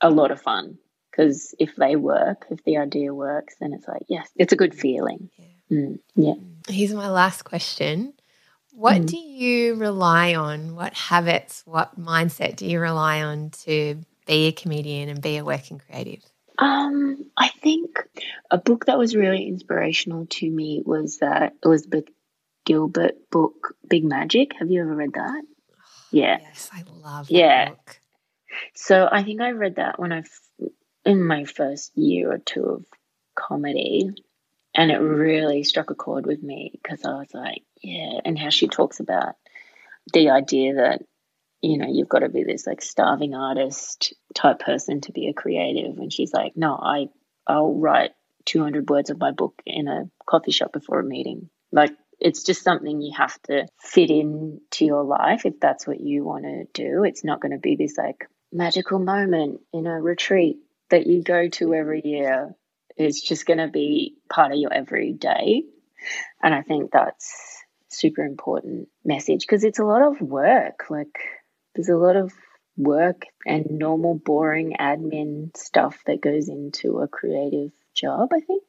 a 0.00 0.10
lot 0.10 0.30
of 0.30 0.40
fun. 0.40 0.78
Because 1.10 1.54
if 1.58 1.74
they 1.76 1.96
work, 1.96 2.46
if 2.50 2.62
the 2.64 2.78
idea 2.78 3.12
works, 3.12 3.56
then 3.60 3.72
it's 3.72 3.86
like, 3.88 4.02
yes, 4.08 4.28
it's 4.36 4.52
a 4.52 4.56
good 4.56 4.74
feeling. 4.74 5.28
Yeah. 5.36 5.76
Mm, 5.78 5.98
yeah. 6.14 6.34
Here's 6.68 6.94
my 6.94 7.08
last 7.08 7.42
question. 7.42 8.14
What 8.72 9.02
mm. 9.02 9.06
do 9.06 9.18
you 9.18 9.74
rely 9.74 10.34
on? 10.34 10.76
What 10.76 10.94
habits, 10.94 11.62
what 11.66 12.00
mindset 12.00 12.56
do 12.56 12.66
you 12.66 12.80
rely 12.80 13.22
on 13.22 13.50
to 13.64 14.00
be 14.26 14.46
a 14.46 14.52
comedian 14.52 15.08
and 15.08 15.20
be 15.20 15.36
a 15.36 15.44
working 15.44 15.78
creative? 15.78 16.22
Um, 16.60 17.24
I 17.38 17.48
think 17.48 17.98
a 18.50 18.58
book 18.58 18.84
that 18.84 18.98
was 18.98 19.16
really 19.16 19.48
inspirational 19.48 20.26
to 20.26 20.48
me 20.48 20.82
was 20.84 21.18
that 21.18 21.54
Elizabeth 21.64 22.04
Gilbert 22.66 23.30
book, 23.30 23.74
Big 23.88 24.04
Magic. 24.04 24.52
Have 24.58 24.70
you 24.70 24.82
ever 24.82 24.94
read 24.94 25.14
that? 25.14 25.42
Yeah. 26.12 26.38
Yes, 26.40 26.68
I 26.72 26.82
love 27.04 27.30
yeah. 27.30 27.68
Book. 27.68 28.00
So 28.74 29.08
I 29.10 29.22
think 29.22 29.40
I 29.40 29.52
read 29.52 29.76
that 29.76 30.00
when 30.00 30.12
I, 30.12 30.24
in 31.04 31.24
my 31.24 31.44
first 31.44 31.96
year 31.96 32.32
or 32.32 32.38
two 32.38 32.64
of 32.64 32.84
comedy, 33.36 34.10
and 34.74 34.90
it 34.90 34.96
really 34.96 35.62
struck 35.62 35.90
a 35.90 35.94
chord 35.94 36.26
with 36.26 36.42
me 36.42 36.72
because 36.72 37.04
I 37.04 37.12
was 37.12 37.32
like, 37.32 37.62
yeah, 37.80 38.18
and 38.24 38.36
how 38.36 38.50
she 38.50 38.66
talks 38.66 38.98
about 38.98 39.36
the 40.12 40.30
idea 40.30 40.74
that 40.74 41.02
you 41.62 41.78
know 41.78 41.86
you've 41.90 42.08
got 42.08 42.20
to 42.20 42.28
be 42.28 42.44
this 42.44 42.66
like 42.66 42.82
starving 42.82 43.34
artist 43.34 44.14
type 44.34 44.60
person 44.60 45.00
to 45.02 45.12
be 45.12 45.28
a 45.28 45.34
creative, 45.34 45.98
and 45.98 46.12
she's 46.12 46.32
like, 46.32 46.56
no, 46.56 46.74
I 46.74 47.08
I'll 47.46 47.74
write 47.74 48.12
200 48.46 48.88
words 48.88 49.10
of 49.10 49.18
my 49.18 49.32
book 49.32 49.60
in 49.66 49.88
a 49.88 50.10
coffee 50.26 50.52
shop 50.52 50.72
before 50.72 51.00
a 51.00 51.04
meeting, 51.04 51.50
like. 51.72 51.92
It's 52.22 52.42
just 52.42 52.62
something 52.62 53.00
you 53.00 53.14
have 53.16 53.40
to 53.44 53.66
fit 53.80 54.10
into 54.10 54.84
your 54.84 55.04
life 55.04 55.46
if 55.46 55.58
that's 55.58 55.86
what 55.86 56.00
you 56.00 56.22
want 56.22 56.44
to 56.44 56.66
do. 56.74 57.02
It's 57.02 57.24
not 57.24 57.40
going 57.40 57.52
to 57.52 57.58
be 57.58 57.76
this 57.76 57.96
like 57.96 58.28
magical 58.52 58.98
moment 58.98 59.62
in 59.72 59.86
a 59.86 59.98
retreat 59.98 60.58
that 60.90 61.06
you 61.06 61.22
go 61.22 61.48
to 61.48 61.72
every 61.72 62.02
year 62.04 62.54
It's 62.96 63.22
just 63.22 63.46
going 63.46 63.58
to 63.58 63.68
be 63.68 64.18
part 64.28 64.52
of 64.52 64.58
your 64.58 64.72
everyday. 64.72 65.62
And 66.42 66.54
I 66.54 66.60
think 66.60 66.90
that's 66.90 67.62
super 67.88 68.22
important 68.22 68.88
message 69.04 69.40
because 69.40 69.64
it's 69.64 69.78
a 69.78 69.84
lot 69.84 70.02
of 70.02 70.20
work. 70.20 70.90
Like 70.90 71.18
there's 71.74 71.88
a 71.88 71.96
lot 71.96 72.16
of 72.16 72.32
work 72.76 73.22
and 73.46 73.66
normal 73.70 74.14
boring 74.14 74.74
admin 74.78 75.56
stuff 75.56 76.02
that 76.06 76.20
goes 76.20 76.48
into 76.48 76.98
a 76.98 77.08
creative 77.08 77.72
job, 77.94 78.30
I 78.32 78.40
think. 78.40 78.62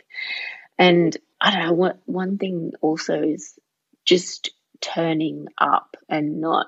And 0.78 1.16
I 1.39 1.52
don't 1.52 1.68
know, 1.68 1.74
what 1.74 1.99
one 2.06 2.38
thing 2.38 2.74
also 2.82 3.22
is 3.22 3.58
just 4.06 4.52
turning 4.82 5.47
up 5.58 5.95
and 6.10 6.41
not 6.41 6.68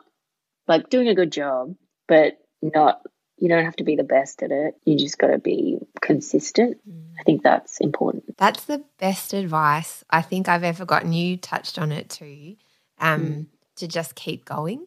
like 0.67 0.89
doing 0.89 1.07
a 1.07 1.15
good 1.15 1.31
job, 1.31 1.75
but 2.07 2.37
not 2.61 3.01
you 3.37 3.49
don't 3.49 3.65
have 3.65 3.75
to 3.75 3.83
be 3.83 3.95
the 3.95 4.03
best 4.03 4.41
at 4.43 4.51
it. 4.51 4.75
You 4.85 4.97
just 4.97 5.17
got 5.17 5.27
to 5.27 5.39
be 5.39 5.79
consistent. 6.01 6.77
Mm. 6.89 7.07
I 7.19 7.23
think 7.23 7.43
that's 7.43 7.79
important. 7.79 8.37
That's 8.37 8.65
the 8.65 8.83
best 8.99 9.33
advice 9.33 10.03
I 10.09 10.21
think 10.21 10.47
I've 10.47 10.63
ever 10.63 10.85
gotten. 10.85 11.11
You 11.11 11.37
touched 11.37 11.77
on 11.79 11.91
it 11.91 12.09
too, 12.09 12.55
um, 12.99 13.25
mm. 13.25 13.45
to 13.77 13.87
just 13.87 14.15
keep 14.15 14.45
going, 14.45 14.85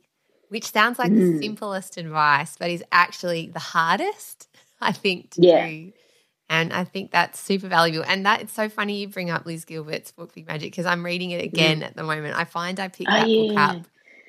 which 0.48 0.70
sounds 0.70 0.98
like 0.98 1.10
mm. 1.10 1.34
the 1.34 1.42
simplest 1.42 1.96
advice, 1.96 2.56
but 2.58 2.70
is 2.70 2.84
actually 2.92 3.48
the 3.48 3.58
hardest, 3.58 4.48
I 4.80 4.92
think, 4.92 5.30
to 5.32 5.42
yeah. 5.42 5.68
do. 5.68 5.92
And 6.48 6.72
I 6.72 6.84
think 6.84 7.10
that's 7.10 7.40
super 7.40 7.66
valuable. 7.66 8.06
And 8.08 8.24
that 8.24 8.40
it's 8.40 8.52
so 8.52 8.68
funny 8.68 9.00
you 9.00 9.08
bring 9.08 9.30
up 9.30 9.46
Liz 9.46 9.64
Gilbert's 9.64 10.12
book 10.12 10.32
Big 10.32 10.46
Magic 10.46 10.70
because 10.70 10.86
I'm 10.86 11.04
reading 11.04 11.32
it 11.32 11.42
again 11.42 11.80
mm. 11.80 11.84
at 11.86 11.96
the 11.96 12.04
moment. 12.04 12.38
I 12.38 12.44
find 12.44 12.78
I 12.78 12.88
pick 12.88 13.08
oh, 13.10 13.12
that 13.12 13.28
yeah. 13.28 13.48
book 13.48 13.58
up 13.58 13.86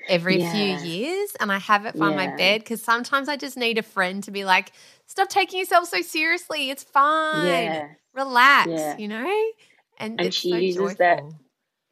every 0.07 0.39
yeah. 0.39 0.51
few 0.51 0.89
years 0.89 1.36
and 1.39 1.51
I 1.51 1.59
have 1.59 1.86
it 1.86 1.97
by 1.97 2.09
yeah. 2.09 2.15
my 2.15 2.36
bed 2.36 2.61
because 2.61 2.82
sometimes 2.82 3.30
I 3.30 3.38
just 3.38 3.55
need 3.55 3.78
a 3.78 3.84
friend 3.84 4.24
to 4.24 4.32
be 4.32 4.45
like, 4.45 4.72
stop 5.05 5.30
taking 5.30 5.59
yourself 5.59 5.89
so 5.89 6.01
seriously. 6.01 6.72
It's 6.72 6.84
fine. 6.84 7.45
Yeah. 7.45 7.88
Relax, 8.13 8.99
you 8.99 9.07
know? 9.07 9.51
And, 9.99 10.20
and 10.20 10.34
she 10.34 10.49
so 10.49 10.57
uses 10.57 10.78
joyful. 10.78 10.95
that. 10.97 11.24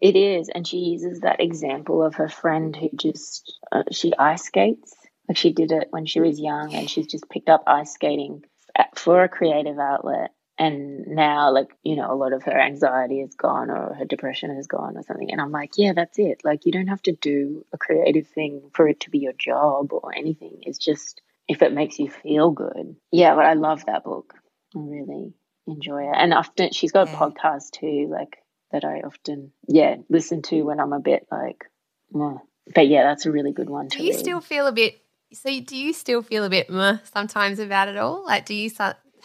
It 0.01 0.15
is. 0.15 0.49
And 0.49 0.67
she 0.67 0.77
uses 0.77 1.21
that 1.21 1.41
example 1.41 2.03
of 2.03 2.15
her 2.15 2.29
friend 2.29 2.75
who 2.75 2.89
just, 2.95 3.59
uh, 3.71 3.83
she 3.91 4.13
ice 4.17 4.43
skates. 4.43 4.93
Like 5.27 5.37
she 5.37 5.53
did 5.53 5.71
it 5.71 5.87
when 5.89 6.05
she 6.05 6.19
was 6.19 6.39
young 6.39 6.73
and 6.73 6.89
she's 6.89 7.07
just 7.07 7.29
picked 7.29 7.49
up 7.49 7.63
ice 7.67 7.93
skating 7.93 8.43
for 8.95 9.23
a 9.23 9.29
creative 9.29 9.79
outlet. 9.79 10.31
And 10.57 11.07
now 11.07 11.51
like 11.51 11.69
you 11.83 11.97
know 11.97 12.13
a 12.13 12.15
lot 12.15 12.31
of 12.31 12.43
her 12.43 12.57
anxiety 12.57 13.19
is 13.19 13.35
gone 13.35 13.69
or 13.69 13.93
her 13.93 14.05
depression 14.05 14.51
is 14.51 14.67
gone 14.67 14.95
or 14.95 15.03
something. 15.03 15.29
And 15.31 15.41
i'm 15.41 15.51
like 15.51 15.71
yeah 15.77 15.91
that's 15.93 16.17
it. 16.17 16.41
Like 16.45 16.65
you 16.65 16.71
don't 16.71 16.87
have 16.87 17.01
to 17.03 17.11
do 17.11 17.65
a 17.73 17.77
creative 17.77 18.27
thing 18.27 18.69
for 18.73 18.87
it 18.87 19.01
to 19.01 19.09
be 19.09 19.19
your 19.19 19.33
job 19.33 19.91
or 19.91 20.15
anything. 20.15 20.59
It's 20.61 20.77
just 20.77 21.21
if 21.47 21.61
it 21.61 21.73
makes 21.73 21.99
you 21.99 22.09
feel 22.09 22.51
good. 22.51 22.95
Yeah 23.11 23.35
but 23.35 23.45
i 23.45 23.53
love 23.53 23.85
that 23.85 24.03
book. 24.05 24.33
I 24.75 24.79
really 24.79 25.33
enjoy 25.67 26.03
it. 26.03 26.15
And 26.15 26.33
often 26.33 26.71
she's 26.71 26.91
got 26.91 27.09
a 27.09 27.11
podcast 27.11 27.71
too 27.71 28.07
like 28.09 28.37
that 28.72 28.84
i 28.84 29.01
often 29.01 29.51
yeah 29.68 29.95
listen 30.09 30.41
to 30.41 30.63
when 30.63 30.80
i'm 30.80 30.93
a 30.93 30.99
bit 30.99 31.28
like 31.32 31.66
but 32.74 32.88
yeah 32.88 33.03
that's 33.03 33.26
a 33.26 33.32
really 33.32 33.51
good 33.51 33.70
one 33.70 33.88
do 33.88 34.03
you 34.03 34.11
read. 34.11 34.20
still 34.20 34.41
feel 34.41 34.68
a 34.68 34.72
bit 34.72 35.01
so 35.34 35.59
do 35.59 35.76
you 35.76 35.93
still 35.93 36.22
feel 36.22 36.43
a 36.43 36.49
bit 36.49 36.70
Meh 36.70 36.97
sometimes 37.13 37.59
about 37.59 37.88
it 37.88 37.97
all 37.97 38.26
like 38.26 38.45
do 38.45 38.53
you 38.53 38.70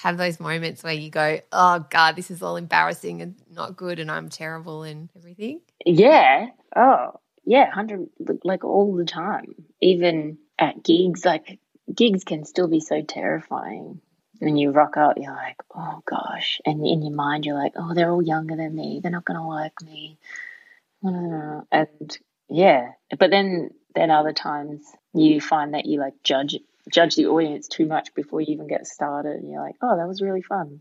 have 0.01 0.17
those 0.17 0.41
moments 0.41 0.83
where 0.83 0.95
you 0.95 1.11
go, 1.11 1.41
oh 1.53 1.85
God, 1.91 2.17
this 2.17 2.31
is 2.31 2.43
all 2.43 2.57
embarrassing 2.57 3.21
and 3.21 3.35
not 3.51 3.77
good 3.77 3.99
and 3.99 4.11
I'm 4.11 4.29
terrible 4.29 4.83
and 4.83 5.11
everything? 5.17 5.61
Yeah. 5.85 6.49
Oh, 6.75 7.21
yeah. 7.45 7.65
100, 7.65 8.09
like 8.43 8.65
all 8.65 8.95
the 8.95 9.05
time. 9.05 9.55
Even 9.81 10.39
at 10.59 10.83
gigs, 10.83 11.25
like 11.25 11.59
gigs 11.95 12.25
can 12.25 12.45
still 12.45 12.69
be 12.69 12.81
so 12.81 13.03
terrifying. 13.03 14.01
When 14.41 14.57
you 14.57 14.71
rock 14.71 14.97
up, 14.97 15.17
you're 15.17 15.35
like, 15.35 15.57
oh 15.75 16.03
gosh. 16.05 16.61
And 16.67 16.85
in 16.87 17.03
your 17.03 17.15
mind, 17.15 17.47
you're 17.47 17.59
like, 17.59 17.75
oh, 17.77 17.95
they're 17.95 18.11
all 18.11 18.23
younger 18.23 18.57
than 18.57 18.75
me. 18.75 19.01
They're 19.03 19.13
not 19.13 19.25
going 19.25 19.39
to 19.39 19.47
like 19.47 19.81
me. 19.83 20.19
Uh, 21.07 21.61
and 21.71 22.19
yeah. 22.49 22.93
But 23.19 23.31
then, 23.31 23.71
then 23.95 24.11
other 24.11 24.33
times 24.33 24.83
you 25.13 25.41
find 25.41 25.75
that 25.75 25.87
you 25.87 26.01
like 26.01 26.15
judge 26.23 26.57
judge 26.91 27.15
the 27.17 27.27
audience 27.27 27.69
too 27.69 27.87
much 27.87 28.15
before 28.15 28.41
you 28.41 28.55
even 28.55 28.67
get 28.67 28.87
started 28.87 29.37
and 29.37 29.51
you're 29.51 29.63
like 29.63 29.77
oh 29.83 29.97
that 29.97 30.09
was 30.09 30.23
really 30.23 30.43
fun 30.43 30.81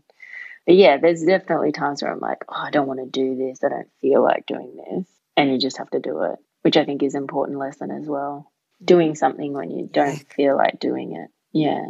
but 0.66 0.74
yeah 0.74 0.96
there's 0.96 1.22
definitely 1.22 1.72
times 1.72 2.02
where 2.02 2.12
i'm 2.12 2.20
like 2.20 2.44
oh 2.48 2.54
i 2.56 2.70
don't 2.70 2.86
want 2.86 3.00
to 3.00 3.06
do 3.06 3.36
this 3.36 3.62
i 3.62 3.68
don't 3.68 3.90
feel 4.00 4.22
like 4.22 4.46
doing 4.46 4.76
this 4.76 5.06
and 5.36 5.50
you 5.50 5.58
just 5.58 5.76
have 5.78 5.90
to 5.90 6.00
do 6.00 6.22
it 6.22 6.38
which 6.62 6.76
i 6.76 6.84
think 6.84 7.02
is 7.02 7.14
important 7.14 7.58
lesson 7.58 7.90
as 7.90 8.06
well 8.06 8.50
doing 8.82 9.14
something 9.14 9.52
when 9.52 9.70
you 9.70 9.88
don't 9.92 10.24
feel 10.32 10.56
like 10.56 10.80
doing 10.80 11.12
it 11.14 11.30
Yeah. 11.52 11.86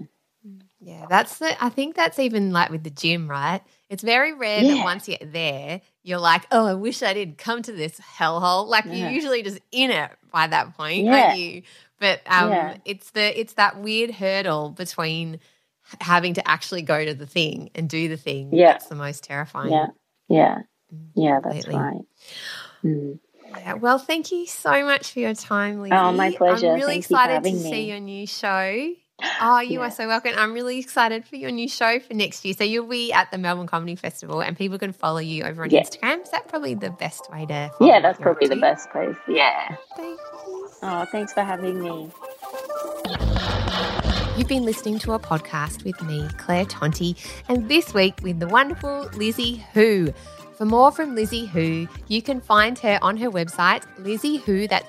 Yeah, 0.80 1.06
that's 1.10 1.38
the. 1.38 1.62
I 1.62 1.68
think 1.68 1.94
that's 1.94 2.18
even 2.18 2.52
like 2.52 2.70
with 2.70 2.84
the 2.84 2.90
gym, 2.90 3.28
right? 3.28 3.60
It's 3.90 4.02
very 4.02 4.32
rare 4.32 4.62
Yeah. 4.62 4.76
that 4.76 4.84
once 4.84 5.08
you're 5.08 5.18
there, 5.20 5.82
you're 6.02 6.18
like, 6.18 6.46
"Oh, 6.50 6.66
I 6.66 6.74
wish 6.74 7.02
I 7.02 7.12
didn't 7.12 7.38
come 7.38 7.62
to 7.62 7.72
this 7.72 8.00
hellhole." 8.00 8.66
Like 8.66 8.86
Yeah. 8.86 8.94
you're 8.94 9.10
usually 9.10 9.42
just 9.42 9.60
in 9.72 9.90
it 9.90 10.10
by 10.32 10.46
that 10.46 10.76
point, 10.76 11.04
Yeah. 11.04 11.26
aren't 11.28 11.38
you? 11.38 11.62
But 11.98 12.22
um, 12.26 12.76
it's 12.86 13.10
the 13.10 13.38
it's 13.38 13.54
that 13.54 13.78
weird 13.80 14.10
hurdle 14.10 14.70
between 14.70 15.40
having 16.00 16.34
to 16.34 16.48
actually 16.48 16.82
go 16.82 17.04
to 17.04 17.14
the 17.14 17.26
thing 17.26 17.70
and 17.74 17.88
do 17.88 18.08
the 18.08 18.16
thing. 18.16 18.54
Yeah. 18.54 18.72
that's 18.72 18.86
the 18.86 18.94
most 18.94 19.24
terrifying. 19.24 19.72
Yeah. 19.72 19.86
Yeah. 20.28 20.58
Yeah, 21.14 21.40
that's 21.42 21.64
Completely. 21.66 21.76
right. 21.76 22.00
Mm. 22.84 23.18
Yeah, 23.56 23.74
Well, 23.74 23.98
thank 23.98 24.32
you 24.32 24.46
so 24.46 24.84
much 24.84 25.12
for 25.12 25.20
your 25.20 25.34
time, 25.34 25.80
Lizzie. 25.80 25.94
Oh, 25.94 26.12
my 26.12 26.30
pleasure. 26.30 26.68
I'm 26.68 26.74
really 26.74 27.00
Thank 27.00 27.10
you 27.10 27.16
for 27.16 27.22
excited 27.22 27.28
to 27.28 27.34
having 27.50 27.58
see 27.58 27.88
your 27.88 28.00
new 28.00 28.26
show. 28.26 28.92
Oh, 29.40 29.60
you 29.60 29.80
Yeah. 29.80 29.86
are 29.86 29.90
so 29.90 30.06
welcome. 30.06 30.32
I'm 30.36 30.52
really 30.52 30.78
excited 30.78 31.24
for 31.26 31.36
your 31.36 31.50
new 31.50 31.68
show 31.68 31.98
for 32.00 32.14
next 32.14 32.44
year. 32.44 32.54
So 32.54 32.64
you'll 32.64 32.86
be 32.86 33.12
at 33.12 33.30
the 33.30 33.38
Melbourne 33.38 33.66
Comedy 33.66 33.96
Festival 33.96 34.40
and 34.40 34.56
people 34.56 34.78
can 34.78 34.92
follow 34.92 35.18
you 35.18 35.44
over 35.44 35.62
on 35.64 35.70
Yeah. 35.70 35.82
Instagram. 35.82 36.22
Is 36.22 36.30
that 36.30 36.48
probably 36.48 36.74
the 36.74 36.90
best 36.90 37.30
way 37.32 37.46
to 37.46 37.70
follow 37.78 37.90
Yeah, 37.90 38.00
that's 38.00 38.18
probably 38.20 38.48
the 38.48 38.56
best 38.56 38.90
place. 38.90 39.16
Yeah. 39.28 39.76
Thank 39.96 40.18
you. 40.18 40.68
Oh, 40.82 41.04
thanks 41.12 41.32
for 41.32 41.42
having 41.42 41.80
me. 41.80 42.10
You've 44.36 44.48
been 44.48 44.64
listening 44.64 44.98
to 45.00 45.12
a 45.12 45.18
podcast 45.18 45.84
with 45.84 46.00
me, 46.02 46.26
Claire 46.38 46.64
Tonti, 46.64 47.14
and 47.48 47.68
this 47.68 47.92
week 47.92 48.14
with 48.22 48.40
the 48.40 48.48
wonderful 48.48 49.10
Lizzie 49.14 49.64
Hu. 49.74 50.12
For 50.56 50.64
more 50.64 50.90
from 50.92 51.14
Lizzie 51.14 51.46
Hu, 51.46 51.86
you 52.08 52.22
can 52.22 52.40
find 52.40 52.78
her 52.78 52.98
on 53.02 53.16
her 53.18 53.30
website, 53.30 53.82
Lizzie 53.98 54.38
Hu, 54.38 54.66
that's 54.68 54.86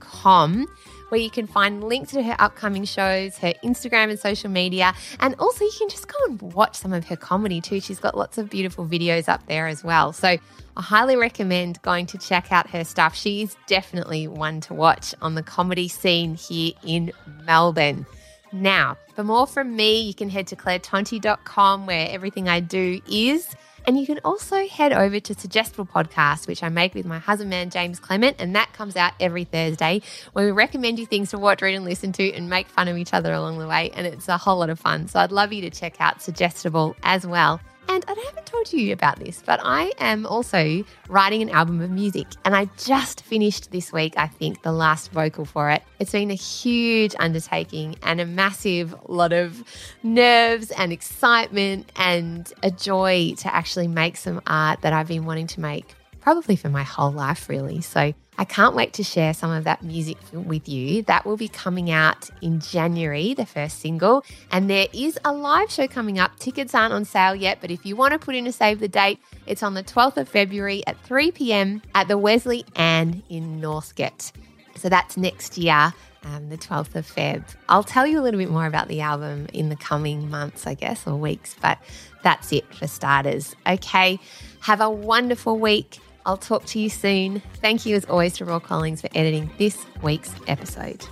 com, 0.00 0.66
where 1.08 1.20
you 1.20 1.30
can 1.30 1.46
find 1.46 1.84
links 1.84 2.12
to 2.12 2.22
her 2.22 2.36
upcoming 2.38 2.84
shows, 2.84 3.38
her 3.38 3.54
Instagram 3.64 4.10
and 4.10 4.18
social 4.18 4.50
media, 4.50 4.94
and 5.20 5.34
also 5.38 5.64
you 5.64 5.72
can 5.78 5.88
just 5.88 6.08
go 6.08 6.18
and 6.28 6.40
watch 6.54 6.76
some 6.76 6.92
of 6.92 7.04
her 7.06 7.16
comedy 7.16 7.60
too. 7.60 7.80
She's 7.80 8.00
got 8.00 8.16
lots 8.16 8.38
of 8.38 8.50
beautiful 8.50 8.86
videos 8.86 9.28
up 9.28 9.46
there 9.46 9.66
as 9.66 9.84
well. 9.84 10.12
So 10.12 10.36
I 10.76 10.82
highly 10.82 11.16
recommend 11.16 11.80
going 11.82 12.06
to 12.06 12.18
check 12.18 12.52
out 12.52 12.68
her 12.70 12.84
stuff. 12.84 13.14
She 13.14 13.42
is 13.42 13.56
definitely 13.66 14.28
one 14.28 14.60
to 14.62 14.74
watch 14.74 15.14
on 15.22 15.34
the 15.34 15.42
comedy 15.42 15.88
scene 15.88 16.34
here 16.34 16.72
in 16.82 17.12
Melbourne. 17.44 18.06
Now, 18.52 18.96
for 19.14 19.24
more 19.24 19.46
from 19.46 19.74
me, 19.74 20.00
you 20.00 20.14
can 20.14 20.28
head 20.28 20.46
to 20.48 20.56
clairetonti.com 20.56 21.86
where 21.86 22.08
everything 22.10 22.48
I 22.48 22.60
do 22.60 23.00
is. 23.10 23.54
And 23.86 23.96
you 23.96 24.04
can 24.04 24.18
also 24.24 24.66
head 24.66 24.92
over 24.92 25.20
to 25.20 25.34
Suggestible 25.34 25.86
Podcast, 25.86 26.48
which 26.48 26.64
I 26.64 26.68
make 26.68 26.96
with 26.96 27.06
my 27.06 27.20
husband 27.20 27.50
man, 27.50 27.70
James 27.70 28.00
Clement, 28.00 28.36
and 28.40 28.56
that 28.56 28.72
comes 28.72 28.96
out 28.96 29.12
every 29.20 29.44
Thursday 29.44 30.02
where 30.32 30.44
we 30.44 30.50
recommend 30.50 30.98
you 30.98 31.06
things 31.06 31.30
to 31.30 31.38
watch, 31.38 31.62
read, 31.62 31.76
and 31.76 31.84
listen 31.84 32.10
to 32.14 32.32
and 32.32 32.50
make 32.50 32.66
fun 32.66 32.88
of 32.88 32.96
each 32.96 33.14
other 33.14 33.32
along 33.32 33.60
the 33.60 33.68
way. 33.68 33.92
And 33.94 34.04
it's 34.04 34.26
a 34.26 34.38
whole 34.38 34.58
lot 34.58 34.70
of 34.70 34.80
fun. 34.80 35.06
So 35.06 35.20
I'd 35.20 35.30
love 35.30 35.52
you 35.52 35.62
to 35.62 35.70
check 35.70 36.00
out 36.00 36.20
Suggestible 36.20 36.96
as 37.04 37.24
well. 37.24 37.60
And 37.88 38.04
I 38.08 38.24
haven't 38.26 38.46
told 38.46 38.72
you 38.72 38.92
about 38.92 39.18
this, 39.18 39.42
but 39.44 39.60
I 39.62 39.92
am 39.98 40.26
also 40.26 40.84
writing 41.08 41.42
an 41.42 41.50
album 41.50 41.80
of 41.80 41.90
music. 41.90 42.26
And 42.44 42.54
I 42.54 42.68
just 42.78 43.22
finished 43.22 43.70
this 43.70 43.92
week, 43.92 44.14
I 44.16 44.26
think, 44.26 44.62
the 44.62 44.72
last 44.72 45.12
vocal 45.12 45.44
for 45.44 45.70
it. 45.70 45.82
It's 45.98 46.12
been 46.12 46.30
a 46.30 46.34
huge 46.34 47.14
undertaking 47.18 47.96
and 48.02 48.20
a 48.20 48.26
massive 48.26 48.94
lot 49.08 49.32
of 49.32 49.62
nerves 50.02 50.70
and 50.72 50.92
excitement 50.92 51.90
and 51.96 52.52
a 52.62 52.70
joy 52.70 53.34
to 53.38 53.54
actually 53.54 53.88
make 53.88 54.16
some 54.16 54.40
art 54.46 54.82
that 54.82 54.92
I've 54.92 55.08
been 55.08 55.24
wanting 55.24 55.46
to 55.48 55.60
make 55.60 55.94
probably 56.20 56.56
for 56.56 56.68
my 56.68 56.82
whole 56.82 57.12
life, 57.12 57.48
really. 57.48 57.80
So 57.80 58.12
I 58.38 58.44
can't 58.44 58.74
wait 58.74 58.92
to 58.94 59.02
share 59.02 59.32
some 59.32 59.50
of 59.50 59.64
that 59.64 59.82
music 59.82 60.18
with 60.32 60.68
you. 60.68 61.02
That 61.02 61.24
will 61.24 61.36
be 61.36 61.48
coming 61.48 61.90
out 61.90 62.28
in 62.42 62.60
January, 62.60 63.32
the 63.32 63.46
first 63.46 63.80
single. 63.80 64.24
And 64.50 64.68
there 64.68 64.88
is 64.92 65.18
a 65.24 65.32
live 65.32 65.70
show 65.70 65.88
coming 65.88 66.18
up. 66.18 66.38
Tickets 66.38 66.74
aren't 66.74 66.92
on 66.92 67.04
sale 67.04 67.34
yet, 67.34 67.58
but 67.60 67.70
if 67.70 67.86
you 67.86 67.96
want 67.96 68.12
to 68.12 68.18
put 68.18 68.34
in 68.34 68.46
a 68.46 68.52
save 68.52 68.80
the 68.80 68.88
date, 68.88 69.18
it's 69.46 69.62
on 69.62 69.74
the 69.74 69.82
12th 69.82 70.18
of 70.18 70.28
February 70.28 70.82
at 70.86 71.00
3 71.04 71.30
p.m. 71.30 71.80
at 71.94 72.08
the 72.08 72.18
Wesley 72.18 72.64
Anne 72.74 73.22
in 73.30 73.60
Northcote. 73.60 74.32
So 74.74 74.88
that's 74.88 75.16
next 75.16 75.56
year. 75.56 75.94
Um, 76.24 76.48
the 76.48 76.58
12th 76.58 76.96
of 76.96 77.06
Feb. 77.06 77.44
I'll 77.68 77.84
tell 77.84 78.04
you 78.04 78.18
a 78.18 78.22
little 78.22 78.40
bit 78.40 78.50
more 78.50 78.66
about 78.66 78.88
the 78.88 79.00
album 79.00 79.46
in 79.52 79.68
the 79.68 79.76
coming 79.76 80.28
months, 80.28 80.66
I 80.66 80.74
guess, 80.74 81.06
or 81.06 81.14
weeks, 81.14 81.54
but 81.62 81.78
that's 82.24 82.52
it 82.52 82.74
for 82.74 82.88
starters. 82.88 83.54
Okay, 83.64 84.18
have 84.60 84.80
a 84.80 84.90
wonderful 84.90 85.56
week. 85.56 86.00
I'll 86.26 86.36
talk 86.36 86.64
to 86.66 86.80
you 86.80 86.90
soon. 86.90 87.40
Thank 87.62 87.86
you, 87.86 87.94
as 87.94 88.04
always, 88.06 88.34
to 88.38 88.44
Raw 88.44 88.58
Collings 88.58 89.00
for 89.00 89.08
editing 89.14 89.48
this 89.58 89.86
week's 90.02 90.34
episode. 90.48 91.06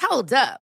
Hold 0.00 0.32
up. 0.32 0.65